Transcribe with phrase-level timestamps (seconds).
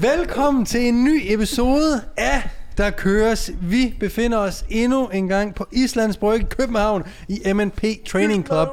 [0.00, 2.42] Velkommen til en ny episode af
[2.76, 3.50] Der Køres.
[3.60, 8.68] Vi befinder os endnu en gang på Islands Brygge, København, i MNP Training Club.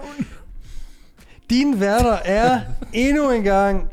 [1.49, 2.61] Din værter er
[2.93, 3.89] endnu en gang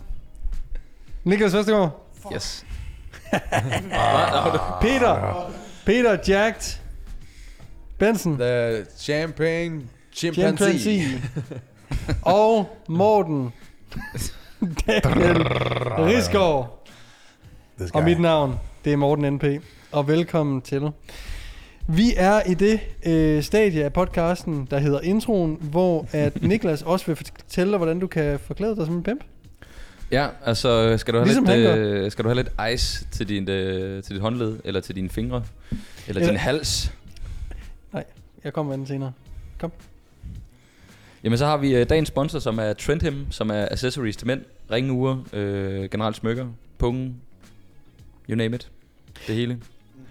[1.24, 2.66] Niklas Vestergaard, Yes.
[4.82, 5.50] Peter,
[5.86, 6.80] Peter Jacked,
[7.98, 10.78] Benson, The champagne chimpanzee.
[10.78, 11.22] Chimpanzee,
[12.22, 13.52] og Morten
[14.86, 15.46] Daniel
[17.82, 18.02] Risgaard.
[18.02, 18.54] Og mit navn,
[18.84, 19.44] det er Morten NP.
[19.92, 20.82] Og velkommen til.
[21.88, 27.06] Vi er i det øh, stadie af podcasten, der hedder introen, hvor at Niklas også
[27.06, 29.24] vil fortælle dig, hvordan du kan forklæde dig som en pimp.
[30.10, 33.48] Ja, altså skal du have, Ligesom lidt, øh, skal du have lidt ice til, din,
[33.50, 36.92] øh, til dit håndled, eller til dine fingre, eller, Eller- din hals?
[37.92, 38.04] Nej,
[38.44, 39.12] jeg kommer med den senere.
[39.58, 39.72] Kom.
[41.24, 44.40] Jamen så har vi øh, dagens sponsor, som er Trendhim, som er accessories til mænd,
[44.70, 46.46] ringure, øh, generelt smykker,
[46.78, 47.16] pungen,
[48.28, 48.70] you name it,
[49.26, 49.58] det hele.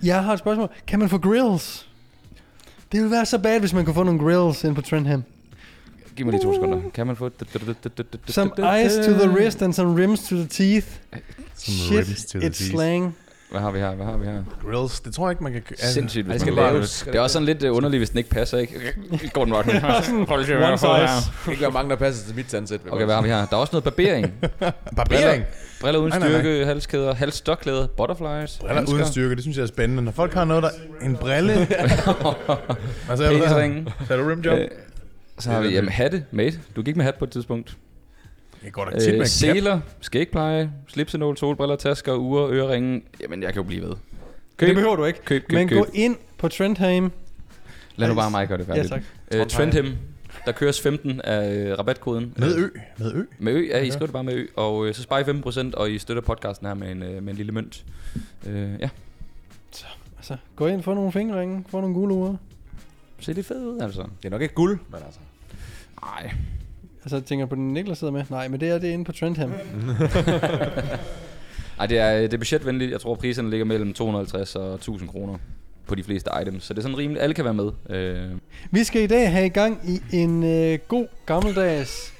[0.03, 0.69] Jeg har et spørgsmål.
[0.87, 1.87] Kan man få grills?
[2.91, 5.23] Det ville være så bad, hvis man kunne få nogle grills ind på Trendham.
[6.15, 6.81] Giv mig lige to sekunder.
[6.93, 7.29] Kan man få...
[8.27, 8.51] Some
[8.85, 10.87] ice to the wrist and some rims to the teeth.
[11.55, 12.71] Some Shit, rims to the it's teeth.
[12.71, 13.15] slang.
[13.51, 13.95] Hvad har vi her?
[13.95, 14.43] Hvad har vi her?
[14.65, 15.61] Grills, det tror jeg ikke, man kan...
[15.69, 16.99] Altså, Sindssygt, hvis det man laves.
[16.99, 17.13] det.
[17.13, 18.73] Det er også sådan lidt øh, underligt, hvis den ikke passer, ikke?
[19.33, 19.67] Gordon Rock.
[19.67, 21.31] One size.
[21.45, 22.79] Det kan være mange, der passer til mit tandsæt.
[22.91, 23.35] Okay, hvad har vi her?
[23.45, 24.33] Der er også noget barbering.
[24.97, 25.43] Barbering.
[25.81, 26.39] Briller uden Nej, nej, nej.
[26.41, 30.03] styrke, halskæder, halsstoklæder, butterflies, Briller handsker, uden styrke, det synes jeg er spændende.
[30.03, 30.69] Når folk har noget, der...
[31.01, 31.53] En brille.
[31.55, 33.49] Hvad sagde du der?
[34.07, 34.59] Sagde du rimjob?
[34.59, 34.67] Øh,
[35.39, 36.59] så har vi jamen, hatte, mate.
[36.75, 37.77] Du gik med hat på et tidspunkt.
[38.63, 39.27] Jeg går da tit med Øh, cap.
[39.27, 43.01] seler, skægpleje, slipsenål, solbriller, tasker, ure, øreringe.
[43.21, 43.89] Jamen, jeg kan jo blive ved.
[43.89, 43.97] Det
[44.57, 45.19] Køb, behøver du ikke.
[45.25, 45.77] køb, køb, Men køb.
[45.77, 47.11] gå ind på Trendham.
[47.95, 48.89] Lad nu bare mig gøre det Ja, færdigt.
[48.89, 49.01] tak.
[49.31, 49.85] øh, Trendhim,
[50.45, 52.33] der køres 15 af øh, rabatkoden.
[52.37, 52.67] Med Øh, ø.
[52.97, 53.23] Med ø.
[53.39, 54.45] Med ø, ja, I skriver det bare med ø.
[54.55, 57.33] Og øh, så sparer I 15%, og I støtter podcasten her med en, øh, med
[57.33, 57.85] en lille mønt.
[58.47, 58.89] Øh, ja,
[60.17, 62.35] Altså, gå ind, få nogle fingerringe, få nogle gule uger.
[63.19, 64.01] se lidt fed ud, altså.
[64.01, 65.19] Det er nok ikke guld, men altså.
[66.01, 66.31] Nej.
[67.03, 68.23] Altså, jeg tænker på den Niklas sidder med.
[68.29, 69.51] Nej, men det er det inde på Trendham.
[71.79, 72.91] Ej, det er, det er budgetvenligt.
[72.91, 75.37] Jeg tror, priserne ligger mellem 250 og 1000 kroner
[75.87, 76.63] på de fleste items.
[76.63, 77.23] Så det er sådan rimeligt.
[77.23, 77.71] Alle kan være med.
[77.89, 78.31] Øh,
[78.71, 82.13] Vi skal i dag have i gang i en øh, god gammeldags...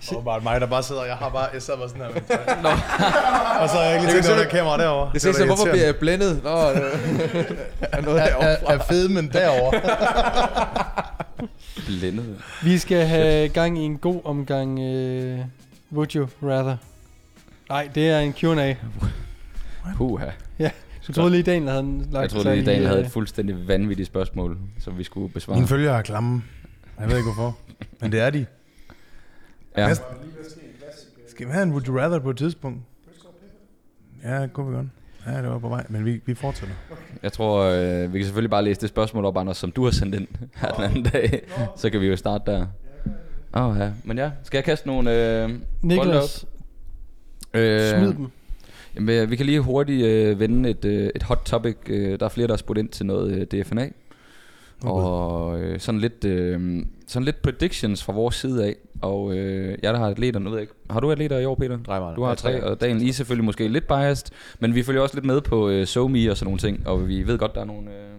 [0.00, 1.04] Det var bare mig, der bare sidder.
[1.04, 1.48] Jeg har bare...
[1.52, 2.62] Jeg sad bare sådan her.
[2.62, 2.68] Nå.
[3.62, 5.10] Og så har jeg ikke lige tænkt over det kamera derovre.
[5.12, 6.40] Det ser så, hvorfor bliver jeg blændet?
[6.44, 6.76] Nå, øh,
[7.92, 8.72] er noget af, derovre.
[8.72, 9.80] af, fedmen derovre.
[11.86, 12.42] blændet.
[12.62, 14.78] Vi skal have gang i en god omgang...
[14.80, 15.38] Øh,
[15.92, 16.76] would you rather?
[17.68, 18.74] Nej, det er en Q&A.
[19.96, 20.30] Puha.
[21.08, 24.06] Du troede lige, Daniel havde lagt Jeg troede lige, i, Daniel havde et fuldstændig vanvittigt
[24.06, 25.56] spørgsmål, som vi skulle besvare.
[25.56, 26.42] Mine følgere er klamme.
[27.00, 27.58] Jeg ved ikke hvorfor.
[28.00, 28.46] Men det er de.
[29.80, 29.88] Ja.
[29.88, 30.04] Næste-
[31.28, 32.80] Skal vi have en Would You Rather på et tidspunkt?
[34.24, 34.86] Ja, det kunne vi godt.
[35.26, 36.74] Ja, det var på vej, men vi, vi fortsætter.
[37.22, 39.90] Jeg tror, øh, vi kan selvfølgelig bare læse det spørgsmål op, Anders, som du har
[39.90, 40.28] sendt ind
[40.60, 41.42] her den anden dag.
[41.76, 42.66] Så kan vi jo starte der.
[43.54, 44.30] Åh oh, ja, men ja.
[44.42, 45.50] Skal jeg kaste nogle øh,
[45.82, 46.48] Niklas, op?
[47.54, 48.26] Øh, smid dem.
[48.94, 51.76] Jamen, øh, vi kan lige hurtigt øh, vende et, øh, et hot topic.
[51.86, 53.88] Øh, der er flere, der har spurgt ind til noget øh, DFNA.
[54.82, 58.76] Og øh, sådan lidt øh, sådan lidt predictions fra vores side af.
[59.02, 60.74] Og øh, jeg der har atleter, nu ved jeg ikke.
[60.90, 61.78] Har du atleter i år, Peter?
[61.86, 64.26] Var Du har tre, og Daniel, I er selvfølgelig måske lidt biased,
[64.58, 67.26] men vi følger også lidt med på øh, SoMe og sådan nogle ting, og vi
[67.26, 67.90] ved godt, der er nogle...
[67.90, 68.10] Øh...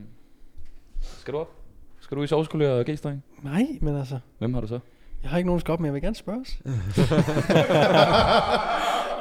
[1.01, 1.49] Skal du op?
[1.99, 3.23] Skal du i sovskulør og g-streng?
[3.43, 4.19] Nej, men altså...
[4.37, 4.79] Hvem har du så?
[5.23, 6.59] Jeg har ikke nogen skop, men jeg vil gerne spørges.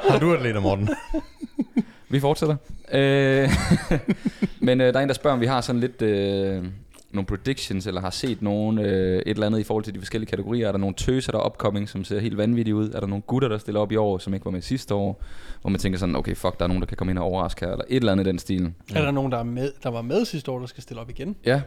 [0.09, 0.89] Har du atleter, Morten?
[2.09, 2.55] Vi fortsætter.
[2.93, 3.49] Øh,
[4.67, 6.65] men øh, der er en, der spørger, om vi har sådan lidt øh,
[7.11, 10.29] nogle predictions, eller har set nogen, øh, et eller andet i forhold til de forskellige
[10.29, 10.67] kategorier.
[10.67, 12.89] Er der nogle tøser, der er upcoming, som ser helt vanvittige ud?
[12.89, 15.23] Er der nogle gutter, der stiller op i år, som ikke var med sidste år?
[15.61, 17.65] Hvor man tænker sådan, okay, fuck, der er nogen, der kan komme ind og overraske
[17.65, 18.73] her, eller et eller andet i den stil.
[18.95, 21.09] Er der nogen, der, er med, der var med sidste år, der skal stille op
[21.09, 21.35] igen?
[21.45, 21.61] Ja.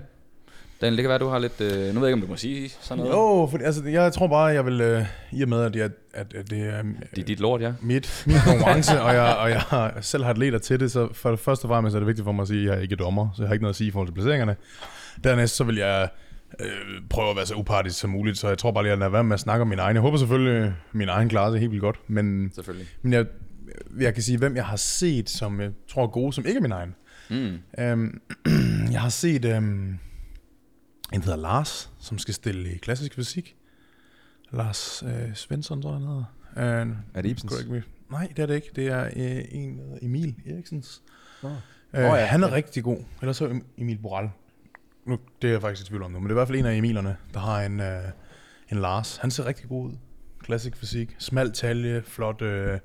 [0.80, 1.60] Daniel, det kan være, du har lidt...
[1.60, 3.12] Øh, nu ved jeg ikke, om du må sige sådan noget.
[3.12, 6.34] Jo, for, altså, jeg tror bare, jeg vil, øh, i og med, at, jeg, at,
[6.34, 7.72] at det er Det er dit lort, ja.
[7.80, 11.36] mit, min konkurrence, og, jeg, og jeg har, selv har atleter til det, så for
[11.36, 13.28] først og fremmest er det vigtigt for mig at sige, at jeg er ikke dommer,
[13.36, 14.56] så jeg har ikke noget at sige i forhold til placeringerne.
[15.24, 16.08] Dernæst så vil jeg
[16.60, 16.68] øh,
[17.10, 19.24] prøve at være så upartisk som muligt, så jeg tror bare lige at lade være
[19.24, 19.94] med at snakke om min egen.
[19.96, 22.88] Jeg håber selvfølgelig, at min egen klarer sig helt vildt godt, men, Selvfølgelig.
[23.02, 23.26] men jeg,
[24.00, 26.62] jeg kan sige, hvem jeg har set, som jeg tror er gode, som ikke er
[26.62, 26.94] min egen.
[27.30, 27.58] Mm.
[27.78, 28.20] Øhm,
[28.92, 29.98] jeg har set øhm, en,
[31.12, 33.56] der hedder Lars, som skal stille i klassisk fysik.
[34.52, 36.80] Lars øh, Svensson, tror jeg, han hedder.
[36.90, 37.52] Øh, Er det Ibsens?
[38.10, 38.68] Nej, det er det ikke.
[38.76, 41.02] Det er øh, en, Emil Eriksens.
[41.42, 41.48] Nå.
[41.48, 41.54] Øh,
[42.02, 42.54] Nå ja, han er ja.
[42.54, 42.98] rigtig god.
[43.22, 44.28] Ellers så Em- Emil Boral.
[45.06, 46.58] Nu, det er jeg faktisk i tvivl om nu, men det er i hvert fald
[46.58, 48.02] en af Emilerne, der har en, øh,
[48.72, 49.16] en Lars.
[49.16, 49.92] Han ser rigtig god ud.
[50.44, 51.16] Classic fysik.
[51.18, 52.78] Smal talje, flot øh,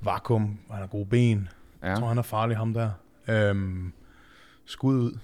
[0.00, 0.58] vakuum.
[0.70, 1.48] Han har gode ben.
[1.82, 1.88] Ja.
[1.88, 2.90] Jeg tror, han er farlig, ham der.
[3.28, 3.92] Øhm,
[4.64, 5.18] skud ud.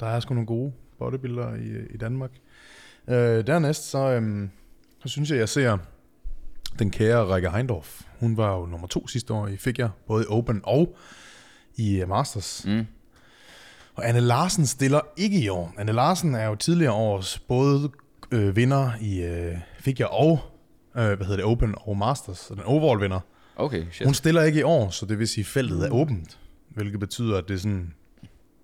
[0.00, 2.30] Der er sgu nogle gode bodybuildere i, i Danmark.
[3.08, 4.50] Øh, dernæst, så, øhm,
[5.02, 5.78] så synes jeg, jeg ser
[6.78, 8.02] den kære Rikke Heindorf.
[8.20, 10.96] Hun var jo nummer to sidste år i Figure, både i Open og
[11.76, 12.64] i øh, Masters.
[12.66, 12.86] Mm.
[13.94, 15.74] Og Anne Larsen stiller ikke i år.
[15.78, 17.90] Anne Larsen er jo tidligere års både
[18.30, 20.40] øh, vinder i øh, Figure og
[20.96, 23.20] øh, hvad hedder det, Open og Masters, så den overall vinder.
[23.56, 24.06] Okay, shit.
[24.06, 27.38] Hun stiller ikke i år, så det vil sige, at feltet er åbent, hvilket betyder,
[27.38, 27.94] at det er sådan,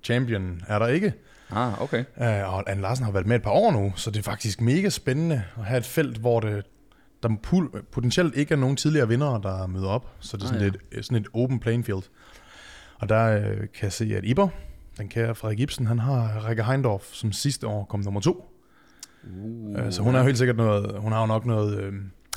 [0.03, 1.13] champion er der ikke.
[1.51, 2.05] Ah, okay.
[2.17, 4.61] Uh, og Anne Larsen har været med et par år nu, så det er faktisk
[4.61, 6.65] mega spændende at have et felt, hvor det,
[7.23, 7.29] der
[7.93, 10.11] potentielt ikke er nogen tidligere vindere, der møder op.
[10.21, 10.99] Så det er sådan, Ah, ah, ja.
[10.99, 12.03] et, sådan et open playing field.
[12.99, 14.49] Og der øh, kan jeg se, at Iber,
[14.99, 18.33] den kære Frederik Ibsen, han har Rikke Heindorf, som sidste år kom nummer to.
[19.25, 21.93] Uh, Uh, så hun har jo helt sikkert noget, hun har jo nok noget øh,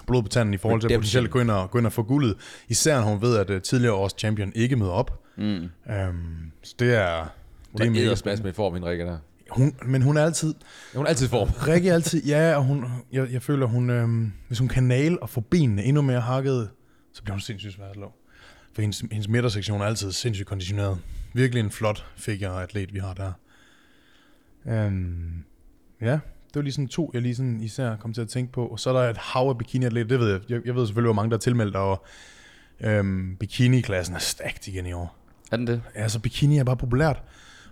[0.08, 2.04] blod på tanden i forhold til at potentielt gå ind, og, gå ind og få
[2.04, 2.36] guldet.
[2.70, 5.24] Især når hun ved, at øh, tidligere års champion ikke møder op.
[5.38, 5.44] Mm.
[5.44, 7.34] Um, så det er...
[7.72, 9.18] Hun det er er med form, hende Rikke der.
[9.50, 10.54] Hun, men hun er altid...
[10.96, 11.50] Hun er altid form.
[11.68, 12.24] Rikke er altid...
[12.26, 15.84] Ja, og hun, jeg, jeg føler, hun, øhm, hvis hun kan nale og få benene
[15.84, 16.70] endnu mere hakket,
[17.14, 18.12] så bliver hun sindssygt svær at slå.
[18.74, 20.98] For hendes, hendes midtersektion er altid sindssygt konditioneret.
[21.34, 23.32] Virkelig en flot figure atlet, vi har der.
[24.88, 25.44] Um,
[26.02, 28.68] ja, det var lige sådan to, jeg lige sådan især kom til at tænke på.
[28.68, 30.40] Og så er der et hav af bikini atlet, det ved jeg.
[30.50, 32.06] Jeg, jeg ved selvfølgelig, hvor mange der er tilmeldt, og
[32.80, 35.18] øhm, bikini-klassen er stacked igen i år.
[35.52, 35.82] Er den det?
[35.96, 37.24] Altså, bikini er bare populært.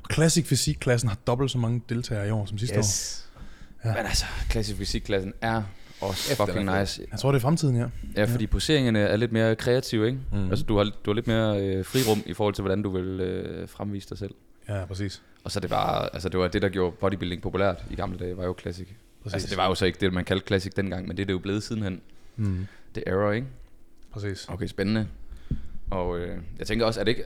[0.03, 2.85] Og Classic Fysik-klassen har dobbelt så mange deltagere i år som sidste år.
[3.85, 3.94] Ja.
[3.94, 5.63] Men altså, klassisk fysikklassen er
[6.01, 7.01] også Efter fucking er nice.
[7.12, 7.86] Jeg tror, det er fremtiden, ja.
[8.16, 10.19] Ja, fordi poseringerne er lidt mere kreative, ikke?
[10.34, 10.50] Mm.
[10.50, 13.19] Altså, du har, du har lidt mere øh, frirum i forhold til, hvordan du vil
[13.19, 14.31] øh, fremvise dig selv.
[14.69, 15.22] Ja, præcis.
[15.44, 18.18] Og så er det bare, altså det var det, der gjorde bodybuilding populært i gamle
[18.19, 18.88] dage, var jo classic.
[19.24, 19.34] præcis.
[19.34, 21.34] Altså det var jo så ikke det, man kaldte classic dengang, men det er det
[21.34, 22.02] jo blevet sidenhen.
[22.36, 23.48] Mm, Det er error, ikke?
[24.12, 24.45] præcis.
[24.50, 25.07] Okay, spændende.
[25.92, 27.24] Og øh, jeg tænker også, at det ikke...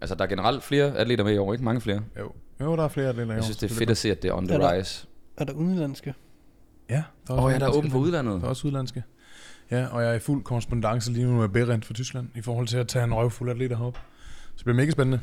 [0.00, 1.64] Altså, der er generelt flere atleter med i år, ikke?
[1.64, 2.02] Mange flere.
[2.18, 2.32] Jo.
[2.60, 4.22] jo, der er flere atleter i Jeg år, synes, det er fedt at se, at
[4.22, 5.06] det er on Er the der- rise.
[5.36, 6.14] Er der udenlandske?
[6.90, 8.40] Ja, der Åh oh, ja, der er åben for udlandet.
[8.40, 9.02] Der er også udlandske.
[9.70, 12.66] Ja, og jeg er i fuld korrespondence lige nu med Berendt fra Tyskland, i forhold
[12.66, 13.98] til at tage en røvfuld atleter herop.
[14.44, 15.20] Så det bliver mega spændende.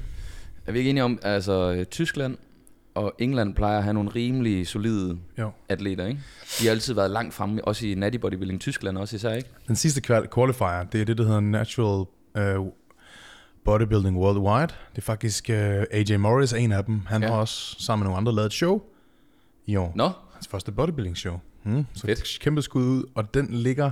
[0.65, 2.37] Er vi ikke enige om, altså øh, Tyskland
[2.95, 5.51] og England plejer at have nogle rimelig solide Jo.
[5.69, 6.21] atleter, ikke?
[6.59, 8.61] De har altid været langt fremme, også i natty bodybuilding.
[8.61, 9.49] Tyskland også især, ikke?
[9.67, 10.01] Den sidste
[10.33, 12.05] qualifier, det er det, der hedder Natural
[12.59, 12.67] uh,
[13.65, 14.73] Bodybuilding Worldwide.
[14.91, 15.55] Det er faktisk uh,
[15.91, 17.01] AJ Morris er en af dem.
[17.05, 17.27] Han ja.
[17.27, 18.81] har også sammen med nogle andre lavet et show
[19.65, 19.91] i år.
[19.95, 21.39] Nå, Hans første bodybuilding show.
[21.67, 22.37] Mm, så Fedt.
[22.41, 23.91] kæmpe skud ud, og den ligger, jeg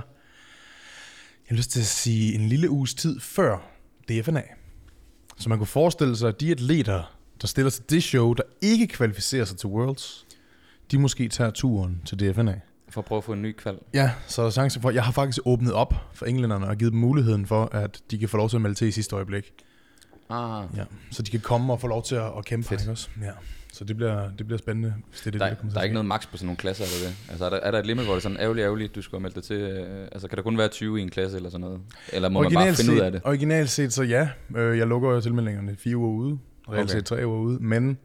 [1.48, 3.58] har lyst til at sige, en lille uges tid før
[4.08, 4.42] DFNA.
[5.38, 8.86] Så man kunne forestille sig, at de atleter, der stiller til det show, der ikke
[8.86, 10.26] kvalificerer sig til Worlds,
[10.90, 12.60] de måske tager turen til DFNA.
[12.88, 13.78] for at prøve at få en ny kval.
[13.94, 16.92] Ja, så er der chance for, jeg har faktisk åbnet op for englænderne og givet
[16.92, 19.52] dem muligheden for, at de kan få lov til at melde til i sidste øjeblik.
[20.30, 22.80] Ah, Ja, så de kan komme og få lov til at, at kæmpe Fedt.
[22.80, 23.08] ikke også?
[23.22, 23.30] Ja.
[23.76, 25.80] Så det bliver, det bliver spændende, hvis det er det, der, der kommer til der
[25.80, 27.16] er ikke noget max på sådan nogle klasser, er der det?
[27.30, 29.22] Altså, er der, er der et limit, hvor det er sådan ærgerligt, ærgerligt, du skulle
[29.22, 29.56] meldt dig til?
[29.56, 31.80] Øh, altså, kan der kun være 20 i en klasse eller sådan noget?
[32.12, 33.20] Eller må man bare finde ud af det?
[33.24, 34.28] Originalt set, så ja.
[34.56, 36.38] Øh, jeg lukker jo tilmeldingerne fire uger ude.
[36.68, 36.98] Reelt Okay.
[36.98, 37.58] set tre uger ude.
[37.60, 37.98] Men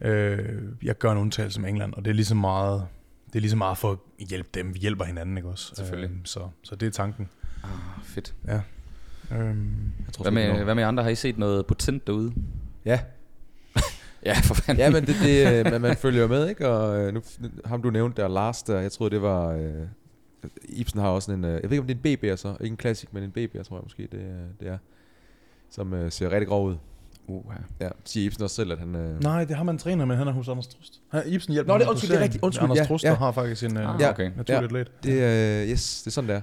[0.00, 0.38] øh,
[0.82, 2.86] jeg gør en undtagelse med England, og det er lige så meget,
[3.26, 4.74] det er lige så meget for at hjælpe dem.
[4.74, 5.72] Vi hjælper hinanden, ikke også?
[5.76, 6.10] Selvfølgelig.
[6.10, 7.28] Øh, så, så det er tanken.
[7.64, 7.70] Ah,
[8.04, 8.34] fedt.
[8.44, 8.56] Øhm,
[10.06, 11.02] Jeg tror, Hvad det med, hvad med andre?
[11.02, 12.32] Har I set noget potent derude?
[12.84, 13.00] Ja,
[14.24, 14.80] Ja, for fanden.
[14.84, 16.68] ja men det, det, øh, man, man følger jo med, ikke?
[16.68, 17.20] Og øh, nu,
[17.64, 19.48] ham du nævnte der, Lars der, jeg troede det var...
[19.52, 19.60] Øh,
[20.68, 21.44] Ibsen har også en...
[21.44, 23.32] Øh, jeg ved ikke om det er en BB'er så, ikke en klassik, men en
[23.38, 24.78] BB'er tror jeg måske det, er- det er.
[25.70, 26.76] Som øh, ser rigtig grov ud.
[27.26, 27.44] Uh,
[27.80, 28.94] Ja, siger Ibsen også selv, at han...
[28.96, 31.00] Øh, nej, det har man træner, men han er hos Anders Trust.
[31.08, 32.44] Han, Ibsen hjælper Nå, det- med undskyld, det er rigtigt.
[32.44, 33.08] Undskyld, Anders ja, Trust, ja.
[33.10, 34.10] der har faktisk en øh, Ah, Ja.
[34.10, 34.30] okay.
[34.36, 34.64] naturlig Ja.
[34.64, 34.92] atlet.
[35.04, 36.40] det, øh, yes, det er sådan der.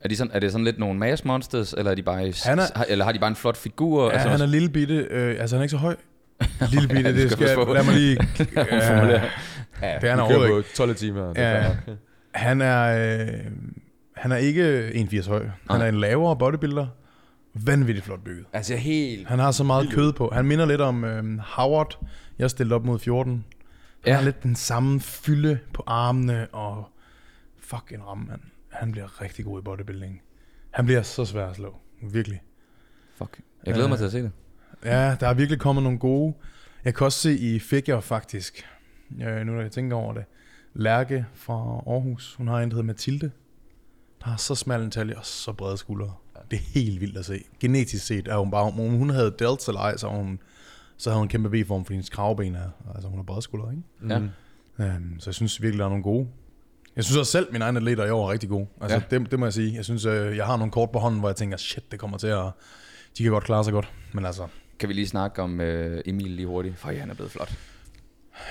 [0.00, 2.58] Er, de sådan, er det sådan lidt nogle mass monsters, eller er de bare, Han
[2.58, 4.10] er- har- eller har de bare en flot figur?
[4.12, 5.96] Ja, han er lille bitte, øh, altså han er ikke så høj.
[6.72, 8.16] Lille bitte, Ja, det skal skal, lad mig lige...
[8.88, 9.22] formulere.
[9.82, 11.32] Ja, det er han overhovedet på 12 timer.
[11.36, 11.76] Er Ja.
[12.34, 13.28] Han er, øh,
[14.16, 15.46] han er ikke 1,80 høj.
[15.70, 16.86] Han er en lavere bodybuilder.
[17.54, 18.46] Vanvittigt flot bygget.
[18.52, 19.28] Altså helt...
[19.28, 19.94] Han har så meget Vildt.
[19.94, 20.30] kød på.
[20.32, 22.06] Han minder lidt om øh, Howard.
[22.38, 23.32] Jeg stillede op mod 14.
[23.32, 23.42] Han
[24.06, 24.14] Ja.
[24.16, 26.88] har lidt den samme fylde på armene, og
[27.60, 28.40] fuck en ramme, mand.
[28.70, 30.20] Han bliver rigtig god i bodybuilding.
[30.70, 31.74] Han bliver så svær at slå.
[32.12, 32.40] Virkelig.
[33.18, 33.40] Fuck.
[33.66, 34.30] Jeg glæder mig Øh, til at se det.
[34.84, 36.34] Ja, der er virkelig kommet nogle gode.
[36.84, 38.66] Jeg kan også se i Figure faktisk,
[39.22, 40.24] øh, nu når jeg tænker over det,
[40.74, 41.54] Lærke fra
[41.86, 43.30] Aarhus, hun har en, der hedder Mathilde,
[44.24, 46.12] der har så smal en talje og så brede skuldre.
[46.50, 47.44] Det er helt vildt at se.
[47.60, 50.38] Genetisk set er hun bare, om hun havde delts eller ej, så, hun,
[50.96, 53.70] så havde hun en kæmpe V-form, fordi hendes kravben er, altså hun har brede skuldre,
[53.70, 54.14] ikke?
[54.14, 54.18] Ja.
[54.18, 54.28] Mm.
[54.78, 56.28] Um, så jeg synes virkelig, der er nogle gode.
[56.96, 58.66] Jeg synes også selv, at mine egne atleter i år er rigtig gode.
[58.80, 59.02] Altså, Ja.
[59.12, 59.18] ja.
[59.18, 59.74] det, det må jeg sige.
[59.74, 62.18] Jeg synes, øh, jeg har nogle kort på hånden, hvor jeg tænker, shit, det kommer
[62.18, 62.44] til at...
[63.18, 63.92] De kan godt klare sig godt.
[64.12, 64.46] Men altså,
[64.82, 66.78] Kan vi lige snakke om øh, Emil lige hurtigt?
[66.78, 67.52] For han er blevet flot.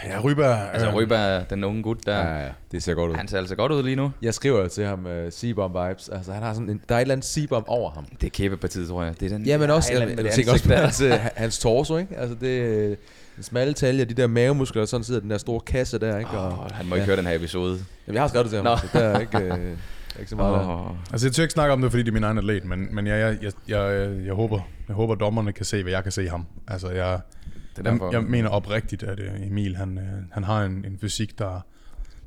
[0.06, 0.70] ja, Ryberg...
[0.74, 3.16] Altså øh, Ryberg, den unge gut der, Ja, ja, det ser godt ud.
[3.16, 4.12] han ser altså godt ud lige nu.
[4.22, 6.10] Jeg skriver jo til ham uh, Seabomb vibes.
[6.10, 8.06] Altså, han har sådan en, der er et eller andet Seabomb over ham.
[8.22, 9.20] Det er kæbepartiet, tror jeg.
[9.20, 11.60] Det er den, Ja, men også, Ja, jeg, jeg, tænker også på hans, øh, hans
[11.60, 12.18] torso, ikke?
[12.18, 12.98] Altså, det øh,
[13.36, 16.32] den smalle talje, de der mavemuskler, og sådan sidder den der store kasse der, ikke?
[16.32, 17.80] Og, Åh, han må ikke høre den her episode.
[18.08, 18.78] jamen, jeg har skrevet det til ham, Nå.
[18.78, 19.78] så der er ikke, øh,
[20.20, 20.70] ikke så meget der.
[20.89, 20.96] Åh.
[21.12, 23.08] Altså, jeg tør ikke snakke om det, fordi det er min egen atlet, men, men
[23.08, 26.24] jeg, jeg, jeg, jeg, jeg, håber, jeg håber, dommerne kan se, hvad jeg kan se
[26.24, 26.46] i ham.
[26.68, 28.12] Altså, jeg, Det er jeg, derfor.
[28.12, 31.65] jeg mener oprigtigt, at øh, Emil, han, øh, han har en, en fysik, der,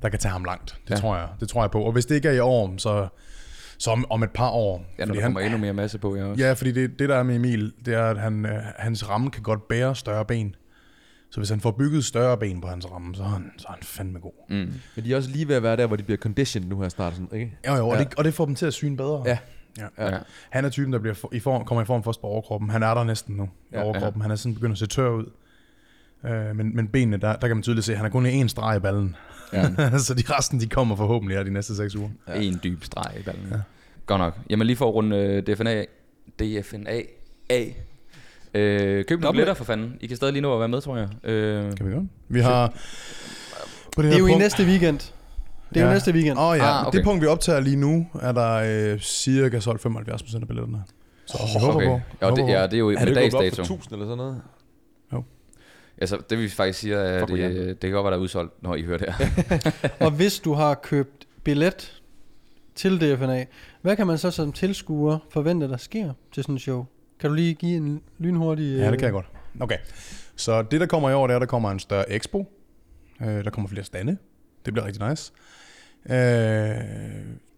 [0.02, 0.78] der kan tage ham langt.
[0.84, 0.96] Det, Ja.
[0.96, 1.82] tror jeg, det tror jeg på.
[1.82, 3.08] Og hvis det ikke er i år, så,
[3.78, 4.84] så om, om et par år.
[4.98, 6.44] Ja, når fordi der kommer endnu mere masse på, jeg også.
[6.44, 9.30] Ja, fordi det, det der er med Emil, det er, at han, øh, hans ramme
[9.30, 10.54] kan godt bære større ben.
[11.34, 13.72] Så hvis han får bygget større ben på hans ramme, så er han, så er
[13.72, 14.32] han fandme god.
[14.48, 14.72] Mm.
[14.96, 16.88] Men de er også lige ved at være der, hvor de bliver conditioned nu her
[16.88, 17.58] snart, sådan, ikke?
[17.68, 18.04] Jo, jo, og, Ja.
[18.04, 19.22] det, og det får dem til at syne bedre.
[19.26, 19.38] Ja.
[19.78, 19.86] ja.
[19.98, 20.14] Ja.
[20.14, 20.18] ja.
[20.50, 22.70] Han er typen, der bliver i form, kommer i form først på overkroppen.
[22.70, 24.22] Han er der næsten nu i Ja, ja, overkroppen.
[24.22, 25.24] Han er sådan begyndt at se tør ud.
[26.24, 28.48] Øh, men, men benene, der, der kan man tydeligt se, at han er kun én
[28.48, 29.16] streg i ballen.
[29.52, 29.98] Ja.
[29.98, 32.08] så de resten, de kommer forhåbentlig her de næste seks uger.
[32.28, 32.40] Ja.
[32.40, 33.46] En dyb streg i ballen.
[33.50, 33.56] Ja.
[34.06, 34.38] Godt nok.
[34.50, 35.84] Jamen lige for at runde øh, DFNA,
[36.40, 37.00] DFNA
[37.50, 37.76] af.
[38.54, 39.96] Øh, køb nogle billetter for fanden.
[40.00, 41.08] I kan stadig lige nå at være med, tror jeg.
[41.30, 42.04] Øh, Kan vi godt?
[42.28, 42.72] Vi har...
[43.96, 44.98] På Det er jo i næste weekend.
[45.74, 46.38] Det er jo næste weekend.
[46.38, 46.98] Åh oh, ja, Ah, okay.
[46.98, 48.54] det punkt, vi optager lige nu, er der
[48.92, 50.82] øh, cirka solgt 75% af billetterne.
[51.26, 51.86] Så vi håber okay.
[51.86, 52.00] på.
[52.20, 52.70] Ja, det, håber ja, på.
[52.70, 53.54] det er jo Er med det dags dato.
[53.56, 54.40] for 1000 eller sådan noget?
[55.98, 58.62] Altså, det vi faktisk siger, er, Fuck, det, det kan godt være, der er udsolgt,
[58.62, 59.70] når I hører det her.
[60.06, 62.02] Og hvis du har købt billet
[62.74, 63.44] til DFNA,
[63.82, 66.86] hvad kan man så som tilskuer forvente, der sker til sådan en show?
[67.20, 68.78] Kan du lige give en lynhurtig...
[68.78, 69.26] Ja, det kan jeg øh, godt.
[69.60, 69.78] Okay.
[70.36, 72.52] Så det, der kommer i år, det er, at der kommer en større expo.
[73.22, 74.16] Øh, der kommer flere stande.
[74.64, 75.32] Det bliver rigtig nice.
[76.06, 76.14] Øh,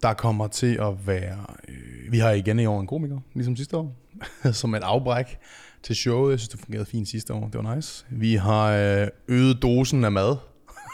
[0.01, 1.45] der kommer til at være...
[1.69, 3.95] Øh, vi har igen i år en komiker, ligesom sidste år,
[4.51, 5.37] som et afbræk
[5.83, 6.31] til showet.
[6.31, 7.49] Jeg synes, det fungerede fint sidste år.
[7.53, 8.05] Det var nice.
[8.09, 10.35] Vi har øh, øget dosen af mad.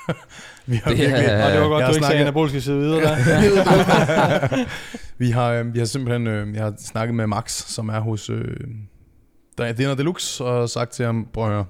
[0.66, 1.44] vi har Det er- virkelig...
[1.46, 4.66] Og det var godt, Jeg du har ikke sagde snakket- anaboliske side videre der.
[5.18, 8.30] Vi har, øh, vi har simpelthen øh, jeg har snakket med Max, som er hos
[8.30, 8.58] øh,
[9.58, 11.66] er Dinner Deluxe, og sagt til ham, prøv at høre,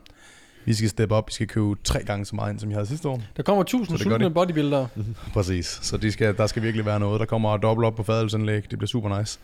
[0.65, 2.87] vi skal steppe op, vi skal købe tre gange så meget ind, som jeg havde
[2.87, 3.21] sidste år.
[3.37, 4.87] Der kommer 1000 Så det gør sultne bodybuildere.
[5.33, 5.79] Præcis.
[5.81, 7.19] Så de skal, der skal virkelig være noget.
[7.19, 8.63] Der kommer dobbelt op på fadelsanlæg.
[8.71, 9.39] Det bliver super nice.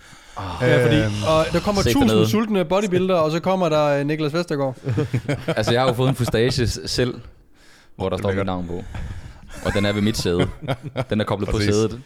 [0.62, 2.30] Ja, fordi, Øhm, og der kommer Sæt 1000 dernede.
[2.30, 4.76] sultne bodybuildere, og så kommer der øh, Niklas Vestergaard.
[5.48, 7.14] altså, jeg har jo fået en fustage selv,
[8.00, 8.84] hvor der står mit navn på.
[9.66, 10.48] Og den er ved mit sæde.
[11.10, 11.76] Den er koblet på Præcis.
[11.76, 12.00] sædet.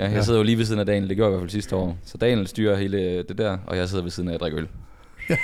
[0.00, 0.22] Ja, jeg Ja.
[0.22, 1.98] sidder jo lige ved siden af Daniel, det gjorde jeg i hvert fald sidste år.
[2.04, 4.68] Så Daniel styrer hele det der, og jeg sidder ved siden af at drikke øl.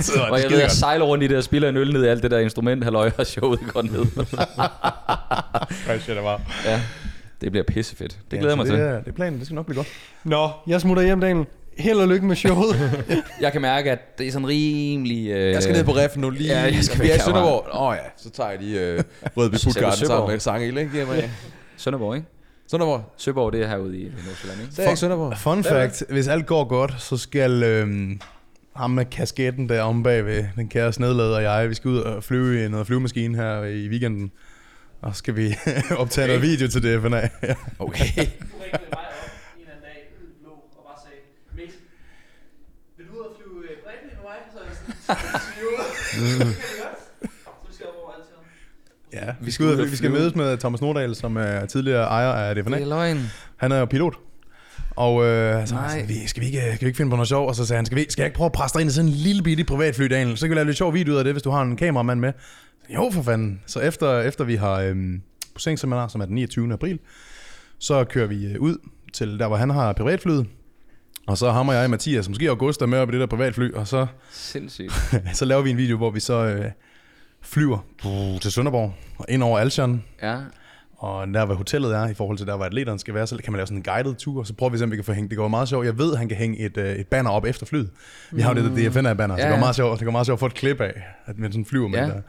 [0.00, 2.08] så, Og jeg ved, jeg sejler rundt i det og spiller en øl ned i
[2.08, 3.92] alt det der instrument, halløj, og showet går ned.
[6.14, 6.40] det var.
[6.64, 6.80] ja,
[7.40, 8.18] det bliver pissefedt.
[8.30, 8.80] Det glæder jeg mig det til.
[8.80, 9.38] Er, det er planen.
[9.38, 9.88] Det skal nok blive godt.
[10.24, 11.46] Nå, jeg smutter hjem, Daniel.
[11.80, 13.04] Held og lykke med showet.
[13.40, 15.28] Jeg kan mærke, at det er sådan rimelig...
[15.30, 16.52] Øh, Jeg skal ned på reffen nu lige.
[16.52, 17.66] Ja, jeg skal vi er i Sønderborg.
[17.74, 19.02] Åh oh, ja, så tager jeg lige øh,
[19.36, 20.90] Rødby Puttgarden sammen med Sangel, ikke?
[20.92, 21.30] Giver mig.
[21.76, 22.28] Sønderborg, ikke?
[22.70, 23.14] Sønderborg.
[23.16, 24.72] Søborg, det er herude i Nordsjælland, ikke?
[24.76, 25.38] Det er ikke Sønderborg.
[25.38, 26.02] Fun fact.
[26.08, 28.20] Hvis alt går godt, så skal øhm,
[28.76, 32.24] ham med kasketten der om bagved, den kære snedleder og jeg, vi skal ud og
[32.24, 34.30] flyve i noget flyvemaskine her i weekenden.
[35.02, 35.54] Og så skal vi
[36.02, 37.18] optage noget video til DFNA.
[37.18, 37.24] Okay.
[37.78, 38.26] Du ringede mig op
[39.56, 39.98] en eller anden dag,
[40.44, 41.20] lå og bare sagde,
[41.56, 41.74] Mikkel,
[42.96, 44.38] vil du ud og flyve bredt med mig?
[44.52, 44.88] Så jeg sådan, kan vi godt?
[44.88, 44.99] Så vi skal op over alt
[49.12, 52.54] Ja, vi skal, ud, vi skal mødes med Thomas Nordahl, som er tidligere ejer af
[52.54, 52.76] DFNA.
[52.76, 53.30] Det er løgn.
[53.56, 54.14] Han er jo pilot.
[54.90, 56.04] Og øh, så Nej.
[56.08, 57.48] Vi, skal, vi ikke, skal vi ikke finde på noget sjov?
[57.48, 58.94] Og så sagde han, skal, vi, skal jeg ikke prøve at presse dig ind i
[58.94, 60.36] sådan en lille bitte privatfly, Daniel?
[60.36, 62.20] Så kan vi lave lidt sjov video ud af det, hvis du har en kameramand
[62.20, 62.32] med.
[62.94, 63.60] Jo, for fanden.
[63.66, 65.22] Så efter, efter vi har øhm,
[65.54, 66.72] poseringsseminar, som er den 29.
[66.72, 66.98] april,
[67.78, 68.76] så kører vi øh, ud
[69.12, 70.46] til der, hvor han har privatflyet.
[71.26, 73.72] Og så ham og jeg, Mathias, måske August, er med op i det der privatfly,
[73.72, 74.92] og så, Sindssygt.
[75.38, 76.64] så laver vi en video, hvor vi så øh,
[77.42, 77.78] flyver
[78.40, 80.36] til Sønderborg og ind over Alshon, Ja.
[81.00, 83.52] Og der hvor hotellet er, i forhold til der hvor atleteren skal være, så kan
[83.52, 85.12] man lave sådan en guided tur, og så prøver vi se, om vi kan få
[85.12, 85.30] hængt.
[85.30, 85.86] Det går meget sjovt.
[85.86, 87.90] Jeg ved, at han kan hænge et, øh, et banner op efter flyet.
[88.32, 90.26] Vi har jo det der DFNA-banner, så Ja, det går meget sjovt, det går meget
[90.26, 90.92] sjovt at få et klip af,
[91.26, 92.04] at man sådan flyver med Ja.
[92.04, 92.20] det der.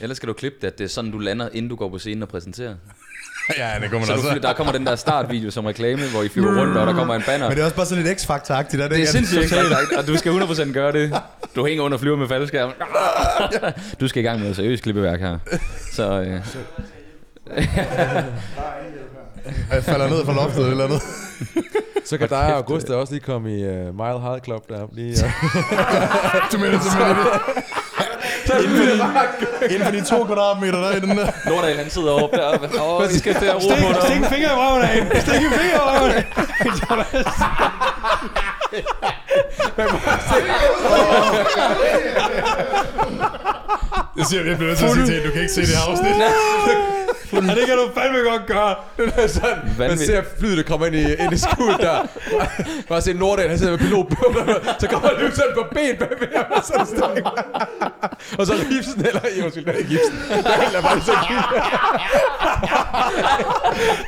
[0.00, 1.98] Ellers skal du klippe det, at det er sådan, du lander, inden du går på
[1.98, 2.74] scenen og præsenterer.
[3.58, 4.30] ja, det man Så også.
[4.32, 7.14] fly- der kommer den der startvideo som reklame, hvor I flyver rundt, og der kommer
[7.14, 7.48] en banner.
[7.48, 8.82] Men det er også bare sådan lidt X-Factor-agtigt.
[8.82, 9.06] Det, Det er ikke?
[9.10, 9.54] sindssygt
[9.98, 11.20] og du skal 100% gøre det.
[11.56, 12.70] Du hænger under flyver med faldskærm.
[14.00, 15.38] Du skal i gang med noget seriøst klippeværk her.
[15.92, 16.40] Så øh,
[19.72, 21.02] Jeg falder ned fra loftet eller noget.
[22.04, 24.86] Så kan dig og Augusta også lige komme i uh, Mile High Club der.
[24.92, 25.30] Lige, uh,
[26.52, 27.24] Du mener simpelthen det?
[29.70, 31.26] Inden for de to kvadratmeter, der er i den der.
[31.46, 32.82] Nordal, han sidder oppe der.
[32.82, 34.02] Åh, vi skal til at ro Stik, på dig.
[34.02, 35.20] stik en finger i røven af hende.
[35.20, 36.24] Stik en finger i røven af
[44.16, 45.68] Det siger jeg, jeg bliver nødt til at sige til du kan ikke se det
[45.68, 46.14] her afsnit.
[47.32, 48.74] Ja, det kan du fandme godt gøre.
[48.96, 50.10] Det er sådan, man Vanvittigt.
[50.10, 52.06] ser flyet, der kommer ind i, ind i skuddet der.
[52.88, 56.28] Bare se Nordahl, han sidder med pilotbøvler, så kommer han ud sådan på ben bagved
[56.36, 57.24] ham, og så er det sådan.
[58.38, 60.42] Og så Gibson, eller jo, undskyld, det er ikke Gibson.
[60.44, 61.12] Der er helt bare så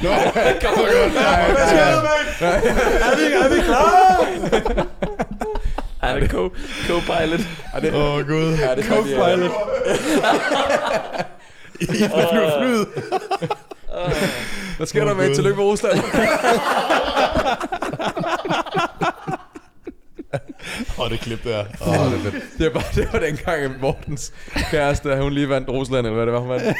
[0.00, 2.64] Hvad sker der, mand?
[3.02, 4.26] Er vi, er vi klar?
[6.02, 6.52] Er co-
[6.88, 7.40] co-pilot.
[7.94, 8.56] Åh, oh, Gud.
[8.58, 9.50] Ja, det er Co-pilot.
[11.82, 11.86] I
[12.30, 12.86] flyver flyet.
[14.76, 15.34] Hvad sker der med?
[15.34, 15.98] Tillykke med Rusland.
[20.98, 21.64] Åh, det klip der.
[21.86, 22.44] Åh, det er fedt.
[22.58, 24.32] Det var, bare, det var dengang, at Mortens
[24.70, 26.64] kæreste, hun lige vandt Rusland, eller hvad det var, hun vandt.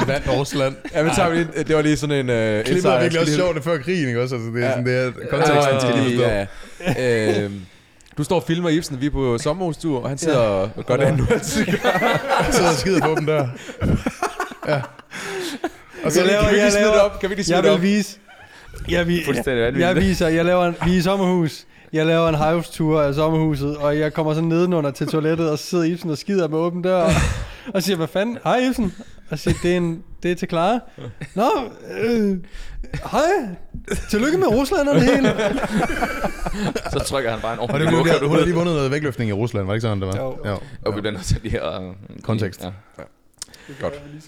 [0.00, 0.74] Den vandt Rusland.
[0.94, 2.58] Ja, men så vi lige, det var lige sådan en...
[2.58, 4.34] Uh, Klippet er virkelig også sjovt, det før krigen, ikke også?
[4.34, 4.70] Altså, det er Ja.
[4.72, 6.30] sådan, det er konteksten, skal lige forstå.
[6.30, 6.46] ja,
[7.02, 7.42] ja.
[7.42, 7.60] Øhm,
[8.18, 11.06] du står og filmer Ibsen, vi er på sommerhustur, og han sidder og gør det,
[11.06, 11.72] han nu altid gør.
[12.44, 13.48] Jeg sidder og skider på dem der.
[14.68, 14.80] Ja.
[16.04, 17.20] Og så Jeg laver- Kan vi jeg lige smide det op?
[17.20, 17.82] Kan vi lige smide Jeg det vil op?
[17.82, 18.18] vise...
[18.88, 19.86] Jeg, vi, Fuldstændig vanvittigt.
[19.88, 21.64] jeg viser, jeg laver en, vi er i sommerhus.
[21.92, 25.64] Jeg laver en house-tour af sommerhuset, og jeg kommer så nedenunder til toilettet, og så
[25.66, 27.12] sidder Ibsen og skider med åben dør, og,
[27.74, 28.38] og siger, hvad fanden?
[28.44, 28.94] Hej Ibsen.
[29.30, 30.80] Og siger, det er, en, det er til Clara.
[31.34, 31.50] Nå,
[32.00, 32.36] øh,
[33.10, 33.22] hej.
[34.10, 35.28] Tillykke med Rusland og det hele.
[36.92, 39.30] Så trykker han bare en Og det ordentlig blev der, hun lige vundet noget vægtløftning
[39.30, 40.16] i Rusland, var det ikke sådan, det var?
[40.16, 40.38] Jo.
[40.46, 40.58] jo.
[40.86, 41.82] Og vi bliver nødt til lige at...
[42.22, 42.64] Kontekst.
[42.64, 42.70] Ja.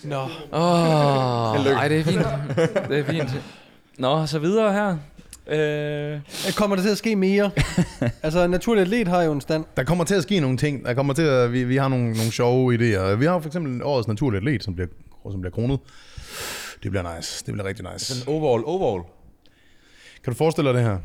[0.04, 0.20] Nå.
[0.52, 1.76] Åh, Held lykke.
[1.76, 2.26] ej, det er fint.
[2.88, 3.30] Det er fint.
[3.98, 4.96] Nå, så videre her.
[5.50, 6.20] Øh,
[6.56, 7.50] Kommer der til at ske mere?
[8.22, 9.64] altså, naturlig atlet har jo en stand.
[9.76, 10.84] Der kommer til at ske nogle ting.
[10.84, 13.14] Der kommer til at, vi, vi har nogle, nogle sjove idéer.
[13.14, 14.88] Vi har for eksempel årets naturlige atlet, som bliver,
[15.24, 15.80] som bliver kronet.
[16.82, 17.44] Det bliver nice.
[17.46, 18.04] Det bliver rigtig nice.
[18.04, 19.04] Sådan overall, overall.
[20.24, 20.98] Kan du forestille dig det her?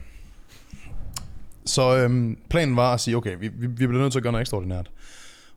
[1.65, 4.31] Så øhm, planen var at sige, okay, vi, vi, vi bliver nødt til at gøre
[4.31, 4.91] noget ekstraordinært.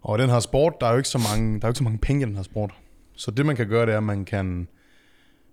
[0.02, 1.84] Og den her sport, der er jo ikke så mange, der er jo ikke så
[1.84, 2.70] mange penge i den her sport.
[3.16, 4.68] Så det man kan gøre, det er, at man kan,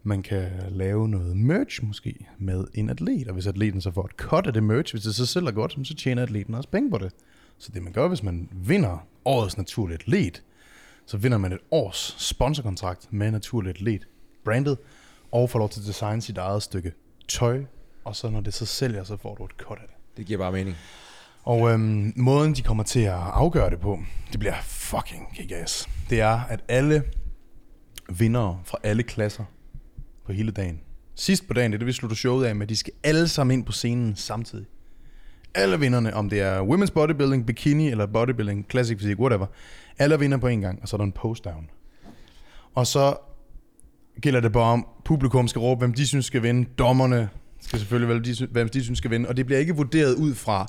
[0.04, 3.28] man kan lave noget merch måske med en atlet.
[3.28, 5.52] Og hvis atleten så får et cut af det merch, hvis det så selv er
[5.52, 7.12] godt, så tjener atleten også penge på det.
[7.58, 10.44] Så det man gør, hvis man vinder årets naturlige atlet,
[11.06, 14.08] så vinder man et års sponsorkontrakt med naturlig atlet,
[14.46, 14.78] brandet,
[15.32, 16.92] og får lov til at designe sit eget stykke
[17.28, 17.64] tøj,
[18.04, 20.18] og så når det så sælger, så får du et cut af det.
[20.18, 20.76] Det giver bare mening.
[21.44, 24.00] Og øhm, måden, de kommer til at afgøre det på,
[24.32, 25.90] det bliver fucking kick-ass.
[26.10, 27.04] Det er, at alle
[28.10, 29.44] vindere fra alle klasser
[30.26, 30.80] på hele dagen,
[31.16, 33.58] sidst på dagen, det er det, vi slutter showet af med, de skal alle sammen
[33.58, 34.66] ind på scenen samtidig.
[35.56, 39.46] Alle vinderne, om det er women's bodybuilding, bikini eller bodybuilding, classic fysik, whatever.
[40.00, 41.70] Alle vinder på en gang, og så er der en post-down.
[42.76, 43.16] Og så
[44.22, 46.70] gælder det bare om, publikum skal råbe, hvem de synes skal vinde.
[46.78, 47.30] Dommerne
[47.62, 49.30] skal selvfølgelig vælge, hvem de synes skal vinde.
[49.30, 50.68] Og det bliver ikke vurderet ud fra,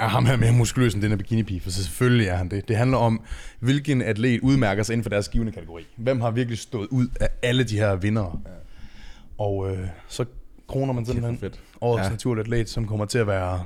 [0.00, 2.68] er ham her mere muskuløs end den her bikini for selvfølgelig er han det.
[2.68, 3.20] Det handler om,
[3.60, 5.86] hvilken atlet udmærker sig inden for deres givende kategori.
[5.96, 8.40] Hvem har virkelig stået ud af alle de her vindere.
[8.46, 8.50] Ja.
[9.38, 10.24] Og øh, så
[10.68, 12.10] kroner man simpelthen årets ja.
[12.10, 13.64] Naturlige atlet, som kommer til at være,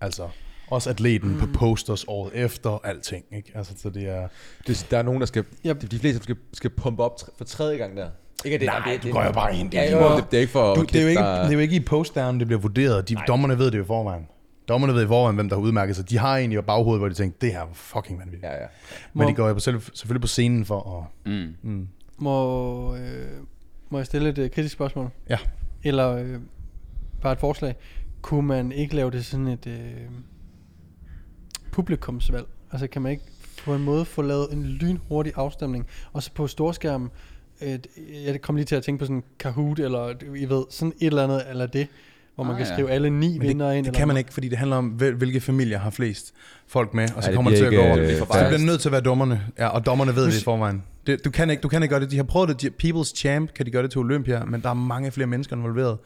[0.00, 0.28] altså,
[0.72, 1.38] også atleten mm.
[1.38, 3.24] på posters året efter, alting.
[3.36, 3.52] Ikke?
[3.54, 4.28] Altså, så det er...
[4.66, 5.44] Det, der er nogen, der skal...
[5.66, 5.90] Yep.
[5.90, 8.08] De, fleste skal, skal pumpe op for tredje gang der.
[8.44, 9.70] Ikke at det, Nej, det, du går jo bare ind.
[9.70, 10.74] Det er Ja, jo, det, det, er ikke for...
[10.74, 13.08] Du, at det, er jo ikke, det er jo ikke i postdown, det bliver vurderet.
[13.08, 14.26] De, dommerne ved det jo i forvejen.
[14.68, 16.10] Dommerne ved i forvejen, hvem der har udmærket sig.
[16.10, 18.44] De har egentlig i baghovedet, hvor de tænker, det her er fucking vanvittigt.
[18.44, 18.66] Ja, ja.
[19.12, 21.32] Men de går jo selv, selvfølgelig på scenen for at...
[21.32, 21.54] mm.
[21.62, 21.88] Mm.
[22.18, 23.02] Må, øh,
[23.90, 25.10] må jeg stille et øh, kritisk spørgsmål?
[25.30, 25.38] Ja.
[25.82, 26.38] Eller øh,
[27.22, 27.74] bare et forslag.
[28.22, 29.76] Kunne man ikke lave det sådan et øh,
[31.72, 32.46] publikumsvalg?
[32.72, 33.24] Altså kan man ikke
[33.64, 37.08] på en måde få lavet en lynhurtig afstemning, og så på storskærmen,
[37.62, 37.78] øh,
[38.24, 41.24] jeg kom lige til at tænke på sådan Kahoot, eller I ved, sådan et eller
[41.24, 41.86] andet, eller det,
[42.34, 42.72] hvor man Ah, kan ja.
[42.74, 43.84] skrive alle ni Men vinder det, ind.
[43.86, 44.20] det kan man noget.
[44.20, 46.32] ikke, fordi det handler om, hvil- hvilke familier har flest
[46.66, 47.98] folk med, og så det kommer det til at gå over.
[47.98, 50.40] øh, Så det bliver nødt til at være dommerne, ja, og dommerne ved Nu det
[50.40, 50.82] i forvejen.
[51.06, 52.10] Det, du, kan ikke, du kan ikke gøre det.
[52.10, 52.62] De har prøvet det.
[52.82, 55.56] De, People's Champ kan de gøre det til Olympia, men der er mange flere mennesker
[55.56, 55.98] involveret.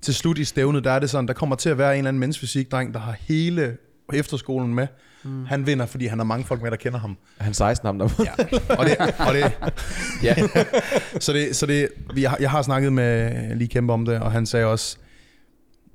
[0.00, 2.08] Til slut i stævnet, der er det sådan, der kommer til at være en eller
[2.08, 3.76] anden menneskefysikdreng, der har hele
[4.12, 4.86] efterskolen med.
[5.24, 5.44] Mm.
[5.44, 7.16] Han vinder, fordi han har mange folk med, der kender ham.
[7.38, 8.08] Han 16 ham der?
[8.18, 8.74] Ja.
[8.74, 9.52] Og det, og det,
[10.26, 10.34] Ja.
[11.20, 14.32] så det, så det, vi har, jeg har snakket med lige kæmpe om det, og
[14.32, 14.96] han sagde også,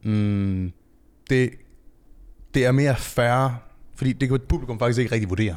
[0.03, 0.71] mm,
[1.29, 1.49] det,
[2.53, 3.63] det er mere fair,
[3.95, 5.55] fordi det kan publikum faktisk ikke rigtig vurdere.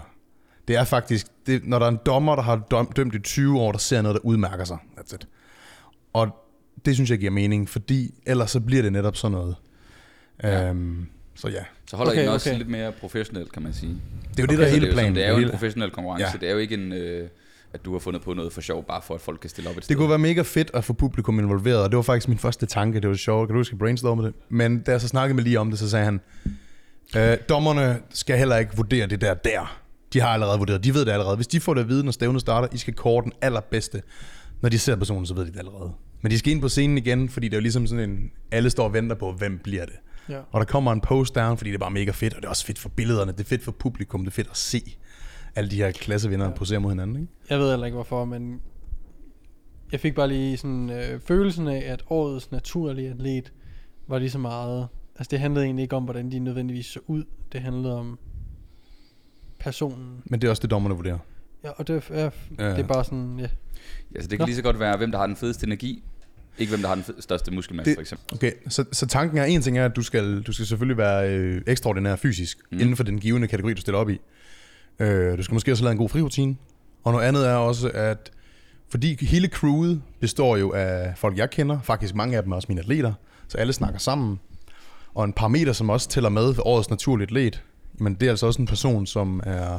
[0.69, 3.61] Det er faktisk, det, når der er en dommer, der har døm, dømt i 20
[3.61, 4.79] år, der ser noget, der udmærker sig.
[4.99, 5.29] That's it.
[6.13, 6.29] Og
[6.85, 9.57] det synes jeg giver mening, fordi ellers så bliver det netop sådan noget.
[10.43, 10.69] Ja.
[10.69, 11.07] Øhm,
[11.39, 12.55] så ja, Så holder Okay, okay, I den også okay.
[12.55, 12.59] okay.
[12.59, 13.97] lidt mere professionelt, kan man sige.
[14.31, 15.15] Det er jo det, der er hele planen.
[15.15, 16.27] Det er jo en professionel konkurrence.
[16.27, 16.33] Ja.
[16.41, 17.29] Det er jo ikke en, øh,
[17.73, 19.77] at du har fundet på noget for sjov, bare for at folk kan stille op
[19.77, 19.95] et sted.
[19.95, 22.67] Det kunne være mega fedt at få publikum involveret, og det var faktisk min første
[22.67, 23.01] tanke.
[23.01, 24.35] Det var sjovt, kan du huske, brainstorme det?
[24.49, 26.21] Men da jeg så snakkede med lige om det, så sagde han,
[27.17, 29.81] øh, dommerne skal heller ikke vurdere det der der.
[30.13, 31.37] De har allerede vurderet, de ved det allerede.
[31.37, 34.03] Hvis de får det at vide, når stævnet starter, I skal kåre den allerbedste.
[34.61, 35.93] Når de ser personen, så ved de det allerede.
[36.23, 38.71] Men de skal ind på scenen igen, fordi det er jo ligesom sådan en, alle
[38.71, 39.95] står og venter på, hvem bliver det.
[40.29, 40.41] Ja.
[40.51, 42.51] Og der kommer en post down, fordi det er bare mega fedt, og det er
[42.51, 44.97] også fedt for billederne, det er fedt for publikum, det er fedt at se
[45.55, 46.53] alle de her klassevinder ja.
[46.53, 47.17] posere mod hinanden.
[47.17, 47.33] Ikke?
[47.51, 48.61] Jeg ved heller ikke hvorfor, men
[49.93, 53.53] jeg fik bare lige sådan øh, følelsen af, at årets naturlige atlet
[54.09, 54.89] var lige så meget...
[55.19, 57.25] Altså det handlede egentlig ikke om, hvordan de nødvendigvis så ud.
[57.53, 58.19] Det handlede om
[59.59, 60.23] personen.
[60.25, 61.19] Men det er også det, dommerne vurderer.
[61.65, 62.71] Ja, og det er, Ja.
[62.71, 63.49] det er bare sådan, ja.
[64.15, 64.47] Altså, det kan Nå.
[64.47, 66.05] lige så godt være, hvem der har den fedeste energi,
[66.59, 68.35] ikke hvem der har den største muskelmasse, Det- for eksempel.
[68.35, 71.31] Okay, så, så tanken er, en ting er, at du skal, du skal selvfølgelig være
[71.31, 72.81] øh, ekstraordinær fysisk, mm.
[72.81, 74.21] Inden for den givende kategori, du stiller op i.
[74.99, 76.57] Øh, du skal måske også lave en god frirutine.
[77.05, 78.31] Og noget andet er også, at
[78.91, 82.67] fordi hele crewet består jo af folk, jeg kender, faktisk mange af dem er også
[82.69, 83.13] mine atleter,
[83.49, 84.41] så alle snakker sammen.
[85.15, 87.63] Og en parameter, som også tæller med ved årets naturlige atlet,
[87.99, 89.79] men det er altså også en person, som er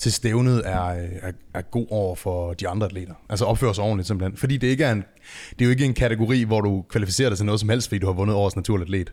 [0.00, 0.80] til stævnet er,
[1.22, 3.14] er, er god over for de andre atleter.
[3.28, 4.36] Altså opfører sig ordentligt simpelthen.
[4.36, 5.04] Fordi det, ikke er en,
[5.50, 7.98] det er jo ikke en kategori, hvor du kvalificerer dig til noget som helst, fordi
[7.98, 9.12] du har vundet årets naturlig atlet.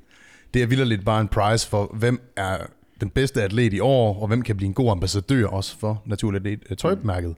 [0.53, 2.57] Det er vildt lidt bare en prize for, hvem er
[3.01, 6.47] den bedste atlet i år, og hvem kan blive en god ambassadør også for naturligt
[6.47, 7.35] atlet øh, tøjmærket.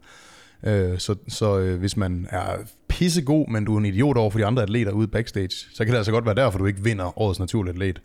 [0.64, 2.56] Øh, så så øh, hvis man er
[2.88, 5.92] pissegod, men du er en idiot over for de andre atleter ude backstage, så kan
[5.92, 8.02] det altså godt være derfor, du ikke vinder årets naturlige atlet.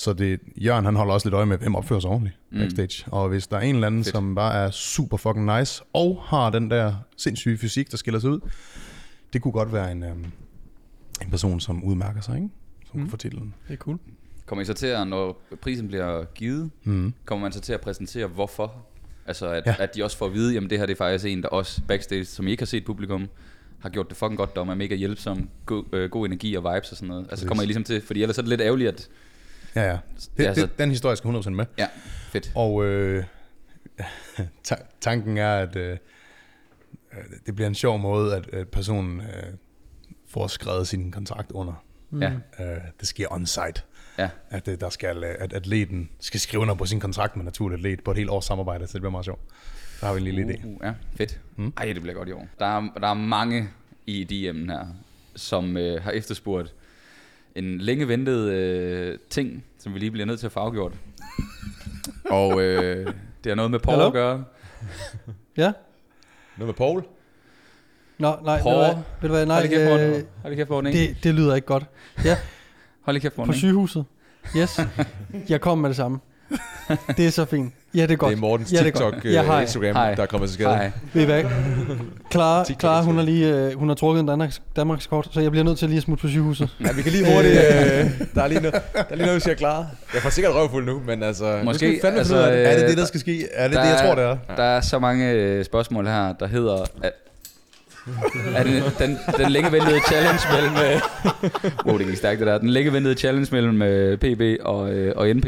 [0.00, 2.58] Så det, Jørgen han holder også lidt øje med, hvem opfører sig ordentligt Mm.
[2.58, 3.04] backstage.
[3.12, 4.14] Og hvis der er en eller anden, Fedt.
[4.14, 8.30] som bare er super fucking nice, og har den der sindssyge fysik, der skiller sig
[8.30, 8.40] ud,
[9.32, 10.24] det kunne godt være en, øhm,
[11.22, 12.48] en person, som udmærker sig, ikke?
[12.90, 13.04] Som Mm.
[13.04, 13.54] kan få titlen.
[13.68, 13.98] Det er cool.
[14.46, 17.14] Kommer I så til at, når prisen bliver givet, Mm.
[17.24, 18.74] kommer man så til at præsentere, hvorfor?
[19.26, 19.74] Altså, at, Ja.
[19.78, 19.82] ja.
[19.82, 21.80] at de også får at vide, jamen det her det er faktisk en, der også
[21.88, 23.28] backstage, som I ikke har set publikum,
[23.80, 26.90] har gjort det fucking godt, der er mega hjælpsom, god, øh, god energi og vibes
[26.90, 27.20] og sådan noget.
[27.22, 27.48] Altså Præcis.
[27.48, 29.08] kommer I ligesom til, fordi ellers er det lidt ærgerligt, at...
[29.76, 29.98] Ja, ja.
[30.36, 31.66] Det, altså- det, den historie skal 100% med.
[31.78, 31.86] Ja,
[32.32, 32.52] fedt.
[32.54, 33.24] Og øh,
[34.64, 35.90] ta- tanken er, at øh,
[37.12, 39.26] øh, det bliver en sjov måde, at, at personen øh,
[40.28, 41.84] får skrevet sin kontrakt under.
[42.10, 42.22] Mm.
[42.22, 42.30] Ja.
[42.60, 43.82] Øh, det sker on-site.
[44.18, 44.28] Ja.
[44.50, 47.78] At, øh, der skal, øh, at atleten skal skrive under på sin kontrakt med naturligt
[47.78, 49.40] atlet på et helt års samarbejde, så det bliver meget sjovt.
[50.00, 50.66] Der har vi en lille idé.
[50.66, 51.40] Uh, ja, fedt.
[51.56, 51.72] Mm.
[51.76, 52.48] Ej, det bliver godt i år.
[52.58, 53.68] Der er, der er mange
[54.06, 54.86] i DM'en her,
[55.36, 56.74] som øh, har efterspurgt
[57.54, 60.92] en længe ventet øh, ting, som vi lige bliver nødt til at få afgjort.
[62.30, 63.06] Og øh,
[63.44, 64.06] det har noget med Paul Hallo?
[64.06, 64.44] at gøre.
[65.56, 65.72] Ja?
[66.56, 67.04] Noget med Paul?
[68.18, 68.76] Nå, nej, Paul.
[68.76, 70.24] ved du hvad, nej, Hold lige kæft, øh.
[70.42, 70.94] Hold kæft.
[70.94, 71.84] Det, det, lyder ikke godt.
[72.24, 72.36] Ja,
[73.02, 73.54] Hold lige kæft, på Morten.
[73.54, 74.04] sygehuset.
[74.56, 74.80] Yes,
[75.48, 76.18] jeg kom med det samme.
[77.16, 77.74] Det er så fint.
[77.94, 78.30] Ja, det er godt.
[78.30, 79.24] Det er Mortens Ja, det er TikTok, godt.
[79.24, 79.60] øh, Ja, hej.
[79.60, 80.14] Instagram, Hej.
[80.14, 80.74] der er kommet til skade.
[80.76, 80.90] Hej.
[81.12, 81.44] Ved I hvad?
[82.32, 85.50] Clara, Clara hun, har lige, øh, hun har trukket en Danmarks, Danmarks kort, så jeg
[85.50, 86.76] bliver nødt til lige at smutte på sygehuset.
[86.80, 87.54] Ja, vi kan lige hurtigt...
[87.54, 89.86] Øh, der, er lige noget, der er lige noget, vi skal klare.
[90.14, 91.60] Jeg får sikkert røvfuld nu, men altså...
[91.64, 92.66] Måske, skal vi fandme altså, det.
[92.68, 93.46] Er det Øh, det, der skal ske?
[93.52, 94.36] Er det der det, jeg tror, det er?
[94.56, 96.84] Der er så mange øh, spørgsmål her, der hedder...
[97.02, 97.12] At,
[98.56, 100.72] er det den, den længe ventede challenge mellem...
[100.94, 101.00] Øh,
[101.86, 102.58] wow, det gik stærkt det der.
[102.58, 105.46] Den længe ventede challenge mellem øh, PB og, øh, og NP.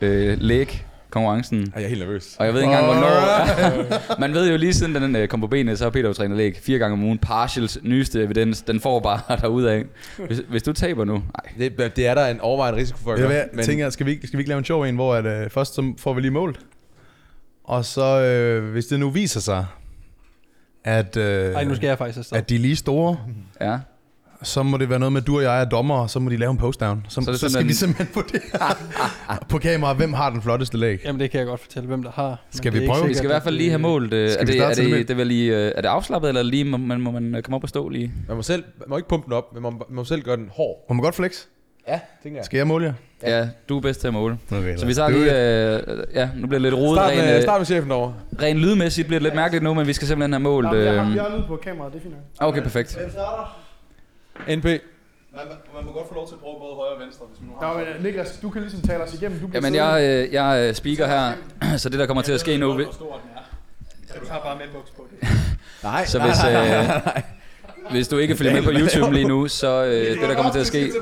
[0.00, 1.60] Øh, læg konkurrencen.
[1.60, 2.36] Ej, jeg er helt nervøs.
[2.38, 4.20] Og jeg ved ikke engang, hvornår...
[4.20, 6.36] Man ved jo lige siden den øh, kom på benene, så har Peter jo trænet
[6.36, 7.18] læg fire gange om ugen.
[7.18, 9.82] Partials nyeste evidens, den får bare derudad.
[10.26, 11.12] Hvis, hvis du taber nu...
[11.14, 11.68] Nej.
[11.78, 13.30] Det, det er der en overvejende risiko for at gøre.
[13.56, 15.50] jeg tænker, skal vi, ikke- skal vi ikke lave en sjov en, hvor at, øh,
[15.50, 16.58] først så får vi lige målt,
[17.64, 19.66] og så øh, hvis det nu viser sig,
[20.84, 22.36] at, øh, Ej, nu skal jeg faktisk afsted.
[22.38, 23.16] at de er lige store,
[23.60, 23.78] Ja.
[24.42, 26.30] Så må det være noget med, at du og jeg er dommer, og så må
[26.30, 27.06] de lave en postdown.
[27.08, 28.42] Så, Så så, det så skal vi simpelthen på det
[29.50, 31.00] på kamera, hvem har den flotteste læg.
[31.04, 32.42] Jamen, det kan jeg godt fortælle, hvem der har.
[32.50, 33.06] Skal vi prøve?
[33.06, 34.12] Vi skal i hvert fald lige have det- målt...
[34.12, 36.42] Øh, Skal er, det, er, det det, det vel lige, øh, er det afslappet, eller
[36.42, 38.12] lige, må man, må man øh, komme op og stå lige?
[38.28, 40.36] Man må, selv, man må ikke pumpe den op, men man, man må selv gøre
[40.36, 40.84] den hård.
[40.88, 41.32] Må man godt flex?
[41.88, 42.44] Ja, tænker jeg.
[42.44, 42.92] Skal jeg måle jer?
[43.38, 44.38] Ja, du er bedst til at måle.
[44.52, 45.24] Okay, Så vi tager lige...
[45.76, 46.96] Øh, ja, nu bliver det lidt rodet.
[46.98, 48.12] Start Ren, med, øh, start med chefen over.
[48.42, 50.66] ren lydmæssigt bliver det lidt mærkeligt nu, men vi skal simpelthen have målt...
[50.66, 52.98] Jamen, jeg, har, Øh, jeg har lyd på kameraet, det er fint okay, perfekt.
[54.56, 54.64] NP.
[54.64, 57.54] Man må godt få lov til at prøve både højre og venstre, hvis man nu
[57.60, 59.40] Nå, men øh, Niklas, du kan ligesom tale os igennem.
[59.40, 61.32] Du bliver Jamen, jeg, øh, jeg øh, speaker her,
[61.82, 62.72] så det der kommer til at ske nu...
[62.72, 62.84] vi-
[64.20, 65.28] Du har bare med buks på det.
[65.82, 67.12] Nej, Så hvis, øh,
[67.90, 70.58] hvis du ikke følger med på YouTube lige nu, så øh, det der kommer til
[70.60, 70.92] at ske...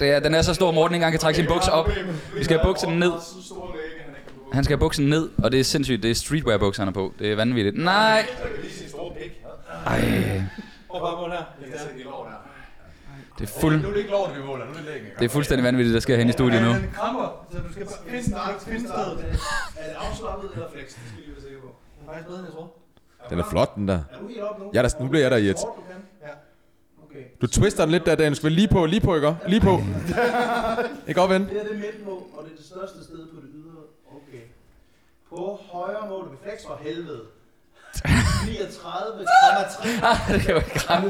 [0.00, 1.88] Det er, den er så stor, at Morten ikke engang kan trække sin bukser op.
[2.36, 3.12] Vi skal have bukserne ned.
[4.52, 6.02] Han skal have buksen ned, og det er sindssygt.
[6.02, 7.12] Det er streetwear bukser, han er på.
[7.18, 7.78] Det er vanvittigt.
[7.84, 8.26] Nej!
[9.86, 10.42] Ej,
[10.90, 11.44] Prøv bare mål her.
[13.38, 15.06] det er, fuld, det ikke lov, vi måler, nu er det lægge.
[15.18, 16.68] det er fuldstændig vanvittigt, der sker hen i studiet nu.
[16.68, 19.16] Han kramper, så du skal bare finde, finde stedet.
[19.16, 19.24] med,
[19.76, 20.84] er det afslappet eller flex?
[20.86, 21.70] Det skal vi være sikre på.
[22.00, 22.70] Det er faktisk bedre, end jeg troede.
[23.30, 23.94] Den er flot, den der.
[24.12, 24.70] Er du helt oppe nu?
[24.74, 25.56] Ja, der, nu bliver jeg der i et.
[27.04, 27.24] Okay.
[27.40, 28.32] Du twister den lidt der, Dan.
[28.32, 29.36] Du skal lige på, lige på, ikke?
[29.46, 29.74] Lige på.
[31.08, 31.42] Ikke op, ven.
[31.48, 33.82] Det er det midtmål, og det er det største sted på det ydre.
[34.16, 34.42] Okay.
[35.28, 37.22] På højre mål med flex for helvede.
[38.04, 38.12] 39,3.
[40.32, 41.08] det kan jo ikke ramme.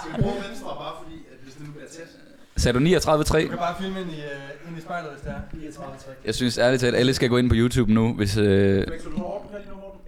[0.00, 2.08] Skal vi bruge venstre bare fordi, at hvis det nu bliver tæt.
[2.56, 3.42] Sagde du 39.3?
[3.42, 5.40] Du kan bare filme ind i, uh, ind i spejlet, hvis det er.
[5.52, 8.36] 39 Jeg synes ærligt talt, at alle skal gå ind på YouTube nu, hvis...
[8.36, 9.44] Øh, lige nu hårdt.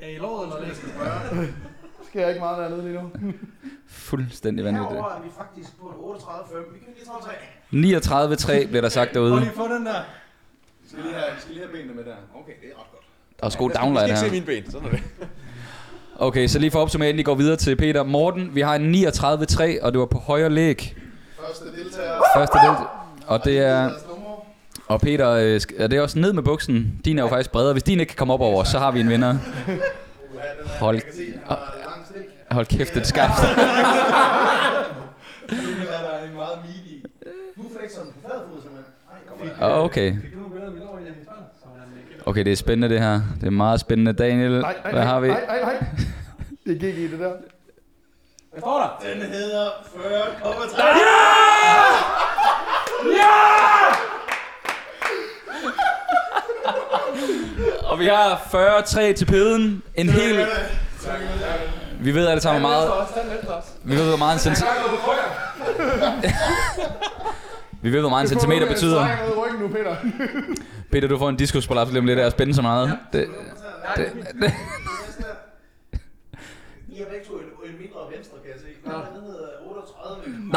[0.01, 0.77] Er I låret eller læs?
[2.09, 3.11] Sker jeg ikke meget dernede lige nu.
[3.89, 4.93] fuldstændig vanvittigt.
[4.93, 6.73] Herover er vi faktisk på en 38,5.
[6.73, 6.89] Vi kan
[7.71, 8.63] lige 33.
[8.63, 9.41] 39.3 bliver der sagt Prøv derude.
[9.41, 10.01] lige at få den der.
[10.83, 12.17] Vi skal lige have, vi skal lige have benene med der.
[12.35, 12.96] Okay, det er ret godt.
[13.37, 14.31] Der er også god downline her.
[14.31, 14.71] mine ben.
[14.71, 15.01] Sådan er det.
[16.19, 18.03] Okay, så lige for at opsummere, inden I går videre til Peter.
[18.03, 20.97] Morten, vi har en 39.3, og det var på højre læg.
[21.47, 22.21] Første deltager.
[22.37, 22.75] Første del.
[23.27, 23.91] Og det er...
[24.89, 27.01] Og Peter, øh, er det også ned med buksen?
[27.05, 27.73] Din er jo faktisk bredere.
[27.73, 29.29] Hvis din ikke kan komme op over, så har vi en vinder.
[29.29, 29.37] Er-
[30.79, 31.23] Hold- Jeg se.
[32.51, 33.35] Hold kæft, det er skarpt.
[35.51, 35.57] Nu
[35.89, 37.07] er der en meget meaty.
[37.57, 38.93] Du flexer den på flad fod, simpelthen.
[39.11, 39.75] Ej, kom her.
[39.77, 40.13] Okay.
[40.23, 41.21] Fik du nogle billeder af mit lår i ikke.
[42.27, 43.21] Okay, det er spændende det her.
[43.41, 44.13] Det er meget spændende.
[44.13, 45.29] Daniel, Nej, nej, hvad har vi?
[45.29, 45.77] Nej, nej, nej.
[46.67, 47.33] Det gik i det der.
[48.51, 49.03] Hvad står der?
[49.15, 49.77] Den hedder 40,3.
[57.87, 59.83] Og vi har 43 til peden.
[59.95, 60.47] En hel...
[62.01, 62.91] Vi ved alle sammen hvor meget...
[63.85, 64.65] Vi ved, hvor meget en cent...
[67.83, 69.07] Vi ved, hvor meget en centimeter betyder.
[70.93, 71.09] Peter.
[71.09, 72.99] Du får en diskusprolaps lige om lidt af at spænde så meget.
[73.13, 73.27] Det,
[73.97, 74.07] det,
[74.41, 74.53] det.
[76.89, 78.67] I har begge to en, en mindre venstre, kan jeg se.
[78.85, 80.23] Den hedder 38.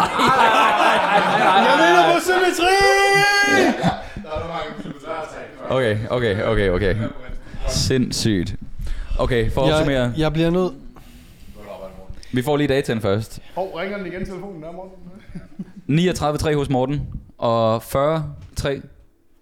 [1.68, 2.76] Jeg vinder på symmetri!
[4.24, 4.70] Der er mange.
[5.70, 6.96] Okay, okay, okay, okay.
[7.68, 8.56] Sindssygt.
[9.20, 10.02] Okay, for at opsummere.
[10.02, 10.74] Jeg, jeg bliver nødt.
[12.34, 13.40] Vi får lige dataen først.
[13.56, 16.50] Hov, ringer den igen telefonen der, Morten?
[16.50, 18.82] 39,3 hos Morten, og 40,3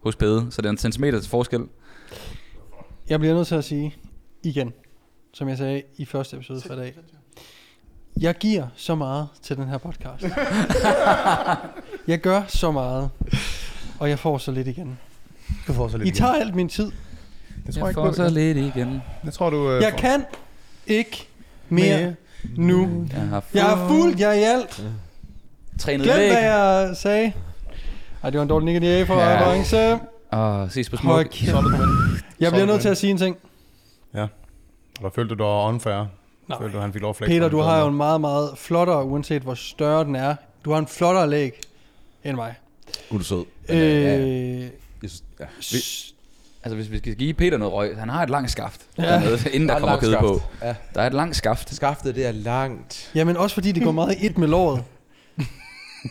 [0.08, 0.48] hos Pede.
[0.52, 1.62] Så det er en centimeter til forskel.
[3.10, 3.96] Jeg bliver nødt til at sige
[4.44, 4.74] igen,
[5.34, 6.94] som jeg sagde i første episode for i dag.
[8.22, 10.24] Jeg giver så meget til den her podcast.
[12.08, 13.10] jeg gør så meget,
[14.00, 14.98] og jeg får så lidt igen.
[15.68, 16.92] Du får så lidt I tager alt min tid.
[17.66, 18.14] Det tror jeg Jeg ikke får på.
[18.14, 19.02] så lidt igen.
[19.24, 19.72] Jeg tror, du...
[19.72, 20.26] Øh, Jeg får- kan
[20.88, 21.28] ikke
[21.70, 22.16] mere
[22.58, 23.08] nu.
[23.14, 24.84] Jeg har Jeg er fuld, jeg er i alt.
[25.80, 27.32] trænet Glem, hvad jeg sagde.
[28.24, 29.44] Ej, det var en dårlig Nick for Ja.
[29.46, 30.00] avance.
[30.34, 31.26] Åh, ses på smuk.
[31.32, 31.56] Kæft.
[32.40, 33.38] Jeg bliver nødt til at sige en ting.
[34.14, 36.06] Eller følte du, du var unfair?
[36.48, 36.58] Nej.
[36.62, 37.28] Følte du, han fik lov at?
[37.28, 40.36] Peter, du har jo en meget, meget flottere, uanset hvor større den er.
[40.66, 41.52] Du har en flottere læg
[42.24, 42.56] end mig.
[43.12, 43.46] Du sød.
[43.70, 45.46] Øh, Jeg synes, ja.
[45.72, 45.78] Vi,
[46.64, 48.82] Altså, hvis vi skal give Peter noget røg, han har et langt skaft.
[48.98, 49.04] Ja.
[49.04, 50.22] Dernede, inden der Der er kommer kød skaft.
[50.26, 50.42] på.
[50.62, 50.76] Ja.
[50.96, 51.76] Der er et langt skaft.
[51.76, 53.12] skaftet, det er langt.
[53.16, 54.84] jamen også fordi det går meget i et med låret.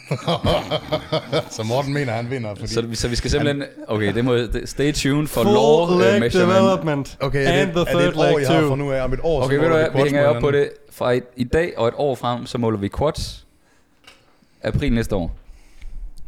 [1.57, 2.75] Så Morten mener, han vinder, fordi...
[2.75, 3.65] Så, så vi skal simpelthen...
[3.89, 4.39] Okay, det må...
[4.65, 6.57] Stay tuned for Full law leg uh, measurement.
[6.59, 7.17] development.
[7.21, 8.69] Okay, er And det, the er det et år, leg jeg har too.
[8.69, 9.03] fra nu af?
[9.03, 9.91] Om et år, Okay, så ved du måler hvad?
[9.91, 10.71] Vi quads hænger op på det.
[10.93, 13.47] Fra i, i dag og et år frem, så måler vi quads.
[14.63, 15.37] April næste år.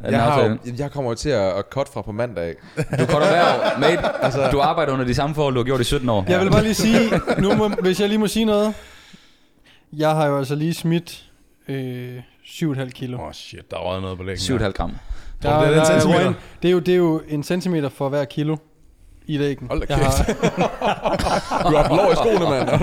[0.05, 2.55] Er Jeg, har jo, jeg kommer jo til at, at cut fra på mandag.
[2.77, 3.79] Du cutter hver år.
[3.81, 6.25] Mate, altså, du arbejder under de samme forhold, du har gjort i 17 år.
[6.29, 6.99] Jeg vil bare lige sige,
[7.39, 8.75] nu må, hvis jeg lige må sige noget.
[9.93, 11.25] Jeg har jo altså lige smidt
[11.69, 13.19] øh, 7,5 kilo.
[13.19, 14.41] Åh, oh, shit, der er røget noget på læggen.
[14.61, 14.95] 7,5 gram.
[15.43, 16.19] Tror du, det er den der centimeter?
[16.25, 18.57] røget- det, er jo, det er jo en centimeter for hver kilo
[19.27, 19.69] i læggen.
[19.69, 20.01] Hold da kæft.
[20.01, 20.25] har,
[21.71, 22.69] Du har lov i skoene, mand.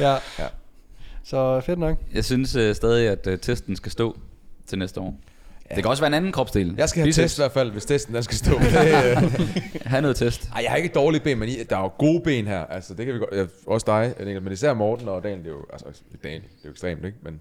[0.00, 0.12] Er ja.
[0.38, 0.46] Ja.
[1.24, 1.98] Så fedt nok.
[2.14, 4.16] Jeg synes uh, stadig, at uh, testen skal stå
[4.66, 5.14] til næste år.
[5.70, 5.74] Ja.
[5.74, 6.74] Det kan også være en anden kropsdel.
[6.78, 7.24] Jeg skal have Biceps.
[7.32, 8.52] test i hvert fald, hvis testen den skal stå.
[8.58, 9.86] Det, øh.
[9.86, 10.48] Ha' noget test.
[10.54, 12.64] Ej, jeg har ikke dårlige ben, men I, der er jo gode ben her.
[12.66, 13.50] Altså, det kan vi godt.
[13.66, 16.70] Også dig, men især Morten og Daniel, det er jo, altså, Daniel, det er jo
[16.70, 17.18] ekstremt, ikke?
[17.22, 17.40] Men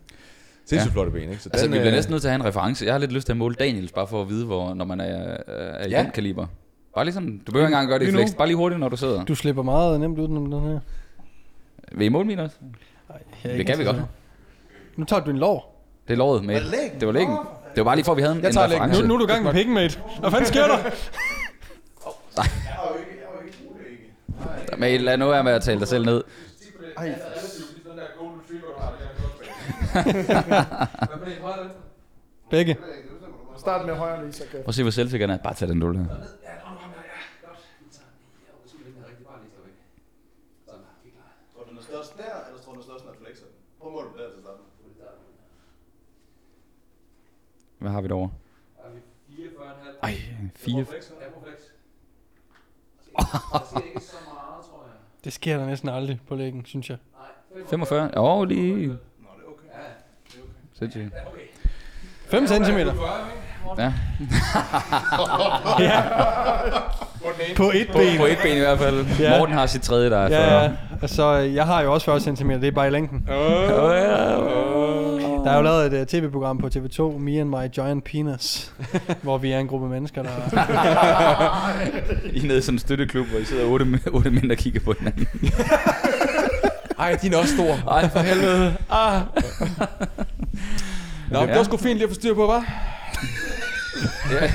[0.66, 0.94] sindssygt Ja.
[0.94, 1.38] flotte ben, ikke?
[1.44, 2.86] Så Altså, vi bliver øh, næsten nødt til at have en reference.
[2.86, 5.00] Jeg har lidt lyst til at måle Daniels, bare for at vide, hvor, når man
[5.00, 6.00] er, er i Ja.
[6.04, 6.48] den kaliber.
[6.96, 8.36] Bare lige sådan, du behøver ikke engang gøre det i flex.
[8.36, 9.24] Bare lige hurtigt, når du sidder.
[9.26, 10.80] Du slipper meget nemt ud den her.
[11.92, 12.56] Vil I måle min også?
[13.10, 13.18] Ej,
[13.58, 13.98] Det kan vi godt.
[14.96, 15.86] Nu tager du din lår.
[16.08, 16.62] Det er lovet med.
[17.00, 17.38] Det var læggen.
[17.76, 18.84] Det var bare lige for, at vi havde en, Jeg en tager læggen.
[18.84, 19.02] reference.
[19.02, 20.00] Nu, nu er du i gang med pikken, mate.
[20.20, 20.78] Hvad fanden sker der?
[20.78, 20.90] Jeg har
[22.90, 24.78] jo ikke, jeg har jo ikke brug det, ikke.
[24.78, 26.24] Men lad nu være med at tale dig selv ned.
[32.50, 32.78] Begge.
[33.58, 35.38] Start med højre lige, så kan Prøv at se, hvor selvsikker er.
[35.38, 36.06] Bare tag den dulle her.
[41.54, 43.46] Tror du, den er størst der, eller tror du, den er størst, når jeg flexer
[43.46, 43.56] den?
[43.80, 44.66] Prøv at måle den der til starten.
[47.84, 48.30] Hvad har vi derovre?
[50.56, 50.86] 4.
[55.24, 56.98] Det sker der næsten aldrig på læggen, synes jeg.
[57.69, 58.10] 45?
[58.15, 58.98] Jo, lige...
[60.74, 61.13] Sindssygt.
[62.28, 62.78] 5 cm.
[63.78, 63.93] Ja.
[67.56, 68.17] På et ben.
[68.17, 69.06] På et ben i hvert fald.
[69.19, 69.38] Ja.
[69.39, 70.41] Morten har sit tredje, der er 40.
[70.41, 70.72] Ja, ja.
[71.02, 73.30] Altså, jeg har jo også 40 cm, det er bare i længden.
[73.30, 74.93] Oh, ja.
[75.44, 78.74] Der er jo lavet et uh, tv-program på TV2, Me and My Giant Penis,
[79.24, 80.30] hvor vi er en gruppe mennesker, der...
[82.34, 84.80] I er nede i sådan en støtteklub, hvor I sidder otte, otte mænd, der kigger
[84.80, 85.28] på hinanden.
[87.00, 87.92] Ej, din er også stor.
[87.92, 88.76] Ej, for helvede.
[88.90, 89.22] Ah.
[91.32, 92.64] Nå, det var sgu fint lige at få styr på, hva'?
[94.32, 94.52] Ja.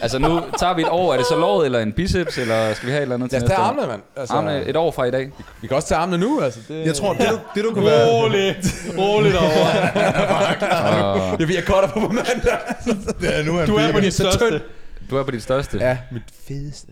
[0.00, 1.12] Altså nu tager vi et år.
[1.12, 3.40] Er det så låret eller en biceps, eller skal vi have et eller andet Lad
[3.40, 3.66] til os tage næste år?
[3.66, 4.00] armene, mand.
[4.16, 5.30] Altså, Armene et år fra i dag.
[5.60, 6.60] Vi kan også tage armene nu, altså.
[6.68, 8.10] Det, Jeg tror, det du, det du kunne være...
[8.10, 9.66] Roligt, roligt over.
[11.02, 12.58] Og Ja, vi er cutter på på mandag.
[13.20, 14.60] Det er nu, han Du er på dit så største.
[15.10, 15.78] du er på dit største.
[15.78, 16.88] Ja, mit fedeste.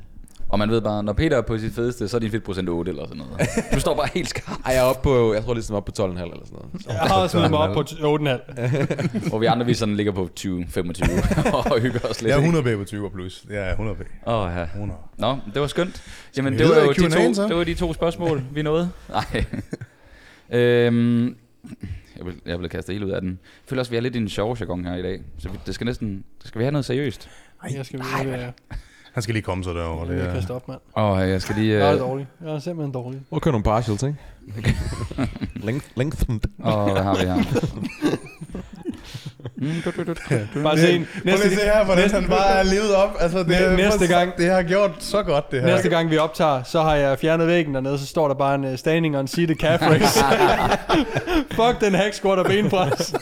[0.48, 2.90] Og man ved bare, når Peter er på sit fedeste, så er din fedtprocent 8
[2.90, 3.48] eller sådan noget.
[3.74, 4.58] Du står bare helt skarp.
[4.66, 6.82] Ej, jeg er oppe på, jeg tror ligesom oppe på 12,5 eller sådan noget.
[6.82, 6.90] Så.
[6.90, 9.28] Jeg har smidt mig op på 8,5.
[9.28, 10.46] Hvor vi andre, vi sådan ligger på 20-25
[11.72, 12.28] og hygger os lidt.
[12.28, 12.48] Jeg er ikke?
[12.48, 13.44] 100 B på 20 plus.
[13.50, 14.00] Jeg er 100 B.
[14.26, 14.62] Åh, ja.
[14.62, 15.00] 100.
[15.18, 16.02] Nå, det var skønt.
[16.36, 17.48] Jamen, vi det var jo de to, så?
[17.48, 18.90] det var de to spørgsmål, vi nåede.
[19.08, 19.44] Nej.
[20.50, 21.36] øhm,
[22.16, 23.30] jeg, vil, jeg vil kaste helt ud af den.
[23.30, 25.20] Jeg føler også, vi er lidt i en sjov jargon her i dag.
[25.38, 26.24] Så vi, det skal næsten...
[26.38, 27.30] Det skal vi have noget seriøst.
[27.70, 28.52] Jeg skal videre,
[29.14, 30.08] Han skal lige komme sig derovre.
[30.12, 30.80] det Det er kaste op, mand.
[30.92, 31.78] Og jeg skal lige...
[31.78, 32.26] Jeg er Øh, dårlig.
[32.44, 33.20] Jeg er simpelthen dårlig.
[33.30, 34.16] Og køre nogle partials, ikke?
[35.66, 36.40] Length, lengthened.
[36.58, 37.36] og hvad har vi her?
[39.56, 40.12] Mm, du, du,
[40.54, 40.62] du.
[40.62, 41.06] Bare se en.
[41.12, 43.10] Prøv Næste, lige at se her, hvordan han bare er levet op.
[43.20, 44.36] Altså, det er, Næste gang.
[44.36, 45.66] Det har gjort så godt, det her.
[45.66, 48.64] næste gang vi optager, så har jeg fjernet væggen dernede, så står der bare en
[48.64, 50.20] uh, standing on seated calf raise.
[51.52, 53.14] Fuck den hack squat og benpres.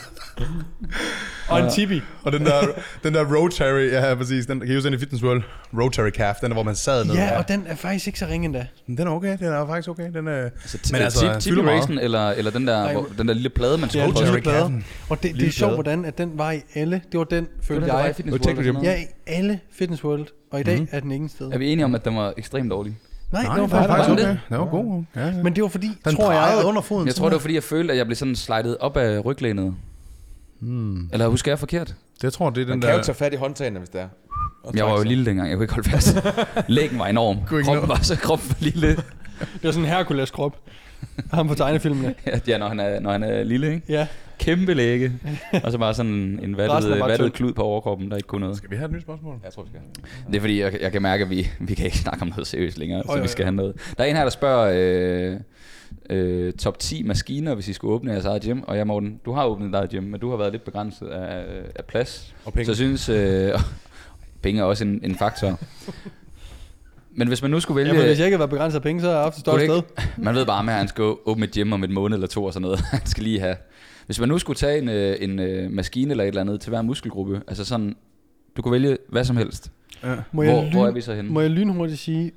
[1.49, 2.01] og en tibi.
[2.23, 2.61] Og den der,
[3.03, 5.41] den der Rotary, ja præcis, den, kan I huske den i Fitness World?
[5.81, 7.15] Rotary calf, den der, hvor man sad ned.
[7.15, 8.67] Ja, og den er faktisk ikke så ringe endda.
[8.87, 10.13] Den er okay, den er faktisk okay.
[10.13, 11.61] Den er, Altså, Men altså, Tibi.
[11.61, 14.25] Racen, eller, eller den der, Nej, hvor, den der lille plade, man Ja, skulle Rotary
[14.25, 14.29] på.
[14.29, 14.57] Rotary plade.
[14.59, 14.85] calfen.
[15.09, 17.01] Og det, det er sjovt, hvordan at den var i alle.
[17.11, 18.15] Det var den, Det følte den, der jeg.
[18.15, 18.83] Fitness World og.
[18.83, 20.25] Ja, i alle Fitness World.
[20.51, 20.87] Og i dag Mhm.
[20.91, 21.51] er den ingen sted.
[21.51, 22.97] Er vi enige om, at den var ekstremt dårlig?
[23.31, 24.37] Nej, Nej, det var den er faktisk, faktisk var okay.
[24.49, 25.03] Den var god.
[25.15, 25.43] Ja, ja.
[25.43, 27.07] Men det var fordi, den tror jeg, under foden.
[27.07, 29.75] Jeg tror, det var fordi, jeg følte, at jeg blev sådan slidet op af ryglænet.
[30.59, 31.09] Hmm.
[31.13, 31.95] Eller husker jeg forkert?
[32.21, 33.03] Det tror det er Man den kan jo der...
[33.03, 34.07] tage fat i håndtagene, hvis det er.
[34.63, 36.17] Og Jeg var jo lille dengang, jeg kunne ikke holde fast.
[36.67, 37.37] Lægen var enorm.
[37.63, 38.87] Kroppen var så kroppen var lille.
[38.87, 38.97] det
[39.63, 40.57] var sådan en Hercules krop.
[41.33, 42.15] Ham på tegnefilmene.
[42.47, 43.85] ja, når han er, når han er lille, ikke?
[43.89, 44.07] Ja,
[44.39, 45.11] Kæmpe læge.
[45.63, 48.57] Og så bare sådan en vattet, vattet klud på overkroppen, der ikke kunne noget.
[48.57, 49.39] Skal vi have et nyt spørgsmål?
[49.43, 49.81] Jeg tror, vi skal.
[50.27, 52.47] Det er fordi, jeg, jeg kan mærke, at vi, vi kan ikke snakke om noget
[52.47, 53.45] seriøst længere, Jo, så jo, vi skal jo.
[53.45, 53.75] have noget.
[53.97, 55.39] Der er en her, der spørger øh,
[56.09, 58.61] øh, top 10 maskiner, hvis I skulle åbne jeres eget gym.
[58.67, 61.07] Og jeg, Morten, du har åbnet dit eget gym, men du har været lidt begrænset
[61.07, 61.43] af,
[61.75, 62.35] af plads.
[62.45, 62.65] Og penge.
[62.65, 63.59] Så jeg synes, øh,
[64.41, 65.59] penge er også en, en faktor.
[67.15, 68.01] Men hvis man nu skulle ja vælge...
[68.01, 69.75] for hvis jeg ikke været begrænset af penge, så havde jeg større Kunne sted.
[70.05, 72.27] det Man ved bare med, at han skal åbne et gym om et måned eller
[72.27, 72.79] to og sådan noget.
[72.91, 73.55] Han skal lige have...
[74.05, 76.69] Hvis man nu skulle tage en, øh, en øh, maskine eller et eller andet til
[76.69, 77.95] hver muskelgruppe, altså sådan,
[78.57, 79.71] du kunne vælge hvad som helst.
[80.03, 80.15] Ja.
[80.15, 81.31] Må Hvor, jeg, hvor er lyn, vi så henne?
[81.31, 82.31] må jeg lynhurtigt sige,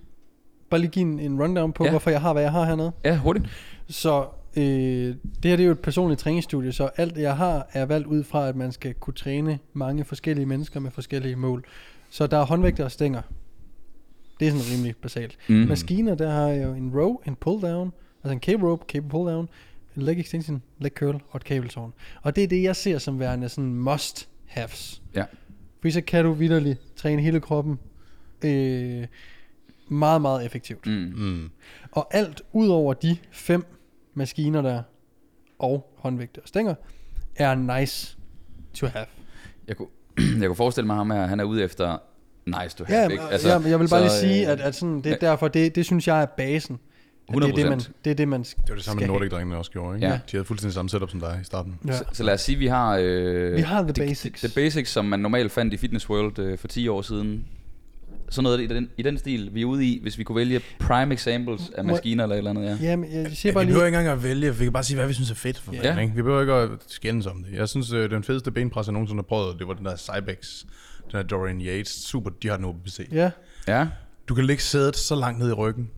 [0.70, 1.86] bare lige give en, en rundown på, Ja.
[1.88, 1.90] ja.
[1.90, 2.92] hvorfor jeg har, hvad jeg har hernede.
[3.04, 3.46] Ja, hurtigt.
[3.88, 4.24] Så
[4.56, 8.06] øh, det her det er jo et personligt træningsstudie, så alt jeg har er valgt
[8.06, 11.64] ud fra, at man skal kunne træne mange forskellige mennesker med forskellige mål.
[12.10, 13.22] Så der er håndvægte og stænger.
[14.40, 15.38] Det er sådan rimelig basalt.
[15.48, 15.54] Mm.
[15.54, 17.92] Maskiner, der har jeg jo en row, en pull down,
[18.24, 19.48] altså en cable rope, cable pull down,
[19.96, 21.92] en leg extension, leg curl og et cable tårn.
[22.22, 25.02] Og det er det, jeg ser som værende sådan must haves.
[25.14, 25.24] Ja.
[25.80, 27.78] Fordi så kan du vidderligt træne hele kroppen
[28.44, 29.06] øh,
[29.88, 30.86] meget, meget effektivt.
[30.86, 31.12] Mm.
[31.16, 31.50] Mm.
[31.90, 33.64] Og alt ud over de fem
[34.14, 34.82] maskiner der,
[35.58, 36.74] og håndvægte og stænger,
[37.36, 38.18] er nice
[38.74, 39.06] to have.
[39.68, 39.88] Jeg kunne,
[40.40, 41.98] jeg kunne forestille mig ham her, han er ude efter
[42.46, 43.22] nice to have, Ja, ikke?
[43.30, 45.48] altså, ja, jeg vil bare så, lige sige, øh, at, at sådan, det er derfor,
[45.48, 46.78] det, det synes jeg er basen.
[47.28, 47.90] At Det er det, man, 100%.
[48.04, 50.06] det er det, man Det var det samme, skal Nordic drengene også gjorde, ikke?
[50.06, 50.12] Ja.
[50.12, 51.78] De havde fuldstændig samme setup som dig i starten.
[51.84, 51.94] have.
[51.94, 52.96] Så, så lad os sige, vi har...
[53.02, 54.40] Øh, Vi har the det- basics.
[54.40, 57.44] Det, det basics, som man normalt fandt i Fitness World øh, for 10 år siden.
[58.30, 60.60] Sådan noget i den, i den stil, vi er ude i, hvis vi kunne vælge
[60.80, 62.90] prime examples af Må- maskiner eller et eller andet, ja.
[62.90, 63.72] Jamen, jeg siger Ja, bare vi lige...
[63.72, 65.58] behøver ikke engang at vælge, vi kan bare sige, hvad vi synes er fedt.
[65.58, 65.94] For Ja.
[65.94, 66.00] ja.
[66.00, 66.14] ikke?
[66.14, 67.58] Vi behøver ikke at skændes om det.
[67.58, 70.64] Jeg synes, øh, den fedeste benpres, jeg nogensinde har prøvet, det var den der Cybex.
[71.16, 71.88] Den der Dorian Yates.
[71.88, 73.08] Super, de har den på PC.
[73.12, 73.30] Ja,
[73.68, 73.88] Ja,
[74.28, 75.90] Du kan lægge sædet så langt ned i ryggen.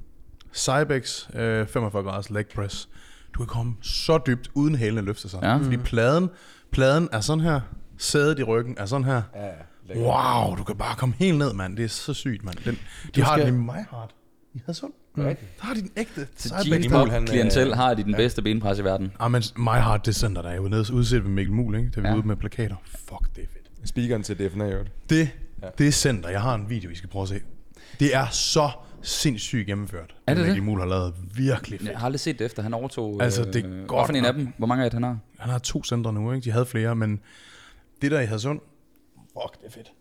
[0.55, 2.89] Cybex, øh, 45 graders leg press.
[3.35, 5.39] Du kan komme så dybt, uden hælene løfter sig.
[5.43, 5.57] Ja.
[5.57, 6.31] Fordi pladen,
[6.73, 7.61] pladen er sådan her.
[7.99, 9.23] Sædet i ryggen er sådan her.
[9.35, 9.53] Ja, ja.
[9.97, 11.77] Wow, du kan bare komme helt ned, mand.
[11.77, 12.57] Det er så sygt, mand.
[12.65, 14.15] Den, de Du har skal- den i My Heart.
[14.55, 14.93] I Hadsund.
[15.17, 15.23] Mm.
[15.25, 16.87] Der har de den ægte Cybex.
[17.27, 19.13] Klientel har de den bedste benpres i verden.
[19.21, 21.91] Ah, men My Heart, det center, der er jo nede udset ved Mikkel Muhl, ikke?
[21.91, 22.15] Da vi Ja.
[22.17, 22.77] ude med plakater.
[22.85, 23.58] Fuck, det er fedt.
[23.89, 24.79] Speakeren til DFNA, jo.
[25.11, 25.31] Det
[25.79, 27.41] Det center, jeg har en video, I skal prøve at se.
[28.01, 28.71] Det er så
[29.03, 30.15] sindssygt gennemført.
[30.27, 30.63] Er det Mikkel?
[30.63, 31.91] Mul har lavet virkelig fedt.
[31.91, 33.23] Jeg har aldrig set det efter, han overtog.
[33.23, 34.49] Altså, det er øh, godt en af dem?
[34.59, 35.19] Hvor mange af det han har?
[35.39, 36.45] Han har to centre nu, ikke?
[36.45, 37.21] De havde flere, men
[38.03, 38.61] det der i Hadsund,
[39.17, 39.93] fuck, det er fedt.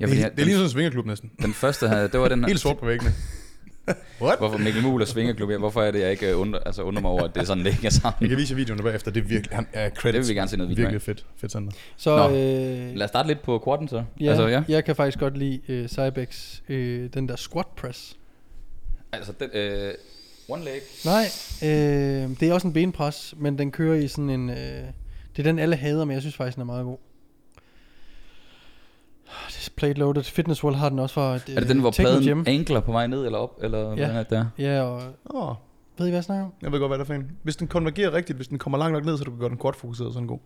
[0.00, 1.30] Ja, det, er, han- det er lige sådan en svingerklub næsten.
[1.42, 2.44] Den første, havde- det var den...
[2.48, 3.12] Helt sort på væggene.
[4.18, 5.50] Hvorfor Mikkel Muhl og Svingerklub?
[5.50, 7.64] Hvorfor er det, jeg ikke øh, undrer, altså undrer mig over, at det er sådan,
[7.64, 8.28] det hænger Jeg sammen?
[8.28, 9.10] kan vise videoen bagefter.
[9.10, 10.02] Det er virkelig, han er credits.
[10.02, 10.82] Det vil vi gerne se noget video.
[10.82, 11.72] Virkelig fedt, fedt center.
[11.96, 12.28] Så Nå.
[12.30, 14.04] øh, Lad os starte lidt på quadden så.
[14.20, 14.62] ja, Altså, ja.
[14.68, 18.16] jeg kan faktisk godt lide øh, Cybex, øh, den der squat press.
[19.12, 19.94] Altså, den, øh,
[20.48, 20.80] one leg.
[21.04, 21.24] Nej,
[21.62, 24.50] øh, det er også en benpres, men den kører i sådan en...
[24.50, 26.98] Øh, det er den alle hader, men jeg synes faktisk, den er meget god.
[29.48, 30.22] Det er plate loaded.
[30.22, 31.34] Fitness World har den også fra...
[31.34, 32.44] Er det den, hvor pladen Gym.
[32.46, 33.58] ankler på vej ned eller op?
[33.62, 34.02] Eller Ja.
[34.08, 34.46] er det der?
[34.58, 35.02] Ja, og
[35.34, 35.56] Åh, oh,
[35.98, 36.52] ved I, hvad jeg snakker om?
[36.62, 37.30] jeg ved godt, hvad det er for en.
[37.42, 39.58] Hvis den konvergerer rigtigt, hvis den kommer langt nok ned, så du kan gøre den
[39.58, 40.38] quad-fokuseret, så er den god.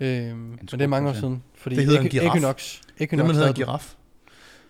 [0.00, 1.18] Øh, men det er mange år ja.
[1.20, 1.42] siden.
[1.54, 2.26] Fordi Det hedder en giraf.
[2.26, 2.80] Equinox.
[2.98, 3.94] Det Equinox man hedder en giraf.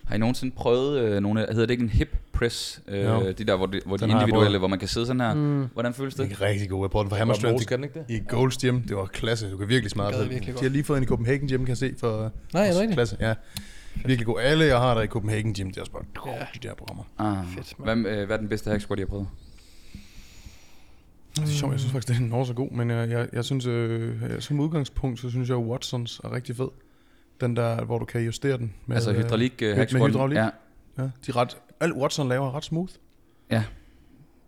[0.07, 2.83] Har I nogensinde prøvet øh, nogle af, hedder det ikke en hip press?
[2.89, 3.33] Øh, Jo.
[3.33, 5.35] de der, hvor de, hvor de individuelle, hvor man kan sidde sådan her.
[5.35, 6.29] Mm, Hvordan føles det?
[6.31, 6.85] Det er rigtig god.
[6.85, 8.15] Jeg prøvede den fra Hammer Strength kan den ikke det?
[8.15, 8.81] i Gold's Gym.
[8.81, 9.51] Det var klasse.
[9.51, 10.55] Du kan virkelig smadre Det virkelig.
[10.55, 11.95] De har lige fået en i Copenhagen Gym, kan jeg se.
[11.99, 12.97] For Nej, er det rigtigt?
[12.97, 13.35] Klasse, ja.
[13.95, 14.41] Virkelig god.
[14.41, 16.47] Alle, jeg har der i Copenhagen Gym, det er også bare Ja.
[16.63, 17.05] de der programmer.
[17.19, 19.27] Ah, Fedt, hvad, øh, hvad er den bedste hack squat, I har prøvet?
[21.37, 23.67] Det er sjovt, jeg synes faktisk, den er også god, men jeg, jeg, jeg synes,
[23.67, 26.69] øh, som udgangspunkt, så synes jeg, at Watsons er rigtig fed.
[27.41, 28.75] Den der, hvor du kan justere den.
[28.87, 30.11] Med, altså hydraulik øh, med squat.
[30.11, 30.37] hydraulik?
[30.37, 30.49] Ja,
[30.99, 32.93] Ja, de er ret, alt Watson laver er ret smooth.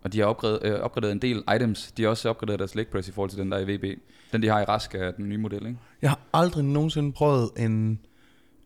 [0.03, 1.91] og de har opgraderet, øh, opgraderet en del items.
[1.91, 3.99] De har også opgraderet deres leg press i forhold til den der i VB.
[4.31, 5.77] Den de har i Rask er den nye model, ikke?
[6.01, 7.99] Jeg har aldrig nogensinde prøvet en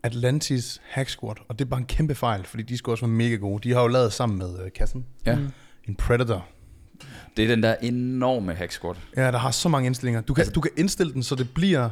[0.04, 3.16] Atlantis hack squat, og det er bare en kæmpe fejl, fordi de skulle også være
[3.16, 3.70] mega gode.
[3.70, 5.36] De har jo lavet sammen med øh, kassen Ja.
[5.36, 5.48] Mm.
[5.88, 6.46] en Predator.
[7.38, 8.98] Det er den der enorme hack squat.
[9.18, 10.22] Ja, der har så mange indstillinger.
[10.22, 11.90] Du kan, Altså- du kan indstille den, så det bliver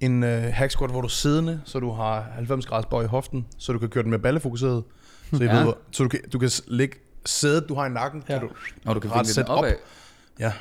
[0.00, 3.06] en øh, hack squat, hvor du er siddende, så du har 90 graders bøj i
[3.06, 4.84] hoften, så du kan køre den med ballefokuseret.
[5.32, 5.64] Så, jeg Ja.
[5.64, 8.38] ved, så du kan, du kan lægge sædet, du har i nakken, Ja.
[8.38, 8.54] kan du,
[8.86, 9.58] Og du kan Ret vinke den sæt op.
[9.58, 9.72] opad.
[10.38, 10.52] ja.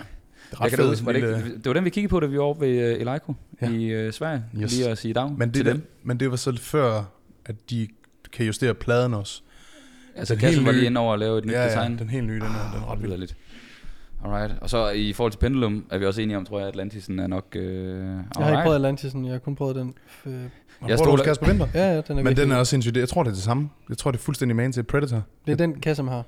[0.51, 0.87] Det er ret fedt.
[0.89, 2.95] huske, var det, ikke, det var den, vi kiggede på, da vi var oppe ved
[2.95, 3.69] uh, Eleiko Ja.
[3.69, 4.43] i uh, Sverige.
[4.61, 4.71] Yes.
[4.77, 5.91] Lige at sige dag men, det til der, dem.
[6.03, 7.03] men det var så før,
[7.45, 7.87] at de
[8.33, 9.41] kan justere pladen også.
[10.15, 11.91] Altså, den Kassen var lige inde over at lave et nyt ja, design.
[11.93, 13.29] ja, den helt nye, den er, den er ret vild.
[14.33, 14.55] Alright.
[14.61, 17.19] Og så i forhold til Pendulum er vi også enige om, tror jeg, at Atlantisen
[17.19, 17.45] er nok...
[17.55, 19.93] Uh, Jeg har ikke prøvet Atlantisen, jeg har kun prøvet den.
[20.25, 20.49] Øh, Jeg
[20.81, 21.67] stoler stoler- Kasper Winter.
[21.73, 22.97] ja, ja, den er Men virkelig den er også sindssygt.
[22.97, 23.69] Jeg tror, det er det samme.
[23.89, 25.23] Jeg tror, det er fuldstændig man til Predator.
[25.45, 26.23] Det er den kasse, man har.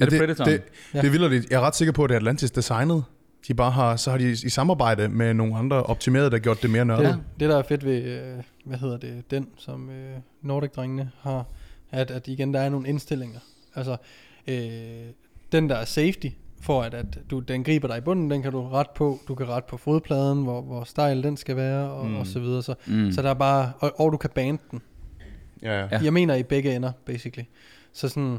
[0.00, 0.50] Er det Predatoren?
[0.52, 0.62] Det,
[0.94, 1.00] Ja.
[1.00, 1.50] det er vildt.
[1.50, 3.04] Jeg er ret sikker på, at det er Atlantis designet.
[3.48, 6.70] De bare har, så har de i samarbejde med nogle andre optimerede, der gjort det
[6.70, 7.06] mere nørdet.
[7.06, 11.44] Det, det, der er fedt ved, øh, hvad hedder det, den, som øh, Nordic-drengene har,
[11.90, 13.38] at, at igen, der er nogle indstillinger.
[13.74, 13.96] Altså,
[14.46, 14.56] øh,
[15.52, 16.26] den der er safety,
[16.64, 19.18] for at, at du, den griber dig i bunden, den kan du ret på.
[19.28, 22.16] Du kan ret på fodpladen, hvor, hvor stejl den skal være, og, Mm.
[22.16, 22.62] og så videre.
[22.62, 23.12] Så, Mm.
[23.12, 24.82] så der er bare, og, og du kan bande den.
[25.62, 25.88] Ja, ja.
[25.92, 26.00] Ja.
[26.02, 27.44] Jeg mener i begge ender, basically.
[27.92, 28.38] Så sådan,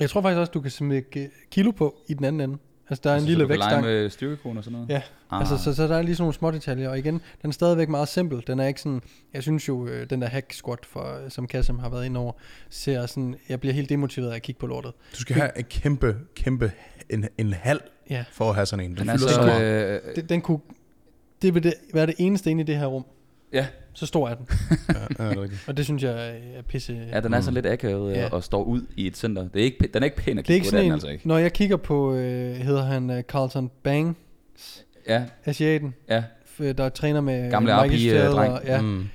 [0.00, 2.58] jeg tror faktisk også, du kan smække kilo på i den anden ende.
[2.90, 3.86] Altså, der er en så lille du kan lege vægtstang.
[3.86, 4.88] med styrkekone og sådan noget?
[4.90, 5.40] Ja, Ah.
[5.40, 7.88] Altså, så, så der er lige sådan nogle små detaljer, og igen, den er stadigvæk
[7.88, 8.42] meget simpel.
[8.46, 9.00] Den er ikke sådan,
[9.34, 12.32] jeg synes jo, øh, den der hack squat, for, som Kassem har været inde over,
[12.70, 14.92] ser sådan, jeg bliver helt demotiveret af at kigge på lortet.
[15.14, 16.72] Du skal have en kæmpe, kæmpe,
[17.10, 17.80] en, en halv
[18.10, 18.90] Ja, for at have sådan en.
[18.90, 19.34] Den, Den er fylder så...
[19.34, 20.00] så meget.
[20.06, 20.58] Øh, det, den kunne,
[21.42, 23.04] det vil det, være det eneste inde i det her rum.
[23.52, 24.46] Ja, Så stor er den,
[24.88, 24.94] ja,
[25.24, 25.64] ja, det er rigtigt.
[25.68, 27.08] og det synes jeg er pisse...
[27.12, 27.54] ja, den er så Mm.
[27.54, 28.20] lidt akavet Ja.
[28.20, 28.28] ja.
[28.28, 29.42] og står ud i et center.
[29.48, 30.86] Det er ikke, den er ikke pæn at det er kigge ikke på, sådan den
[30.86, 31.28] en, altså ikke.
[31.28, 34.16] når jeg kigger på, øh, hedder han øh, Carlton Bang,
[35.08, 36.22] Ja, asiaten, ja.
[36.60, 38.52] f- der træner med Gamle Mike øh, dreng.
[38.52, 39.08] og- Ja, Mm.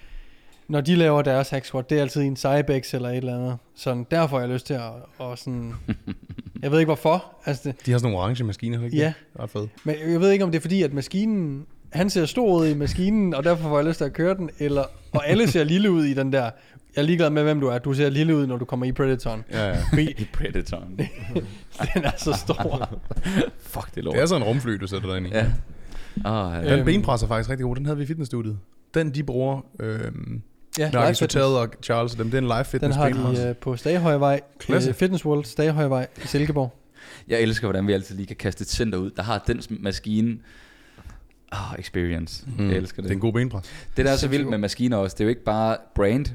[0.67, 3.57] når de laver deres hack squat, det er altid en Cybex eller et eller andet.
[3.75, 4.81] Så derfor har jeg lyst til at,
[5.17, 5.73] og sådan,
[6.63, 8.97] jeg ved ikke hvorfor, altså det, De har sådan nogle orange maskiner, ikke?
[8.97, 9.05] Ja.
[9.05, 9.69] Det er Ret fedt.
[9.83, 11.65] Men jeg ved ikke, om det er fordi, at maskinen...
[11.95, 14.49] Han ser stor ud i maskinen, og derfor får jeg lyst til at køre den.
[14.59, 16.43] Eller, og alle ser lille ud i den der...
[16.95, 17.77] Jeg er ligeglad med, hvem du er.
[17.77, 19.43] Du ser lille ud, når du kommer i Predatoren.
[19.51, 19.77] Ja, ja.
[19.91, 20.97] Fordi I Predatoren.
[21.93, 22.99] den er så stor.
[23.73, 24.13] Fuck, det er lort.
[24.15, 25.29] Det er sådan en rumfly, du sætter dig ind i.
[25.29, 25.45] Ja.
[26.25, 26.69] Ah, ja.
[26.71, 26.85] Den Øhm.
[26.85, 27.75] benpres er faktisk rigtig god.
[27.75, 28.57] Den havde vi i fitnessstudiet.
[28.93, 30.41] Den, de bruger, øhm,
[30.79, 31.19] Ja, fitness.
[31.19, 33.39] Hotel og Charles, dem, det er en live Den fitness har benpres.
[33.39, 34.41] de uh, på Stagehøjvej.
[34.69, 36.73] Uh, Fitness World, Stagehøjvej i Silkeborg.
[37.27, 40.37] Jeg elsker, hvordan vi altid lige kan kaste et center ud, der har den maskine.
[41.51, 42.45] Ah, experience.
[42.57, 42.69] Mm.
[42.69, 43.09] Jeg elsker det.
[43.09, 43.65] Det er en god benpres.
[43.97, 46.25] Det der er så vildt med maskiner også, det er jo ikke bare brand,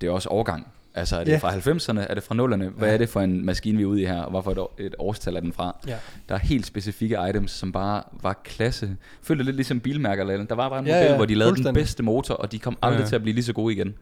[0.00, 0.66] det er også årgang.
[0.94, 1.36] Altså er det Ja.
[1.38, 2.64] fra 90'erne, er det fra 0'erne?
[2.78, 2.94] Hvad Ja.
[2.94, 4.94] er det for en maskine, vi er ude i her, og hvorfor et, år, et
[4.98, 5.76] årstal er den fra?
[5.86, 5.96] Ja.
[6.28, 8.96] Der er helt specifikke items, som bare var klasse.
[9.22, 11.64] Følte lidt ligesom bilmærker, eller der var bare en Ja, model, ja, hvor de lavede
[11.64, 13.08] den bedste motor, og de kom aldrig Ja, ja.
[13.08, 13.94] til at blive lige så gode igen.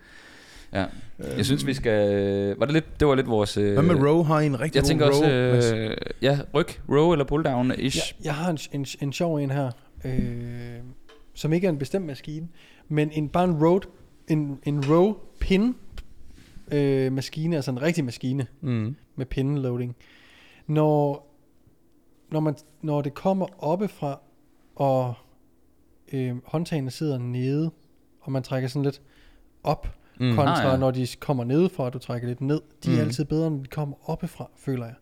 [0.72, 0.84] Ja.
[1.36, 2.54] Jeg synes, vi skal...
[2.58, 3.56] Var det, lidt, det var lidt vores...
[3.56, 5.56] øh, Hvad med Row har I en rigtig Jeg god tænker row?
[5.56, 5.76] også...
[5.76, 7.96] Øh, ja, ryg, row eller pull down ish.
[7.96, 9.70] Jeg, jeg har en, en, en sjov en her,
[10.04, 10.80] øh,
[11.34, 12.48] som ikke er en bestemt maskine,
[12.88, 13.80] men en, bare en road,
[14.28, 15.74] en, en row pin
[16.72, 18.96] øh, maskine, altså en rigtig maskine Mm.
[19.16, 19.96] med pinloading.
[20.66, 21.28] Når,
[22.30, 24.20] når, man, når det kommer oppefra,
[24.76, 25.14] og
[26.12, 27.70] øh, håndtagene sidder nede,
[28.20, 29.02] og man trækker sådan lidt
[29.62, 30.34] op, Mm.
[30.34, 30.76] kontra Ah, ja.
[30.76, 32.60] når de kommer nedefra, og du trækker lidt ned.
[32.84, 33.00] De er Mm.
[33.00, 34.94] altid bedre, når de kommer oppefra, føler jeg.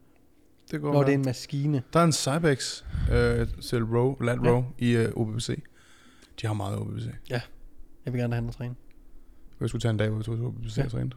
[0.71, 1.83] Det går Når det er en maskine.
[1.93, 4.51] Der er en Cybex øh, til row, lat Ja.
[4.51, 5.63] row i øh, OBBC.
[6.43, 7.07] De har meget OBBC.
[7.31, 7.41] Jeg
[8.13, 8.75] vil gerne have den at træne.
[9.61, 10.85] Jeg skulle tage en dag, hvor vi tog til OBBC Ja.
[10.85, 11.17] og trænede.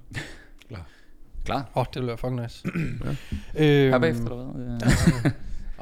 [1.46, 1.70] Klar.
[1.76, 2.64] Åh, oh, det ville være fucking nice.
[3.56, 3.84] Ja.
[3.86, 5.32] øhm, Her bagefter, eller hvad?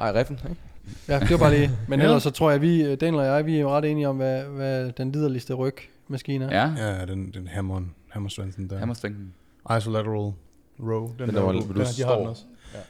[0.00, 0.60] Ej, riffen, ikke?
[1.08, 1.70] Ja, det var bare lige.
[1.88, 2.04] Men Ja.
[2.04, 4.44] ellers så tror jeg, vi, øh, Daniel og jeg, vi er ret enige om, hvad,
[4.44, 6.74] hvad den liderligste rygmaskine er.
[6.76, 8.78] Ja, Ja, den, den hammer, hammer strengthen der.
[8.78, 9.34] hammerstrengten.
[9.78, 10.32] Isolateral
[10.80, 11.08] row.
[11.08, 12.18] Den, Den der, der, hvor du, her, de har står.
[12.18, 12.42] den også.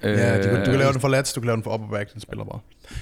[0.02, 1.74] Øh, Ja, du, kan, du kan lave den for lats, du kan lave den for
[1.74, 2.60] upper back, den spiller bare.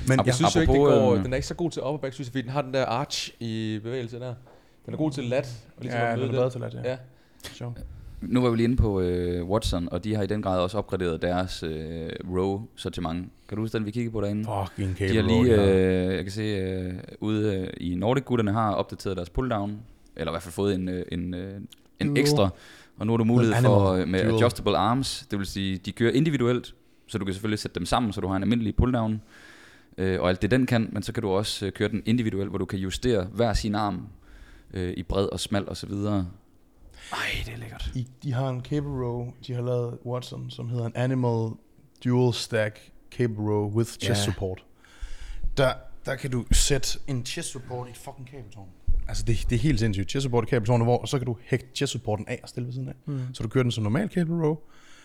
[0.09, 1.83] Men Jeg ja, synes jo ikke, den, går, øh, den er ikke så god til
[1.83, 4.35] upper back, synes jeg, fordi den har den der arch i bevægelse der.
[4.87, 5.49] Den er god til lat.
[5.77, 6.91] Og ligesom ja, at den er bedre til lat, ja.
[6.91, 6.97] Ja.
[7.53, 7.77] Sjov.
[8.21, 10.79] Nu var vi lige inde på øh, Watson, og de har i den grad også
[10.79, 13.33] opgraderet deres øh, row-sortiment.
[13.49, 14.45] Kan du huske den, vi kiggede på derinde?
[14.45, 18.53] Fucking De har lige, row, øh, jeg kan se, øh, ude øh, i Nordic gutterne
[18.53, 19.79] har opdateret deres pulldown,
[20.17, 21.61] eller i hvert fald fået en, øh, en, øh,
[22.01, 22.49] en ekstra,
[22.99, 24.35] og nu har du mulighed for øh, med dual.
[24.35, 26.75] adjustable arms, det vil sige, de kører individuelt,
[27.07, 29.23] så du kan selvfølgelig sætte dem sammen, så du har en almindelig pulldown,
[29.99, 32.51] øh, og alt det den kan, men så kan du også øh, køre den individuelt,
[32.51, 34.09] hvor du kan justere hver sin arm
[34.75, 36.27] øh, i bred og smal og så videre.
[37.13, 37.91] Ej, det er lækkert.
[37.95, 41.51] I, de har en cable row, de har lavet Watson, som hedder en Animal
[42.05, 44.33] Dual Stack Cable Row with Chest Ja.
[44.33, 44.65] Support.
[45.57, 45.73] Der,
[46.07, 48.69] der kan du sætte en chest support i et fucking kabeltårn.
[49.09, 50.11] Altså det, det er helt sindssygt.
[50.11, 52.67] Chest support i kabeltårnet, hvor og så kan du hægte chest supporten af og stille
[52.67, 52.95] ved siden af.
[53.07, 53.21] Mm.
[53.33, 54.57] Så du kører den som normal cable row,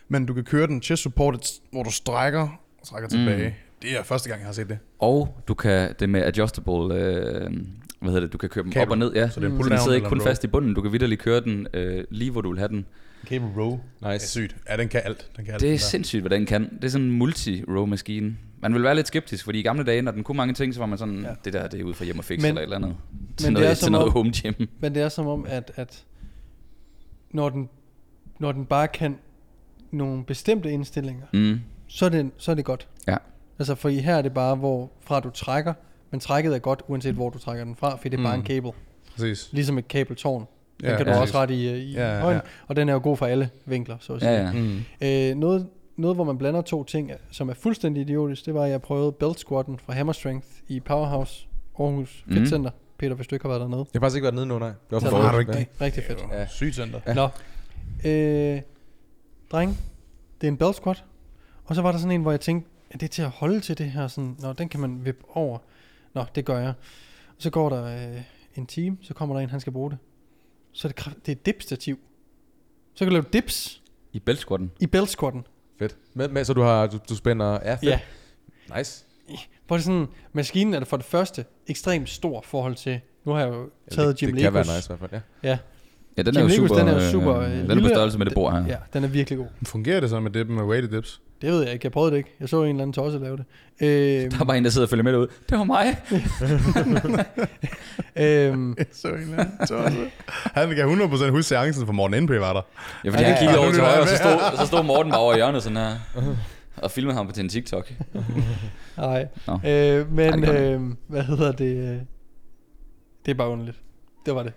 [0.09, 3.55] men du kan køre den chest supportet, hvor du strækker og trækker tilbage.
[3.81, 4.77] Det er første gang, jeg har set det.
[4.99, 7.51] Og du kan det med adjustable, øh,
[7.99, 8.87] hvad hedder det, du kan køre dem Kabel.
[8.87, 9.29] op og ned, ja.
[9.29, 9.63] Så det er Mm.
[9.63, 12.31] Så den sidder ikke kun fast i bunden, du kan vidderligt køre den øh, lige
[12.31, 12.85] hvor du vil have den.
[13.25, 13.71] Cable row.
[13.99, 14.27] Det er Nice.
[14.27, 14.55] sygt.
[14.69, 15.29] Ja, den kan alt.
[15.37, 16.69] Den kan alt Det er den sindssygt, hvad den kan.
[16.75, 18.37] Det er sådan en multi-row maskine.
[18.61, 20.79] Man vil være lidt skeptisk, fordi i gamle dage, når den kunne mange ting, så
[20.79, 21.27] var man sådan, Ja.
[21.29, 21.35] ja.
[21.45, 22.95] det der, det er ud fra hjem og fix Men- eller et eller andet.
[23.37, 24.67] Til det noget, er til som noget om- home gym.
[24.79, 26.03] Men det er som om, at, at
[27.31, 27.69] når, den,
[28.39, 29.17] når den bare kan
[29.91, 31.59] nogle bestemte indstillinger, Mm.
[31.87, 32.87] så er det, så er det godt.
[33.07, 33.17] Ja.
[33.59, 35.73] Altså, for her er det bare, hvor fra du trækker,
[36.11, 38.41] men trækket er godt, uanset hvor du trækker den fra, for det er bare Mm.
[38.41, 38.71] en kabel.
[39.15, 39.49] Præcis.
[39.51, 40.45] Ligesom et kabeltårn.
[40.81, 41.19] Den Ja, kan du ja.
[41.21, 42.49] også rette i, i Ja, ja, højden, ja.
[42.67, 44.31] og den er jo god for alle vinkler, så at sige.
[44.31, 44.51] Ja, ja.
[44.51, 44.79] Mm.
[45.01, 45.67] Øh, noget,
[46.01, 49.11] noget, hvor man blander to ting, som er fuldstændig idiotisk, det var, at jeg prøvede
[49.11, 51.47] belt squatten fra Hammer Strength i Powerhouse
[51.79, 52.35] Aarhus Mhm.
[52.37, 52.71] Fit Center.
[52.97, 53.85] Peter, hvis du ikke har været dernede.
[53.93, 54.67] Jeg har faktisk ikke været nede nu, nej.
[54.69, 55.67] Det var for har du ikke det?
[55.81, 56.19] Rigtig fedt.
[56.31, 56.47] Ja.
[56.47, 56.99] Sygt center.
[57.07, 57.13] Ja.
[57.13, 57.29] Nå.
[58.05, 58.61] Øh,
[59.51, 59.77] dreng,
[60.41, 61.03] det er en belt squat.
[61.65, 63.77] Og så var der sådan en, hvor jeg tænkte, er det til at holde til
[63.77, 64.07] det her?
[64.07, 65.57] Sådan, Nå, den kan man vippe over.
[66.13, 66.73] Nå, det gør jeg.
[67.27, 68.21] Og så går der øh,
[68.55, 69.97] en time, så kommer der en, han skal bruge det.
[70.71, 71.99] Så er det, kraft, det er dipstativ.
[72.93, 73.81] Så kan du lave dips
[74.13, 74.71] I bæltsquatten.
[74.79, 75.45] i belt squatten.
[75.81, 75.95] Fedt.
[76.13, 77.83] Med, med, så du har, du, du spænder, ja, fedt.
[77.83, 77.99] Ja.
[78.77, 79.05] Nice.
[79.67, 83.39] Hvor det sådan, maskinen er det for det første ekstremt stor forhold til, nu har
[83.39, 84.75] jeg jo taget det, Jim det kan være Legos.
[84.77, 85.49] nice i hvert fald, ja.
[85.49, 85.57] Ja,
[86.17, 87.87] den Jim er jo Legos, super, den er jo super, øh, øh, den er på
[87.87, 88.65] størrelse med det bord her.
[88.67, 89.47] Ja, den er virkelig god.
[89.63, 91.21] Fungerer det så med det med weighted dips?
[91.41, 92.35] Det ved jeg ikke, jeg prøvede det ikke.
[92.39, 93.45] Jeg så en eller anden tosse lave det.
[93.81, 95.27] Øh, Der er bare en, der sidder og følger med derude.
[95.49, 95.85] Det var mig.
[98.15, 100.11] øhm, Så en eller anden tosse.
[100.27, 102.61] Han kan 100% huske seancen for Morten NP var der.
[103.05, 104.83] Ja, fordi Ja, han kiggede ja, over til højre, jeg og så stod, så stod
[104.83, 105.91] Morten bare over i hjørnet sådan her.
[106.77, 107.91] Og filmede ham på til en TikTok.
[108.97, 109.27] nej.
[109.47, 109.53] Nå.
[109.53, 111.75] Øh, Ej, men, gør øh, hvad hedder det?
[111.77, 111.97] øh,
[113.25, 113.77] Det er bare underligt.
[114.25, 114.53] Det var det.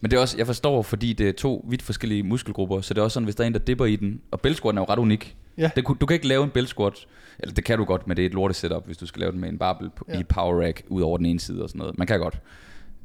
[0.00, 3.00] Men det er også, jeg forstår, fordi det er to vidt forskellige muskelgrupper, så det
[3.00, 4.86] er også sådan, hvis der er en, der dipper i den, og bæltsquatten er jo
[4.92, 5.36] ret unik.
[5.58, 5.70] Ja.
[5.76, 7.06] Det, kunne- du kan ikke lave en bæltsquat,
[7.38, 9.32] eller det kan du godt, men det er et lortet setup, hvis du skal lave
[9.32, 10.20] den med en barbel Ja.
[10.20, 11.98] i power rack ud over den ene side og sådan noget.
[11.98, 12.40] Man kan godt.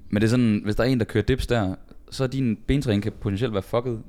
[0.10, 1.76] Men det er sådan, hvis der er en, der kører dips der,
[2.12, 4.00] så er din bentræning kan potentielt være fucket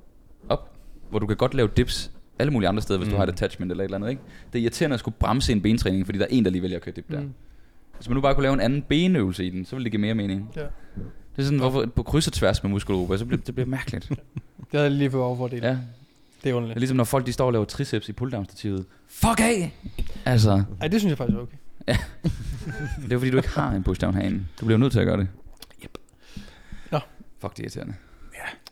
[0.48, 0.70] op,
[1.10, 3.10] hvor du kan godt lave dips alle mulige andre steder, hvis mm.
[3.10, 4.22] du har et attachment eller et eller andet, ikke?
[4.52, 6.76] Det er irriterende at skulle bremse en bentræning, fordi der er en, der lige vælger
[6.76, 7.20] at køre dip der.
[7.20, 7.26] Mm.
[7.26, 7.32] Mm.
[7.96, 10.00] Hvis man nu bare kunne lave en anden benøvelse i den, så ville det give
[10.00, 10.50] mere mening.
[10.56, 10.60] Ja.
[11.36, 14.08] Det er sådan, hvorfor på kryds og tværs med muskelgrupper, så bliver det bliver mærkeligt.
[14.58, 15.60] Det havde jeg lige fået overfordel.
[15.62, 15.68] ja.
[15.68, 15.78] Det er
[16.44, 16.78] Det er underligt.
[16.80, 18.84] ligesom når folk de står og laver triceps i pulldown-stativet.
[19.08, 19.74] Fuck af!
[20.24, 21.56] Altså, Ej, det synes jeg faktisk er okay.
[23.04, 24.44] det er fordi du ikke har en pushdown herinde.
[24.60, 25.28] Du bliver nødt til at gøre det.
[25.84, 25.98] Yep.
[26.90, 26.98] Nå.
[27.40, 27.94] Fuck, det er irriterende.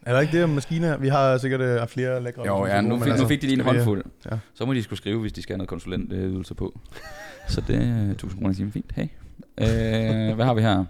[0.06, 0.96] Er der ikke det om maskiner?
[0.96, 2.46] Vi har sikkert øh, flere lækre.
[2.46, 4.04] Jo, ja, nu fik, altså, nu fik de lige en håndfuld.
[4.30, 4.38] Ja.
[4.54, 6.80] Så må de skulle skrive, hvis de skal have noget konsulentydelser på.
[7.48, 8.72] Så det er 1000 kroner i timen.
[8.72, 9.06] Fint, hey.
[9.58, 10.84] Øh, hvad har vi her?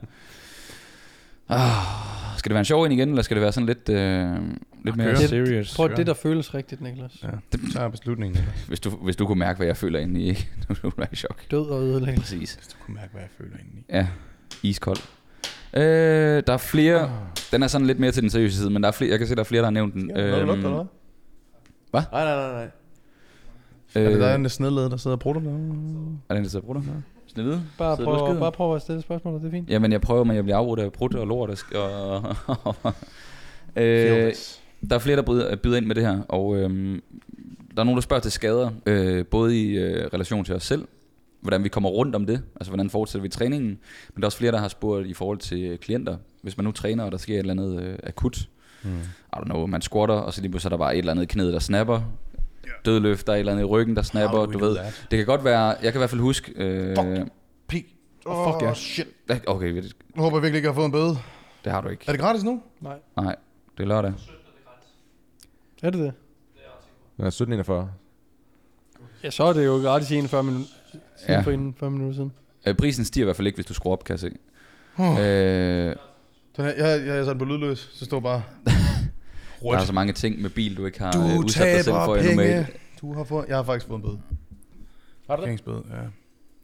[1.55, 4.37] Ah, skal det være en sjov en igen, eller skal det være sådan lidt, øh,
[4.85, 5.77] lidt mere serious?
[5.77, 7.23] Prøv det, der føles rigtigt, Niklas.
[7.23, 7.29] Ja,
[7.73, 8.37] så er beslutningen.
[8.41, 8.65] Niklas.
[8.65, 10.49] Hvis du, hvis du kunne mærke, hvad jeg føler inde i, ikke?
[10.69, 11.51] Nu er du i chok.
[11.51, 12.37] Død og ødelæggelse.
[12.37, 12.55] Præcis.
[12.55, 13.85] Hvis du kunne mærke, hvad jeg føler indeni.
[13.91, 14.07] Ja,
[14.63, 14.99] iskold.
[15.75, 17.11] Øh, der er flere,
[17.53, 19.29] den er sådan lidt mere til den seriøse side, men der er flere, jeg kan
[19.29, 20.11] se, der er flere, der har nævnt den.
[20.11, 20.87] Ja, noget lugt, eller
[21.91, 22.03] hvad?
[22.13, 22.69] Nej, nej, nej, nej.
[23.95, 25.51] Er det Øh, der en snedled, der sidder og prutter der?
[25.51, 25.55] er
[26.35, 26.83] det en, der sidder brutter?
[27.35, 27.63] Snevide?
[27.79, 29.71] Bare du og prøv, bare prøv at stille spørgsmål, det er fint.
[29.71, 31.51] Jamen, jeg prøver, men jeg bliver afbrudt af brudt og lort.
[31.51, 32.93] Og, sk- og
[33.83, 34.33] øh,
[34.89, 37.03] der er flere, der byder, byder ind med det her, og øhm,
[37.75, 40.85] der er nogen, der spørger til skader, øh, både i øh, relation til os selv,
[41.41, 43.69] hvordan vi kommer rundt om det, altså hvordan fortsætter vi træningen,
[44.15, 46.65] men der er også flere, der har spurgt i forhold til øh, klienter, hvis man
[46.65, 48.49] nu træner, og der sker et eller andet øh, akut,
[48.85, 48.91] Mm.
[49.33, 51.23] I don't know, man squatter, og så lige pludselig er der bare et eller andet
[51.23, 52.01] i knæet, der snapper,
[52.85, 54.77] dødløft, der er et eller andet i ryggen, der snapper, du ved.
[55.11, 56.53] Det kan godt være, jeg kan i hvert fald huske...
[56.57, 57.33] Øh, Fuck.
[57.69, 57.95] Pik.
[58.27, 58.75] Oh, fuck ja.
[58.75, 59.07] shit.
[59.47, 59.83] okay,
[60.17, 61.17] Nu håber jeg virkelig ikke, jeg har fået en bøde.
[61.65, 62.05] det har du ikke.
[62.07, 62.63] Er det gratis nu?
[62.81, 62.97] Nej.
[63.17, 63.37] Nej,
[63.79, 64.13] det er lørdag.
[65.83, 66.13] Er det det?
[67.19, 67.91] Er 1741.
[69.25, 70.69] Ja, så er det jo gratis i 41 minutter.
[71.29, 71.33] Ja.
[71.33, 71.41] Ja.
[71.41, 72.33] For 41 minutter siden.
[72.67, 74.31] Øh, prisen stiger i hvert fald ikke, hvis du skruer op, kan jeg se.
[74.99, 75.21] Oh.
[75.21, 75.97] Øh,
[76.57, 78.43] Den her, jeg, jeg, jeg sat den på lydløs, så står bare...
[79.63, 81.95] der er så mange ting med bil, du ikke har Du øh, udsat dig selv
[81.95, 82.31] for penge.
[82.31, 82.67] normalt.
[83.01, 83.45] Du har fået...
[83.49, 84.21] Jeg har faktisk fået en bøde.
[85.27, 85.47] Har du det?
[85.47, 85.97] Parkeringsbøde, ja.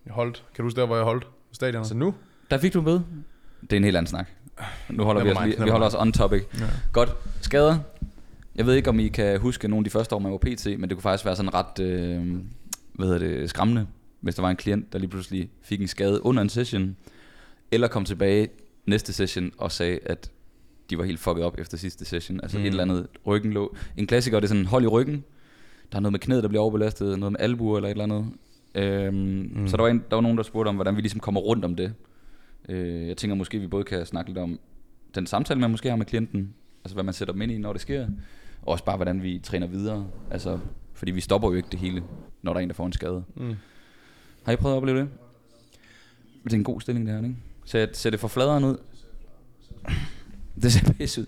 [0.06, 0.44] Jeg holdt.
[0.54, 1.26] Kan du huske der, hvor jeg holdt?
[1.52, 1.88] Stadionet?
[1.88, 2.14] Så nu?
[2.50, 3.04] Der fik du en bøde.
[3.60, 4.28] Det er en helt anden snak.
[4.90, 6.42] Nu holder vi os, lige, vi holder os on topic.
[6.58, 6.64] Ja.
[6.92, 7.10] Godt.
[7.40, 7.78] Skader.
[8.56, 10.66] Jeg ved ikke, om I kan huske nogle af de første år, man var PT,
[10.66, 12.36] men det kunne faktisk være sådan ret, øh,
[12.92, 13.86] hvad hedder det, skræmmende,
[14.20, 16.96] hvis der var en klient, der lige pludselig fik en skade under en session,
[17.72, 18.48] eller kom tilbage
[18.86, 20.30] næste session og sagde, at
[20.90, 22.40] de var helt fucket op efter sidste session.
[22.42, 22.64] Altså mm.
[22.64, 23.76] Et eller andet ryggen lå.
[23.96, 25.24] En klassiker, det er sådan hold i ryggen.
[25.92, 28.26] Der er noget med knæet, der bliver overbelastet, noget med albuer eller et eller andet.
[28.74, 29.68] Øhm, mm.
[29.68, 31.64] Så der var, en, der var nogen, der spurgte om, hvordan vi ligesom kommer rundt
[31.64, 31.94] om det.
[32.68, 34.60] Øh, jeg tænker måske, vi både kan snakke lidt om
[35.14, 37.72] den samtale, man måske har med klienten, altså hvad man sætter dem ind i, når
[37.72, 38.06] det sker,
[38.62, 40.06] og også bare, hvordan vi træner videre.
[40.30, 40.58] Altså,
[40.94, 42.02] fordi vi stopper jo ikke det hele,
[42.42, 43.24] når der er en, der får en skade.
[43.36, 43.54] Mm.
[44.42, 45.08] Har I prøvet at opleve det?
[46.44, 47.36] Det er en god stilling, det her, ikke?
[47.64, 48.76] Ser, ser det for fladeren ud?
[50.62, 51.26] Det ser pisse ud.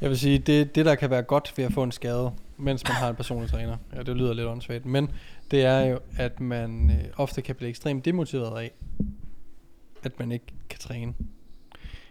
[0.00, 2.84] Jeg vil sige, det, det der kan være godt ved at få en skade, mens
[2.84, 5.10] man har en personlig træner, ja, det lyder lidt åndssvagt, men
[5.50, 8.72] det er jo, at man øh, ofte kan blive ekstremt demotiveret af,
[10.02, 11.14] at man ikke kan træne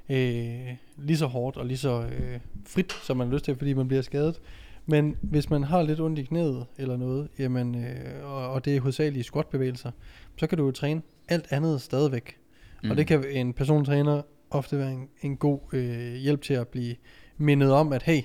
[0.09, 3.73] øh, lige så hårdt og lige så øh, frit, som man har lyst til, fordi
[3.73, 4.39] man bliver skadet.
[4.85, 8.75] Men hvis man har lidt ondt i knæet eller noget, jamen, øh, og, og det
[8.75, 9.91] er hovedsageligt squatbevægelser,
[10.37, 12.37] så kan du jo træne alt andet stadigvæk.
[12.83, 12.91] Mm.
[12.91, 14.21] Og det kan en persontræner
[14.51, 16.95] ofte være en, en god øh, hjælp til at blive
[17.37, 18.21] mindet om, at hey,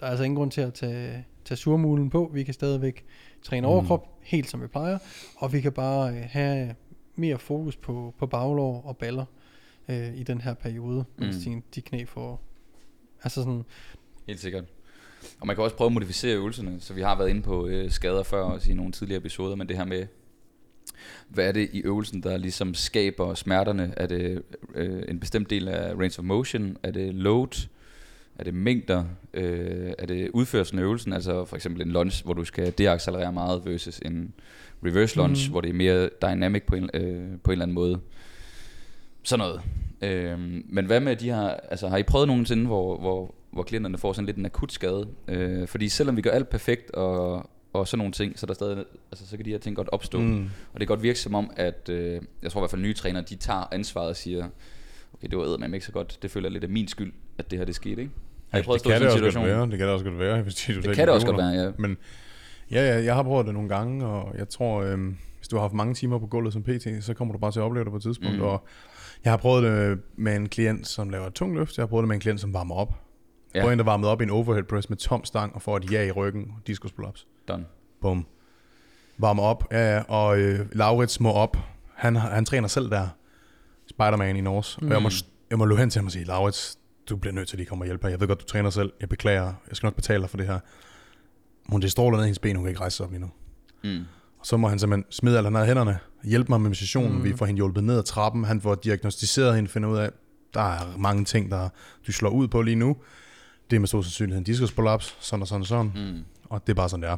[0.00, 2.30] der er altså ingen grund til at tage, tage surmulen på.
[2.34, 3.04] Vi kan stadigvæk
[3.42, 3.72] træne Mm.
[3.72, 4.98] overkrop, helt som vi plejer,
[5.36, 6.74] og vi kan bare øh, have
[7.16, 9.24] mere fokus på, på baglov og baller
[9.88, 11.52] øh, i den her periode, mens Mm.
[11.54, 12.40] de, de knæ får...
[13.22, 13.62] Altså sådan,
[14.26, 14.64] Helt sikkert.
[15.40, 17.90] Og man kan også prøve at modificere øvelserne, så vi har været inde på øh,
[17.90, 20.06] skader før også i nogle tidligere episoder, men det her med,
[21.28, 23.94] hvad er det i øvelsen, der ligesom skaber smerterne?
[23.96, 24.42] Er det
[24.74, 26.76] øh, en bestemt del af range of motion?
[26.82, 27.68] Er det load?
[28.38, 29.04] Er det mængder?
[29.34, 31.12] Øh, er det udførelsen af øvelsen?
[31.12, 34.32] Altså for eksempel en lunge, hvor du skal deaccelerere meget versus en
[34.84, 35.50] reverse lunge, Mm.
[35.50, 38.00] hvor det er mere dynamic på en, øh, på en eller anden måde.
[39.22, 39.60] Sådan noget.
[40.02, 43.98] Øhm, men hvad med de her, altså har I prøvet nogensinde, hvor, hvor, hvor klienterne
[43.98, 45.08] får sådan lidt en akut skade?
[45.28, 48.54] Øh, fordi selvom vi gør alt perfekt og, og sådan nogle ting, så, er der
[48.54, 50.18] stadig, altså, så kan de her ting godt opstå.
[50.18, 50.42] Mm.
[50.72, 52.94] Og det kan godt virke som om, at øh, jeg tror i hvert fald nye
[52.94, 54.48] trænere, de tager ansvaret og siger,
[55.14, 57.50] okay, det var eddermame ikke så godt, det føler jeg lidt af min skyld, at
[57.50, 58.12] det her det skete, ikke?
[58.48, 59.62] Har I prøvet at stå det kan det også være.
[59.62, 61.48] Det kan det også godt være, hvis de er Det kan det også godt være,
[61.48, 61.70] ja.
[61.78, 61.96] Men
[62.70, 65.60] ja, ja, jeg har prøvet det nogle gange, og jeg tror, øhm, hvis du har
[65.60, 67.90] haft mange timer på gulvet som PT, så kommer du bare til at opleve det
[67.90, 68.36] på et tidspunkt.
[68.36, 68.42] Mm.
[68.42, 68.66] Og
[69.24, 71.76] jeg har prøvet det med en klient, som laver et tungt løft.
[71.76, 72.88] Jeg har prøvet det med en klient, som varmer op.
[73.54, 73.58] Ja.
[73.58, 73.62] Ja.
[73.62, 75.92] Prøvet en, der varmede op i en overhead press med tom stang og får et
[75.92, 76.52] ja i ryggen.
[76.66, 77.26] Diskus pull-ups.
[77.48, 77.64] Done.
[78.00, 78.26] Bum.
[79.18, 79.64] Varmer op.
[79.72, 80.02] Ja, ja.
[80.02, 81.56] Og øh, Laurits må op.
[81.94, 83.08] Han, har- han træner selv der.
[83.90, 84.78] Spider-Man i Norge.
[84.82, 84.88] Mm.
[84.88, 85.10] Og jeg må,
[85.50, 86.78] jeg må løbe hen til ham og sige, Laurits,
[87.08, 88.10] du bliver nødt til at lige komme og hjælpe her.
[88.10, 88.92] Jeg ved godt, du træner selv.
[89.00, 89.44] Jeg beklager.
[89.68, 90.58] Jeg skal nok betale dig for det her.
[91.68, 92.56] Hun det stråler ned i hendes ben.
[92.56, 93.30] Hun kan ikke rejse sig op lige nu.
[93.84, 94.04] Mm.
[94.40, 95.98] Og så må han simpelthen smide alt, han i hænderne.
[96.24, 97.12] Hjælpe mig med sessionen.
[97.12, 97.18] Mm.
[97.18, 97.24] Mm.
[97.24, 98.44] Vi får hende hjulpet ned ad trappen.
[98.44, 100.10] Han får diagnostiseret hende, finder ud af,
[100.54, 101.68] der er mange ting, der
[102.06, 102.96] du slår ud på lige nu.
[103.70, 105.92] Det er med stor sandsynlighed en diskus prolaps, sådan og sådan og sådan.
[105.94, 106.24] Mm.
[106.50, 107.16] Og det er bare sådan, det er.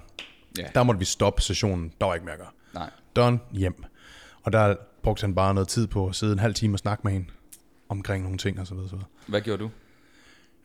[0.59, 0.65] Ja.
[0.75, 1.93] Der måtte vi stoppe sessionen.
[2.01, 2.51] Der var ikke mere at gøre.
[2.75, 2.91] Nej.
[3.17, 3.85] Done, hjem.
[4.43, 7.01] Og der brugte han bare noget tid på at sidde en halv time og snakke
[7.05, 7.27] med hende
[7.89, 8.89] omkring nogle ting og så videre.
[8.89, 9.09] Så videre.
[9.27, 9.71] Hvad gjorde du?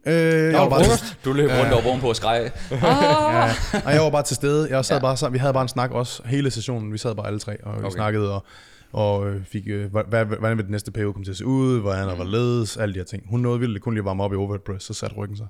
[0.07, 1.18] Øh, jeg, var bare, frokost.
[1.26, 1.74] Du løb rundt Ja.
[1.74, 2.51] over ovenpå og skreg.
[2.72, 3.43] ja,
[3.86, 4.70] og jeg var bare til stede.
[4.70, 5.01] Jeg sad Ja.
[5.01, 5.34] bare sammen.
[5.34, 6.93] Vi havde bare en snak også hele sessionen.
[6.93, 7.84] Vi sad bare alle tre og okay.
[7.84, 7.95] Okay.
[7.95, 8.45] snakkede og,
[8.91, 11.80] og øh, fik, øh, hvad, hvordan vil den næste periode komme til at se ud,
[11.82, 12.16] hvordan og Mm.
[12.16, 13.24] hvorledes, alle de her ting.
[13.30, 15.47] Hun nåede vildt kun lige at varme op i overhead press, så satte ryggen sig.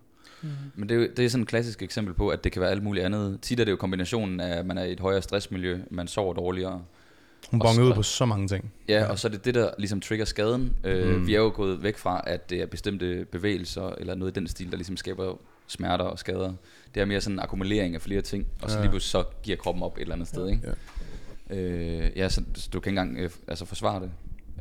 [0.76, 2.84] Men det er, det er sådan et klassisk eksempel på, at det kan være alt
[2.84, 3.40] muligt andet.
[3.42, 6.34] Tit er det jo kombinationen af, at man er i et højere stressmiljø, man sover
[6.34, 6.82] dårligere.
[7.52, 8.74] Hun bongede ud på så mange ting.
[8.90, 10.74] Ja, og så er det det, der ligesom trigger skaden.
[10.84, 11.28] Øh, Mm.
[11.28, 14.48] Vi er jo gået væk fra, at det er bestemte bevægelser, eller noget i den
[14.48, 15.36] stil, der ligesom skaber
[15.68, 16.54] smerter og skader.
[16.96, 18.84] Det er mere sådan en akkumulering af flere ting, og så Ja.
[18.84, 20.62] lige pludselig så giver kroppen op et eller andet sted, ikke?
[21.50, 21.56] Ja.
[21.56, 24.12] Øh, ja, så, så du kan ikke engang øh, altså forsvare det.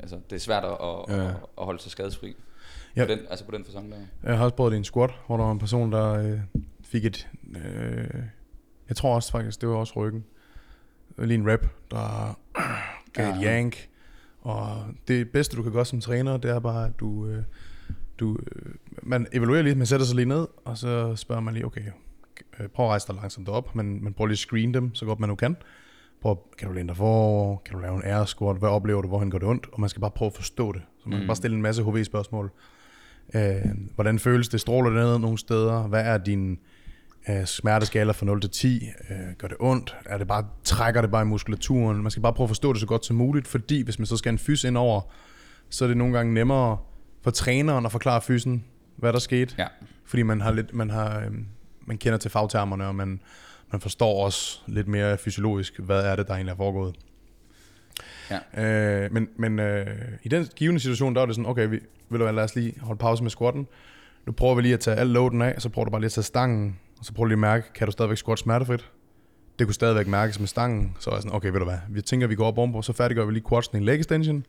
[0.03, 1.25] Altså, det er svært at, at, Ja.
[1.25, 2.37] at, at holde sig skadesfri.
[2.97, 3.05] Ja.
[3.05, 3.97] På den, altså på den fasong der.
[4.23, 6.39] Jeg har også prøvet det i en squat, hvor der var en person, der øh,
[6.85, 7.29] fik et...
[7.57, 8.23] Øh,
[8.89, 10.25] jeg tror også faktisk, det var også ryggen.
[11.19, 12.39] Lige en rep, der
[13.13, 13.59] gav et Ja.
[13.59, 13.89] yank.
[14.41, 17.27] Og det bedste, du kan gøre som træner, det er bare, at du...
[17.27, 17.43] Øh,
[18.19, 21.67] du øh, man evaluerer lige, man sætter sig lige ned, og så spørger man lige,
[21.67, 21.83] okay,
[22.61, 25.05] øh, prøv at rejse dig langsomt op, men, men prøv lige at screen dem, så
[25.05, 25.57] godt man nu kan.
[26.23, 27.57] Prøv, kan du læne dig forover?
[27.59, 28.57] Kan du lave en air squat?
[28.57, 29.09] Hvad oplever du?
[29.09, 29.67] Hvorhen går det ondt?
[29.73, 30.83] Og man skal bare prøve at forstå det.
[30.99, 31.21] Så man mm.
[31.21, 32.51] kan bare stille en masse HV-spørgsmål.
[33.35, 34.61] Øh, hvordan føles det?
[34.61, 35.83] Stråler det ned nogle steder?
[35.83, 36.59] Hvad er din
[37.29, 38.89] øh, smerteskala fra 0 til 10?
[39.11, 39.97] Øh, gør det ondt?
[40.07, 42.03] Er det bare, trækker det bare i muskulaturen?
[42.03, 44.17] Man skal bare prøve at forstå det så godt som muligt, fordi hvis man så
[44.17, 45.01] skal en fys ind over,
[45.71, 46.79] så er det nogle gange nemmere
[47.23, 48.65] for træneren at forklare fysen,
[48.97, 49.55] hvad der skete.
[49.59, 49.67] Ja.
[50.05, 51.33] Fordi man har lidt, man har, øh,
[51.87, 53.21] man kender til fagtermerne, og man,
[53.73, 56.97] man forstår også lidt mere fysiologisk, hvad er det, der egentlig er foregået.
[58.31, 59.05] Ja.
[59.05, 59.87] Øh, men men øh,
[60.23, 62.75] i den givende situation, der var det sådan, okay, vi, vil du lad os lige
[62.81, 63.67] holde pause med squatten.
[64.27, 66.13] Nu prøver vi lige at tage al loaden af, så prøver du bare lige at
[66.13, 68.91] tage stangen, og så prøver du lige at mærke, kan du stadigvæk squat smertefrit?
[69.59, 72.03] Det kunne stadigvæk mærkes med stangen, så var jeg sådan, okay, ved du hvad, vi
[72.03, 74.47] tænker, vi går op ovenpå, så færdiggør vi lige quads en leg extension,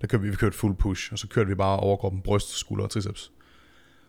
[0.00, 2.84] der kørte vi, vi kørte fuld push, og så kørte vi bare overkroppen, bryst, skulder
[2.84, 3.32] og triceps.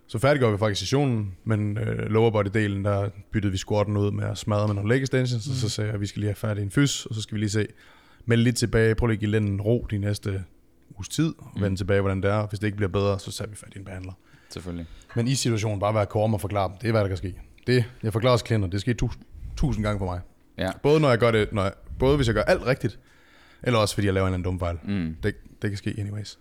[0.08, 4.24] Så færdiggjorde vi faktisk sessionen, men øh, lower body-delen, der byttede vi squatten ud med
[4.24, 5.52] at smadre med nogle leg extensions, mm.
[5.52, 7.36] og så sagde jeg, at vi skal lige have færdig en fys, og så skal
[7.36, 7.68] vi lige se,
[8.26, 10.44] melde lidt tilbage, prøv lige at give lænden ro de næste
[10.96, 11.76] uges tid, og vende Mm.
[11.76, 13.86] tilbage, hvordan det er, hvis det ikke bliver bedre, så sætter vi fat i en
[13.86, 14.12] behandler.
[14.50, 14.86] Selvfølgelig.
[15.16, 17.36] Men i situationen, bare være korm og forklare dem, det er, hvad der kan ske.
[17.68, 19.24] Det, jeg forklarer også klienter, det sker tusind,
[19.58, 20.20] tusind gange for mig.
[20.58, 20.72] Ja.
[20.84, 23.00] Både når jeg gør det, når jeg, både hvis jeg gør alt rigtigt,
[23.64, 24.78] eller også fordi jeg laver en eller anden dum fejl.
[24.84, 25.16] Mm.
[25.24, 26.40] Det, det kan ske anyways.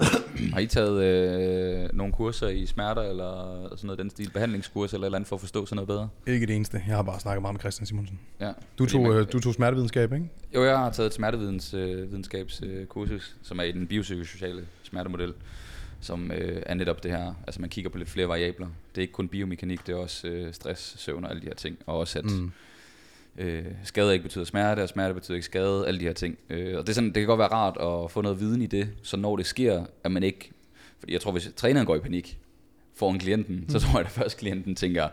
[0.54, 5.06] Har I taget øh, nogle kurser i smerter, eller sådan noget den stil, behandlingskurser eller
[5.06, 6.08] eller andet, for at forstå sådan noget bedre?
[6.34, 6.82] Ikke det eneste.
[6.88, 8.18] Jeg har bare snakket meget med Christian Simonsen.
[8.40, 8.52] Ja.
[8.78, 10.30] Du tog, man- øh, du tog smertevidenskab, ikke?
[10.54, 15.32] Jo, jeg har taget et smertevidenskabskursus, øh, som er i den biopsykosociale smertemodel,
[16.00, 18.66] som øh, er netop det her, altså man kigger på lidt flere variabler.
[18.66, 21.54] Det er ikke kun biomekanik, det er også øh, stress, søvn og alle de her
[21.54, 22.52] ting, og også at mm.
[23.38, 26.38] Øh, skade ikke betyder smerte, og smerte betyder ikke skade, alle de her ting.
[26.50, 28.66] Øh, og det, er sådan, det kan godt være rart at få noget viden i
[28.66, 30.50] det, så når det sker, at man ikke,
[30.98, 32.38] fordi jeg tror, hvis træneren går i panik
[32.94, 33.68] foran klienten, mm.
[33.68, 35.08] så tror jeg, at først klienten tænker,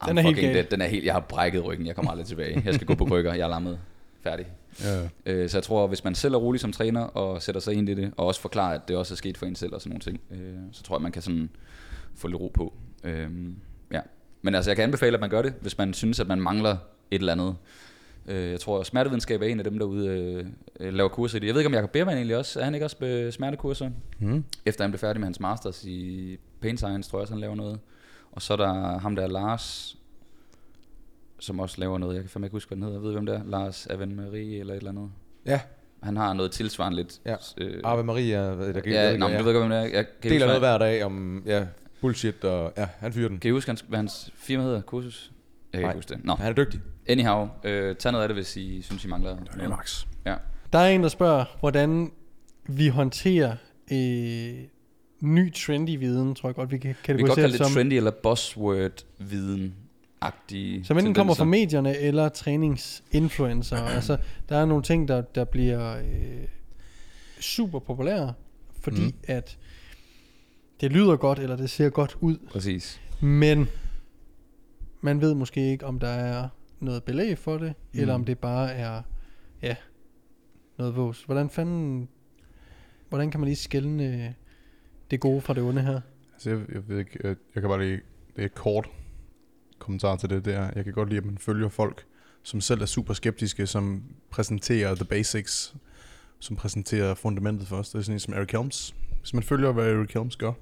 [0.00, 1.94] "Ah, Den er helt fucking, gal." det, den er helt, jeg har brækket ryggen, jeg
[1.94, 3.78] kommer aldrig tilbage, jeg skal gå på krykker, jeg er lammet,
[4.22, 4.46] færdig.
[4.84, 5.08] Ja.
[5.26, 7.88] Øh, så jeg tror, hvis man selv er rolig som træner og sætter sig ind
[7.88, 9.90] i det, og også forklarer, at det også er sket for en selv og sådan
[9.90, 11.50] nogle ting, øh, så tror jeg, man kan sådan
[12.16, 12.74] få lidt ro på.
[13.04, 13.30] Øh,
[13.92, 14.00] ja.
[14.42, 16.76] Men altså, jeg kan anbefale, at man gør det, hvis man synes, at man mangler
[17.10, 17.56] et eller andet.
[18.28, 20.08] Øh, jeg tror, at smertevidenskab er en af dem derude,
[20.80, 21.46] øh, laver kurser i det.
[21.46, 23.90] Jeg ved ikke, om Jacob Bergman egentlig også, er han ikke også på smertekurser?
[24.18, 24.44] Mm.
[24.66, 27.54] Efter han blev færdig med hans masters i Pain Science, tror jeg også, han laver
[27.54, 27.78] noget.
[28.32, 29.96] Og så er der ham der, Lars,
[31.38, 32.14] som også laver noget.
[32.14, 32.98] Jeg kan fandme ikke huske, hvad han hedder.
[32.98, 33.40] Jeg ved, hvem det er.
[33.44, 35.10] Lars Aven Marie eller et eller andet.
[35.46, 35.60] Ja,
[36.02, 37.20] Han har noget tilsvarende lidt.
[37.24, 37.36] Ja.
[37.58, 38.38] Øh, Ave Maria,
[38.72, 39.96] der kan ja, nå, men du ved godt, hvem det er.
[39.96, 41.66] Jeg kan Deler noget hver dag om ja,
[42.00, 43.38] bullshit, og ja, han fyrer den.
[43.38, 44.80] kan I huske, hans, hvad hans firma hedder?
[44.80, 45.32] Kursus?
[45.72, 45.90] Jeg kan Nej.
[45.90, 46.24] ikke huske det.
[46.24, 46.80] Nå, Han er dygtig.
[47.08, 47.48] Anyhow.
[47.64, 49.70] Øh, tag noget af det, hvis I synes, I mangler Det er noget.
[49.70, 50.06] max.
[50.72, 52.12] Der er en, der spørger, hvordan
[52.68, 53.56] vi håndterer
[53.92, 54.54] øh,
[55.20, 57.74] ny trendy viden, tror jeg godt, vi kan Vi kan godt kategorisere kalde det som.
[57.74, 59.74] trendy eller buzzword-viden
[60.20, 63.76] agtige Som enten kommer fra medierne eller træningsinfluencer.
[63.96, 64.16] altså,
[64.48, 66.04] der er nogle ting, der, der bliver øh,
[67.40, 68.32] super populære,
[68.80, 69.14] fordi mm.
[69.24, 69.58] at
[70.80, 73.00] det lyder godt, eller det ser godt ud, Præcis.
[73.20, 73.68] men
[75.00, 76.48] man ved måske ikke, om der er
[76.80, 78.00] noget belæg for det, mm.
[78.00, 79.02] eller om det bare er,
[79.62, 79.76] ja,
[80.78, 81.22] noget vås.
[81.22, 82.08] Hvordan fanden,
[83.08, 84.34] hvordan kan man lige skælne
[85.10, 86.00] det gode fra det onde her?
[86.32, 88.00] Altså, jeg, jeg ved ikke, jeg, jeg kan bare lige,
[88.36, 88.88] det er kort
[89.78, 92.06] kommentar til det, det er, jeg kan godt lide, at man følger folk,
[92.42, 95.74] som selv er super skeptiske, som præsenterer the basics,
[96.38, 97.92] som præsenterer fundamentet først.
[97.92, 98.94] Det er sådan en som Eric Helms.
[99.20, 100.52] Hvis man følger, hvad Eric Helms gør,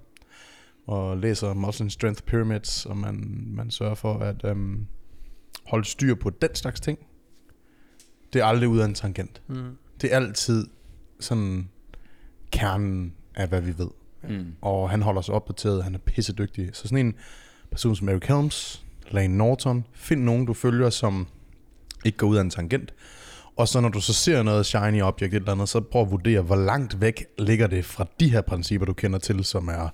[0.86, 4.86] og læser Muscle Strength Pyramids, og man, man sørger for at um,
[5.66, 6.98] holde styr på den slags ting,
[8.32, 9.42] det er aldrig ud af en tangent.
[9.46, 9.76] Mm.
[10.00, 10.66] Det er altid
[11.20, 11.68] sådan
[12.52, 13.88] kernen af, hvad vi ved
[14.28, 14.46] Mm.
[14.60, 16.70] og han holder sig opdateret, han er pissedygtig.
[16.72, 17.14] Så sådan en
[17.70, 21.26] person som Eric Helms, Lane Norton, find nogen, du følger, som
[22.04, 22.94] ikke går ud af en tangent.
[23.56, 26.10] Og så når du så ser noget shiny objekt et eller andet, så prøv at
[26.10, 29.88] vurdere, hvor langt væk ligger det fra de her principper, du kender til, som er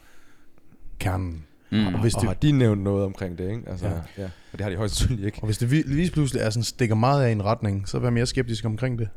[0.99, 1.45] kernen.
[1.73, 1.87] Mm.
[1.95, 3.63] Og hvis Og det, har de nævnt noget omkring det, ikke?
[3.67, 3.93] Altså, Ja.
[4.19, 4.25] ja.
[4.25, 5.39] Og det har de højst sandsynligt ikke.
[5.43, 7.99] og hvis det vi- lige pludselig er sådan, stikker meget af i en retning, så
[7.99, 9.09] vær mere skeptisk omkring det.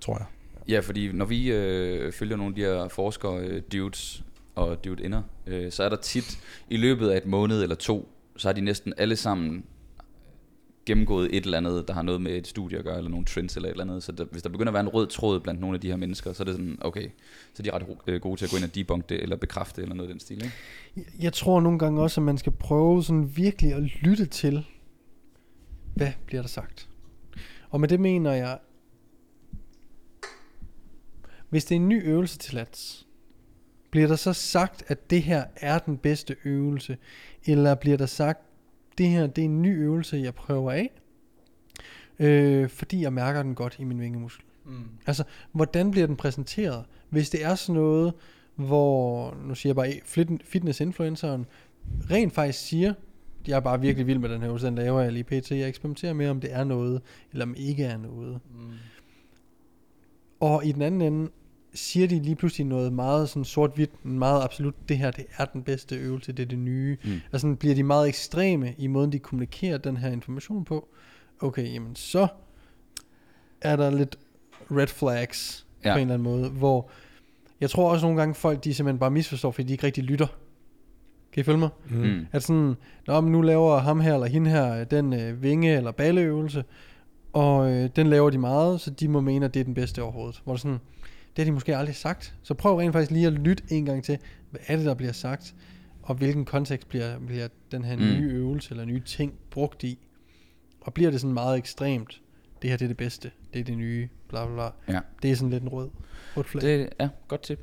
[0.00, 0.26] Tror jeg.
[0.68, 5.02] Ja, fordi når vi øh, følger nogle af de her forskere, øh, dudes, og dude
[5.04, 6.38] inder, øh, så er der tit
[6.70, 9.64] i løbet af et måned eller to, så har de næsten alle sammen
[10.90, 13.56] gennemgået et eller andet, der har noget med et studie at gøre, eller nogle trends
[13.56, 14.02] eller et eller andet.
[14.02, 15.96] Så der, hvis der begynder at være en rød tråd blandt nogle af de her
[15.96, 17.08] mennesker, så er det sådan, okay,
[17.54, 19.82] så er de ret øh, gode til at gå ind og debunk det, eller bekræfte
[19.82, 20.36] eller noget af den stil.
[20.36, 20.52] Ikke?
[20.96, 24.66] Jeg- Jeg tror nogle gange også, at man skal prøve sådan virkelig at lytte til,
[25.94, 26.88] hvad bliver der sagt.
[27.70, 28.58] Og med det mener jeg,
[31.50, 33.06] hvis det er en ny øvelse til lats,
[33.90, 36.96] bliver der så sagt, at det her er den bedste øvelse,
[37.44, 38.40] eller bliver der sagt,
[38.98, 40.90] det her det er en ny øvelse, jeg prøver af,
[42.18, 44.44] øh, fordi jeg mærker den godt i min vingemuskel.
[44.64, 44.72] Mm.
[45.06, 46.84] Altså, hvordan bliver den præsenteret?
[47.10, 48.12] Hvis det er sådan noget,
[48.54, 51.46] hvor, nu siger jeg bare, fit- fitness-influenceren
[52.10, 52.94] rent faktisk siger,
[53.46, 55.50] jeg er bare virkelig vild med den her øvelse, den laver jeg lige pt.
[55.50, 58.40] Jeg eksperimenterer med, om det er noget, eller om ikke er noget.
[58.54, 58.70] Mm.
[60.40, 61.30] Og i den anden ende,
[61.74, 65.62] siger de lige pludselig noget meget sådan sort-hvidt, meget absolut, det her det er den
[65.62, 66.96] bedste øvelse, det er det nye.
[67.04, 67.20] Mm.
[67.32, 70.88] Og sådan bliver de meget ekstreme i måden, de kommunikerer den her information på.
[71.40, 72.26] Okay, jamen så
[73.60, 74.18] er der lidt
[74.70, 75.92] red flags ja.
[75.92, 76.90] På en eller anden måde, hvor
[77.60, 80.26] jeg tror også nogle gange folk, de simpelthen bare misforstår, fordi de ikke rigtig lytter.
[81.32, 81.68] Kan I følge mig?
[81.90, 81.96] Mm.
[81.96, 82.26] Mm.
[82.32, 82.74] At sådan,
[83.06, 86.64] Nå, men nu laver ham her eller hende her øh, den øh, vinge- eller balleøvelse,
[87.32, 90.02] og øh, den laver de meget, så de må mene, at det er den bedste
[90.02, 90.40] overhovedet.
[90.44, 90.78] Hvor det sådan,
[91.36, 92.34] det har de måske aldrig sagt.
[92.42, 94.18] Så prøv rent faktisk lige at lytte en gang til,
[94.50, 95.54] hvad er det, der bliver sagt,
[96.02, 98.02] og hvilken kontekst bliver, bliver den her Mm.
[98.02, 99.98] nye øvelse eller nye ting brugt i.
[100.80, 102.20] Og bliver det sådan meget ekstremt,
[102.62, 104.94] det her det er det bedste, det er det nye, bla bla bla.
[104.94, 105.00] Ja.
[105.22, 105.88] Det er sådan lidt en rød,
[106.36, 106.62] rød flag.
[106.78, 107.58] Det er godt tip.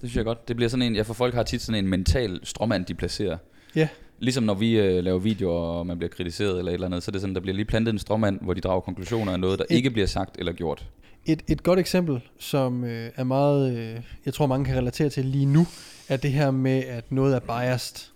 [0.00, 0.48] Det synes jeg godt.
[0.48, 3.38] Det bliver sådan en, ja, for folk har tit sådan en mental strømmand, de placerer.
[3.76, 3.88] Ja.
[4.18, 7.10] Ligesom når vi øh, laver videoer, og man bliver kritiseret eller et eller andet, så
[7.10, 9.58] er det sådan, der bliver lige plantet en strømmand, hvor de drager konklusioner af noget,
[9.58, 10.90] der Et- ikke bliver sagt eller gjort.
[11.26, 15.24] Et, et godt eksempel, som øh, er meget, øh, jeg tror mange kan relatere til
[15.24, 15.66] lige nu,
[16.08, 18.12] er det her med, at noget er biased.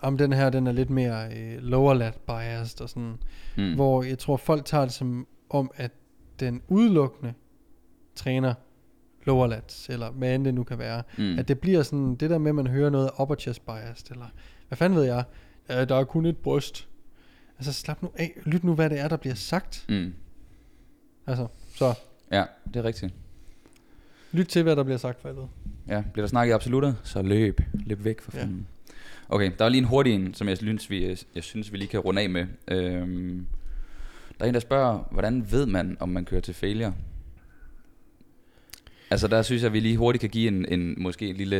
[0.00, 3.14] Om den her, den er lidt mere øh, lower lat biased og sådan,
[3.56, 3.74] Mm.
[3.74, 5.90] hvor jeg tror folk tager det som om, at
[6.40, 7.32] den udelukkende
[8.14, 8.54] træner
[9.26, 11.02] lower lats, eller hvad end det nu kan være.
[11.18, 11.38] mm.
[11.38, 14.26] At det bliver sådan, det der med, at man hører noget upper chest biased, eller
[14.68, 15.24] hvad fanden ved jeg,
[15.68, 16.88] ja, der er kun et bryst.
[17.58, 19.84] Altså slap nu af, lyt nu, hvad det er, der bliver sagt.
[19.88, 20.12] Mm.
[21.26, 21.46] Altså,
[21.78, 21.94] så
[22.32, 23.14] Ja, det er rigtigt.
[24.32, 25.48] lyt til, hvad der bliver sagt for helvede.
[25.88, 27.60] Ja, bliver der snakket i absolutter, så løb.
[27.86, 28.40] Løb væk for Ja.
[28.42, 28.66] fanden.
[29.28, 31.88] Okay, der er lige en hurtig en, som jeg synes, vi, jeg synes, vi lige
[31.88, 32.46] kan runde af med.
[32.68, 33.46] Øhm,
[34.38, 36.94] der er en, der spørger, hvordan ved man, om man kører til failure?
[39.10, 41.58] Altså der synes jeg, vi lige hurtigt kan give en, en måske en lille...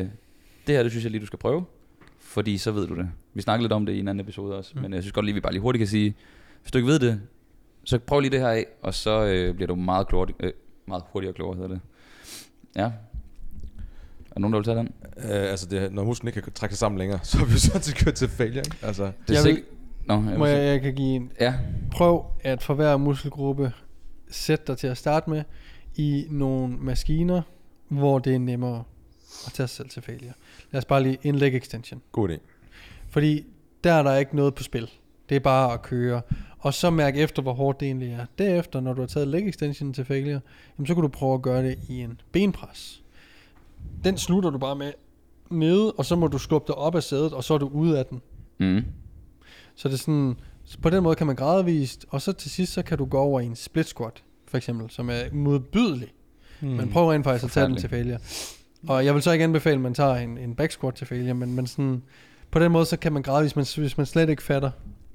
[0.67, 1.65] Det her, det synes jeg lige, du skal prøve.
[2.21, 3.09] Fordi så ved du det.
[3.35, 4.73] Vi snakkede lidt om det i en anden episode også.
[4.75, 4.83] Mm.
[4.83, 6.15] Men jeg synes godt lige, vi bare lige hurtigt kan sige,
[6.63, 7.21] hvis du ikke ved det,
[7.89, 10.53] så prøv lige det her af, og så øh, bliver du meget, klogere, øh,
[10.87, 11.81] meget hurtigere klogere, hedder det.
[12.77, 12.83] Ja.
[12.85, 14.89] Er der nogen, der vil tage den?
[15.17, 17.79] Øh, altså, det, når musklen ikke kan trække sig sammen længere, så er vi så
[17.79, 18.77] til kørt til failure, ikke?
[18.83, 19.65] Altså, Det Jeg er vil- sikkert...
[20.07, 21.33] Nå, jeg Må vil jeg, sige- jeg kan give en.
[21.41, 21.55] Ja,
[21.93, 23.73] Prøv at for hver muskelgruppe
[24.31, 25.43] sætte dig til at starte med
[25.97, 27.43] i nogle maskiner,
[27.89, 28.85] hvor det er nemmere
[29.47, 30.33] at tage sig selv til failure.
[30.71, 32.03] Lad os bare lige en leg extension.
[32.13, 32.39] god idé.
[33.09, 33.47] Fordi
[33.85, 34.91] der er der ikke noget på spil.
[35.29, 36.21] Det er bare at køre.
[36.59, 38.27] Og så mærk efter, hvor hårdt det egentlig er.
[38.39, 40.41] Derefter, når du har taget leg extension til failure,
[40.79, 43.03] jamen, så kan du prøve at gøre det i en benpres.
[44.05, 44.93] Den slutter du bare med
[45.51, 47.99] nede, og så må du skubbe dig op af sædet, og så er du ude
[47.99, 48.21] af den.
[48.59, 48.85] mm.
[49.75, 52.73] Så det er sådan, så på den måde kan man gradvist, og så til sidst,
[52.73, 56.09] så kan du gå over i en split squat, for eksempel, som er modbydelig.
[56.61, 56.69] Mm.
[56.69, 58.19] Men prøv rent faktisk at tage den til failure.
[58.89, 61.35] Og jeg vil så ikke anbefale, at man tager en, en back squat til failure,
[61.35, 62.03] men, men sådan,
[62.51, 64.71] på den måde, så kan man gradvist, men hvis man slet ikke fatter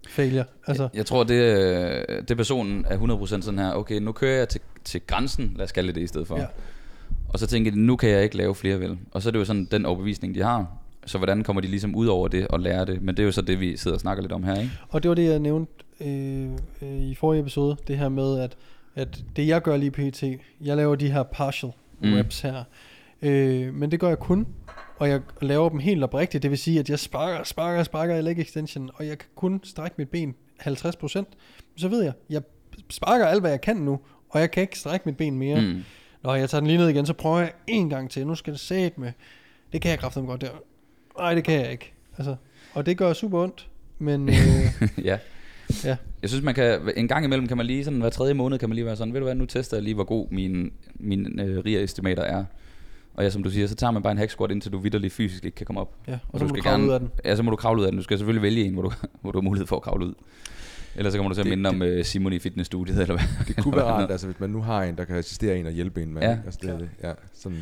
[0.10, 4.38] failure, altså, Jeg tror, det, øh, det personen er 100% sådan her, okay, nu kører
[4.38, 6.38] jeg til, til grænsen, lad os kalde det i stedet for.
[6.38, 6.46] Ja.
[7.30, 8.98] Og så tænker de, nu kan jeg ikke lave flere vel.
[9.12, 10.68] Og så er det jo sådan den overbevisning, de har.
[11.06, 13.02] Så hvordan kommer de ligesom ud over det og lære det?
[13.02, 14.72] Men det er jo så det, vi sidder og snakker lidt om her, ikke?
[14.90, 16.50] Og det var det, jeg nævnte øh,
[16.82, 18.58] øh, i forrige episode, det her med, at,
[18.96, 20.24] at det jeg gør lige pt,
[20.62, 22.14] jeg laver de her partial mm.
[22.14, 22.64] reps her,
[23.22, 24.48] øh, men det gør jeg kun,
[24.98, 28.22] og jeg laver dem helt oprigtigt, det vil sige, at jeg sparker, sparker, sparker i
[28.22, 31.24] leg extension, og jeg kan kun strække mit ben 50%,
[31.76, 32.42] så ved jeg, jeg
[32.90, 35.62] sparker alt, hvad jeg kan nu, og jeg kan ikke strække mit ben mere.
[35.62, 35.84] Mm.
[36.24, 38.54] Når jeg tager den lige ned igen, så prøver jeg en gang til, nu skal
[38.54, 39.12] det sæt med,
[39.74, 40.50] det kan jeg kraftedeme godt der.
[41.18, 41.94] Nej, det kan jeg ikke.
[42.18, 42.36] Altså,
[42.74, 43.70] og det gør super ondt,
[44.00, 44.30] men...
[44.30, 44.36] Øh,
[45.10, 45.18] ja.
[45.84, 45.98] Ja.
[46.22, 48.70] Jeg synes, man kan, en gang imellem kan man lige, sådan hver tredje måned kan
[48.70, 51.40] man lige være sådan, ved du hvad, nu tester jeg lige, hvor god min, min
[51.40, 52.46] øh, RIA-estimator er.
[53.14, 55.14] Og ja, som du siger, så tager man bare en hack squat, indtil du vidderligt
[55.14, 55.96] fysisk ikke kan komme op.
[56.08, 57.10] Ja, og, Og så du må du skal kravle gerne- ud af den.
[57.26, 57.98] Ja, så må du kravle ud af den.
[57.98, 58.92] Du skal selvfølgelig vælge en, hvor du,
[59.22, 60.14] hvor du har mulighed for at kravle ud.
[60.96, 63.46] Ellers så kommer du til at Det- minde om øh, Simon i fitnessstudiet, eller hvad?
[63.48, 65.72] Det kunne være rart, altså, hvis man nu har en, der kan assistere en og
[65.72, 66.14] hjælpe en.
[66.14, 66.38] Man, Ja.
[66.46, 67.58] altså, det, det, ja, sådan,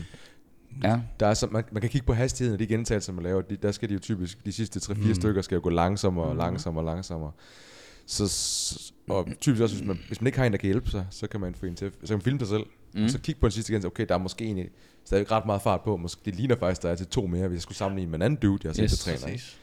[0.83, 0.99] Ja.
[1.19, 3.41] Der er så, man, man kan kigge på hastigheden af de gentagelser, man laver.
[3.41, 5.13] De, der skal de jo typisk, de sidste 3-4 Mm.
[5.13, 6.37] stykker skal jo gå langsommere og Mm.
[6.39, 7.31] langsommere og langsommere.
[8.05, 8.23] Så,
[9.09, 11.27] og typisk også, hvis man, hvis man ikke har en, der kan hjælpe sig, så
[11.27, 11.91] kan man få en til.
[12.01, 12.63] Så kan man filme sig selv.
[12.93, 12.99] Mm.
[12.99, 13.03] Mm.
[13.03, 13.87] Og så kigge på den sidste gentagelse.
[13.87, 14.69] Okay, der er måske egentlig
[15.05, 15.97] stadig ret meget fart på.
[15.97, 18.23] Måske, det ligner faktisk, der er til to mere, hvis jeg skulle sammenligne med en
[18.23, 19.33] anden dude, jeg har set, Yes, der træner.
[19.33, 19.57] Præcis.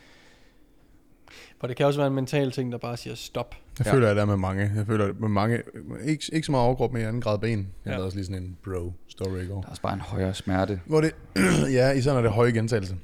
[1.61, 3.55] For det kan også være en mental ting, der bare siger stop.
[3.79, 3.93] Jeg Ja.
[3.93, 4.73] føler, at der er med mange.
[4.77, 5.63] Jeg føler, at med mange,
[6.05, 7.59] ikke, ikke så meget overkrop, men i anden grad ben.
[7.59, 7.91] Jeg Ja.
[7.91, 9.61] lavede også lige sådan en bro-story i går.
[9.61, 10.81] Der er også bare en højere smerte.
[10.87, 11.15] Hvor det,
[11.79, 12.95] ja, især når det er høje gentagelser.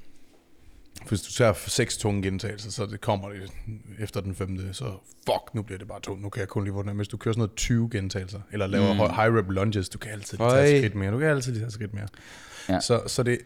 [1.08, 3.50] Hvis du tager seks tunge gentagelser, så det kommer det
[3.98, 4.84] efter den femte, så
[5.26, 6.22] fuck, nu bliver det bare tungt.
[6.22, 6.92] Nu kan jeg kun lige her.
[6.92, 8.98] Hvis du kører sådan noget 20 gentagelser, eller laver Mm.
[8.98, 11.12] high rep lunges, du kan altid lige tage et skridt mere.
[11.12, 12.08] Du kan altid lige tage et skridt mere.
[12.68, 12.80] Ja.
[12.80, 13.38] Så, så, det,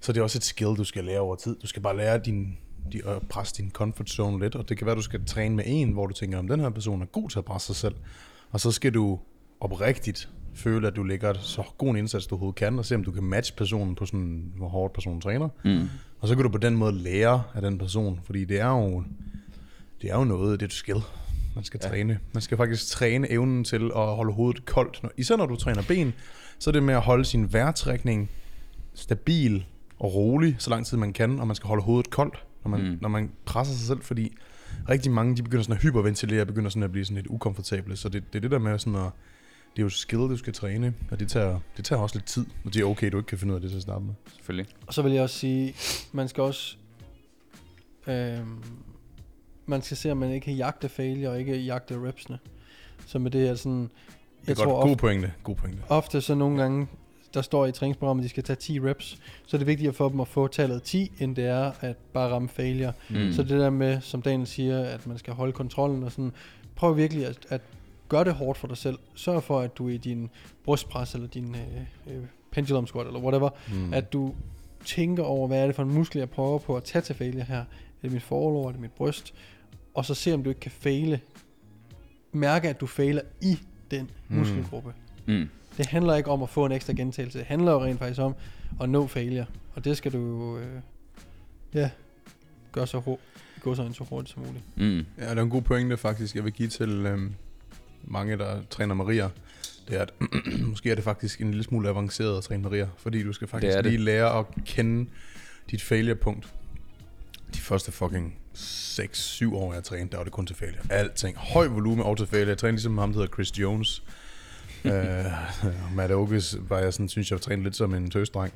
[0.00, 1.56] så det er også et skill, du skal lære over tid.
[1.62, 2.58] Du skal bare lære din,
[2.92, 5.64] de, at presse din comfort zone lidt, og det kan være, du skal træne med
[5.66, 7.94] en, hvor du tænker, om den her person er god til at presse sig selv.
[8.50, 9.18] Og så skal du
[9.60, 13.04] oprigtigt føle, at du lægger så god en indsats, du overhovedet kan, og se, om
[13.04, 15.48] du kan matche personen på sådan, hvor hårdt personen træner.
[15.64, 15.88] Mm.
[16.20, 19.02] Og så kan du på den måde lære af den person, fordi det er jo,
[20.02, 21.00] det er jo noget, det er et skill,
[21.54, 21.88] man skal ja.
[21.88, 22.18] Træne.
[22.32, 25.02] Man skal faktisk træne evnen til at holde hovedet koldt.
[25.02, 26.14] Når- Især når du træner ben,
[26.58, 28.30] så er det med at holde sin vejrtrækning
[28.94, 29.64] stabil
[29.98, 32.80] og rolig, så lang tid man kan, og man skal holde hovedet koldt, når man,
[32.90, 32.98] mm.
[33.00, 34.36] når man presser sig selv, fordi
[34.88, 38.08] rigtig mange, de begynder sådan at hyperventilere, begynder sådan at blive sådan lidt ukomfortable, så
[38.08, 39.10] det, det er det der med sådan at,
[39.78, 42.46] det er jo skill, du skal træne, og det tager, det tager også lidt tid,
[42.64, 44.14] og det er okay, du ikke kan finde ud af det til at starte med.
[44.34, 44.66] Selvfølgelig.
[44.86, 45.74] Og så vil jeg også sige,
[46.12, 46.76] man skal også...
[48.06, 48.62] Øhm,
[49.66, 52.38] man skal se, om man ikke kan jagte failure, og ikke jagte repsene.
[53.06, 53.82] Så med det er sådan...
[53.82, 53.90] Det
[54.46, 55.82] Jeg er godt, tror god ofte, pointe, god pointe.
[55.88, 56.86] ofte så nogle gange,
[57.34, 60.08] der står i træningsprogrammet, at de skal tage 10 reps, så er det vigtigere for
[60.08, 62.92] dem at få tallet 10, end det er at bare ramme failure.
[63.10, 63.32] Mm.
[63.32, 66.32] Så det der med, som Daniel siger, at man skal holde kontrollen og sådan,
[66.76, 67.60] prøv virkelig at, at
[68.08, 68.98] gøre det hårdt for dig selv.
[69.14, 70.30] Sørg for, at du i din
[70.64, 73.92] brystpres eller din øh, øh, pendulum squat eller whatever, Mm.
[73.94, 74.34] at du
[74.84, 77.44] tænker over, hvad er det for en muskel, jeg prøver på at tage til failure
[77.44, 77.58] her.
[77.58, 77.64] Er
[78.02, 79.34] det mit forlår, er det mit bryst?
[79.94, 81.20] Og så se, om du ikke kan faile.
[82.32, 83.58] Mærke, at du fejler i
[83.90, 84.36] den Mm.
[84.36, 84.92] muskelgruppe.
[85.26, 85.48] Mm.
[85.76, 87.38] Det handler ikke om at få en ekstra gentagelse.
[87.38, 88.34] Det handler jo rent faktisk om
[88.80, 89.46] at nå failure.
[89.74, 90.80] Og det skal du øh,
[91.74, 91.90] ja,
[92.72, 93.28] gøre så, hurtigt,
[93.62, 94.64] gå så, så hurtigt som muligt.
[94.76, 95.06] Mm.
[95.24, 97.34] Ja, det er en god pointe faktisk, jeg vil give til øhm,
[98.04, 99.28] mange, der træner Maria.
[99.88, 100.12] Det er, at
[100.70, 103.76] måske er det faktisk en lille smule avanceret at træne Maria, fordi du skal faktisk
[103.76, 103.92] Det det.
[103.92, 105.10] lige lære at kende
[105.70, 106.54] dit failure-punkt.
[107.54, 110.80] De første fucking 6-7 år, jeg trænede, der var det kun til failure.
[110.90, 111.36] Alting.
[111.36, 112.48] Høj volumen og til failure.
[112.48, 114.02] Jeg trænede ligesom ham, der hedder Chris Jones.
[114.84, 114.90] uh,
[115.96, 118.52] Matt Oakes var jeg sådan, synes jeg, trænede lidt som en tøsdreng.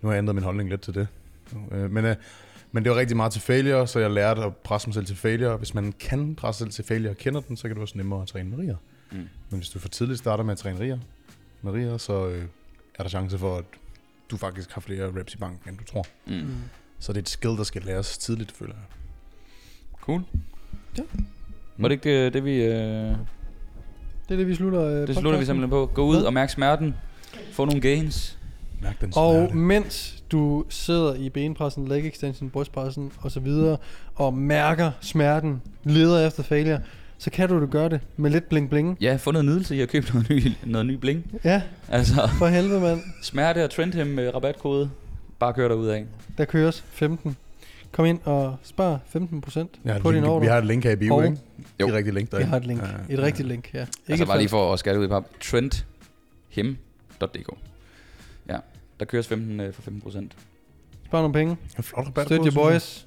[0.00, 1.08] Nu har jeg ændret min holdning lidt til det.
[1.52, 2.10] Uh, men, uh,
[2.72, 5.16] men det var rigtig meget til failure, så jeg lærte at presse mig selv til
[5.16, 5.56] failure.
[5.56, 7.98] Hvis man kan presse sig selv til failure og kender den, så kan det også
[7.98, 8.76] nemmere at træne Maria.
[9.12, 9.16] Mm.
[9.18, 10.98] Men hvis du for tidligt starter med at træne Maria,
[11.62, 12.44] Maria så øh,
[12.98, 13.64] er der chance for, at
[14.30, 16.06] du faktisk har flere reps i banken, end du tror.
[16.26, 16.54] Mm.
[16.98, 18.84] Så det er et skill, der skal læres tidligt, føler jeg.
[20.00, 20.22] Cool.
[20.98, 21.02] Ja.
[21.78, 22.54] Var det ikke øh, det, vi...
[22.64, 23.16] Øh, Det
[24.30, 25.90] er det, vi slutter øh, det slutter vi simpelthen på.
[25.94, 26.94] Gå ud og mærk smerten.
[27.52, 28.38] Få nogle gains.
[28.82, 33.76] Mærk den Og mens du sidder i benpressen, leg extension, brystpressen og så videre,
[34.14, 36.80] og mærker smerten, leder efter failure,
[37.18, 38.96] så kan du det gøre det med lidt bling bling.
[39.00, 41.40] Ja, få noget nydelse i at købe noget ny, noget ny bling.
[41.44, 43.00] Ja, Altså, for helvede mand.
[43.22, 44.90] smerte og Trendham med rabatkode.
[45.38, 46.04] Bare kør derud af.
[46.38, 47.36] Der køres 15.
[47.92, 50.40] Kom ind og spar 15% Jeg har på et din order.
[50.40, 51.36] vi har et link her i bio, Og- ikke?
[51.80, 51.86] Jo.
[51.86, 52.38] Det er rigtigt link der.
[52.38, 52.80] Jeg har et link.
[52.82, 53.22] Ja, Et ja.
[53.24, 53.80] rigtigt link, ja.
[53.80, 55.24] Ikke altså et bare lige for at skære ud i pap.
[55.40, 57.54] Trendhim.dk Ja,
[59.02, 60.32] der køres 15 øh, for 15 procent.
[61.06, 61.56] Spar nogle penge.
[61.78, 62.26] En flot rabat.
[62.26, 63.06] Støt your boys.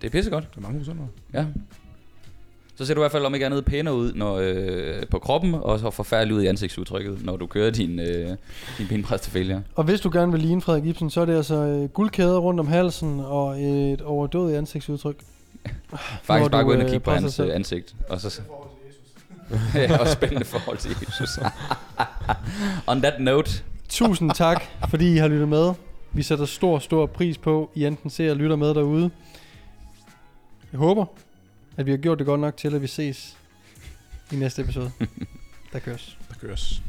[0.00, 0.50] Det er pissegodt.
[0.50, 1.04] Det er mange procenter.
[1.34, 1.46] Ja.
[2.74, 5.54] Så ser du i hvert fald om ikke andet pænere ud når, øh, på kroppen,
[5.54, 8.36] og så forfærdelig ud i ansigtsudtrykket, når du kører din, øh,
[8.78, 9.62] din benpres til failure.
[9.74, 12.60] Og hvis du gerne vil ligne Frederik Ibsen, så er det altså øh, guldkæder rundt
[12.60, 15.16] om halsen og et overdådigt ansigtsudtryk.
[16.22, 17.48] Faktisk bare gå ind og øh, kigge på hans selv.
[17.48, 17.94] øh, ansigt.
[18.08, 18.40] Og så...
[19.74, 21.38] ja, og spændende forhold til Jesus.
[22.86, 25.74] On that note, Tusind tak, fordi I har lyttet med.
[26.12, 29.10] Vi sætter stor, stor pris på, I enten ser og lytter med derude.
[30.72, 31.04] Jeg håber,
[31.76, 33.36] at vi har gjort det godt nok til, at vi ses
[34.32, 34.92] i næste episode.
[35.72, 36.18] Der køres.
[36.28, 36.82] Der køres.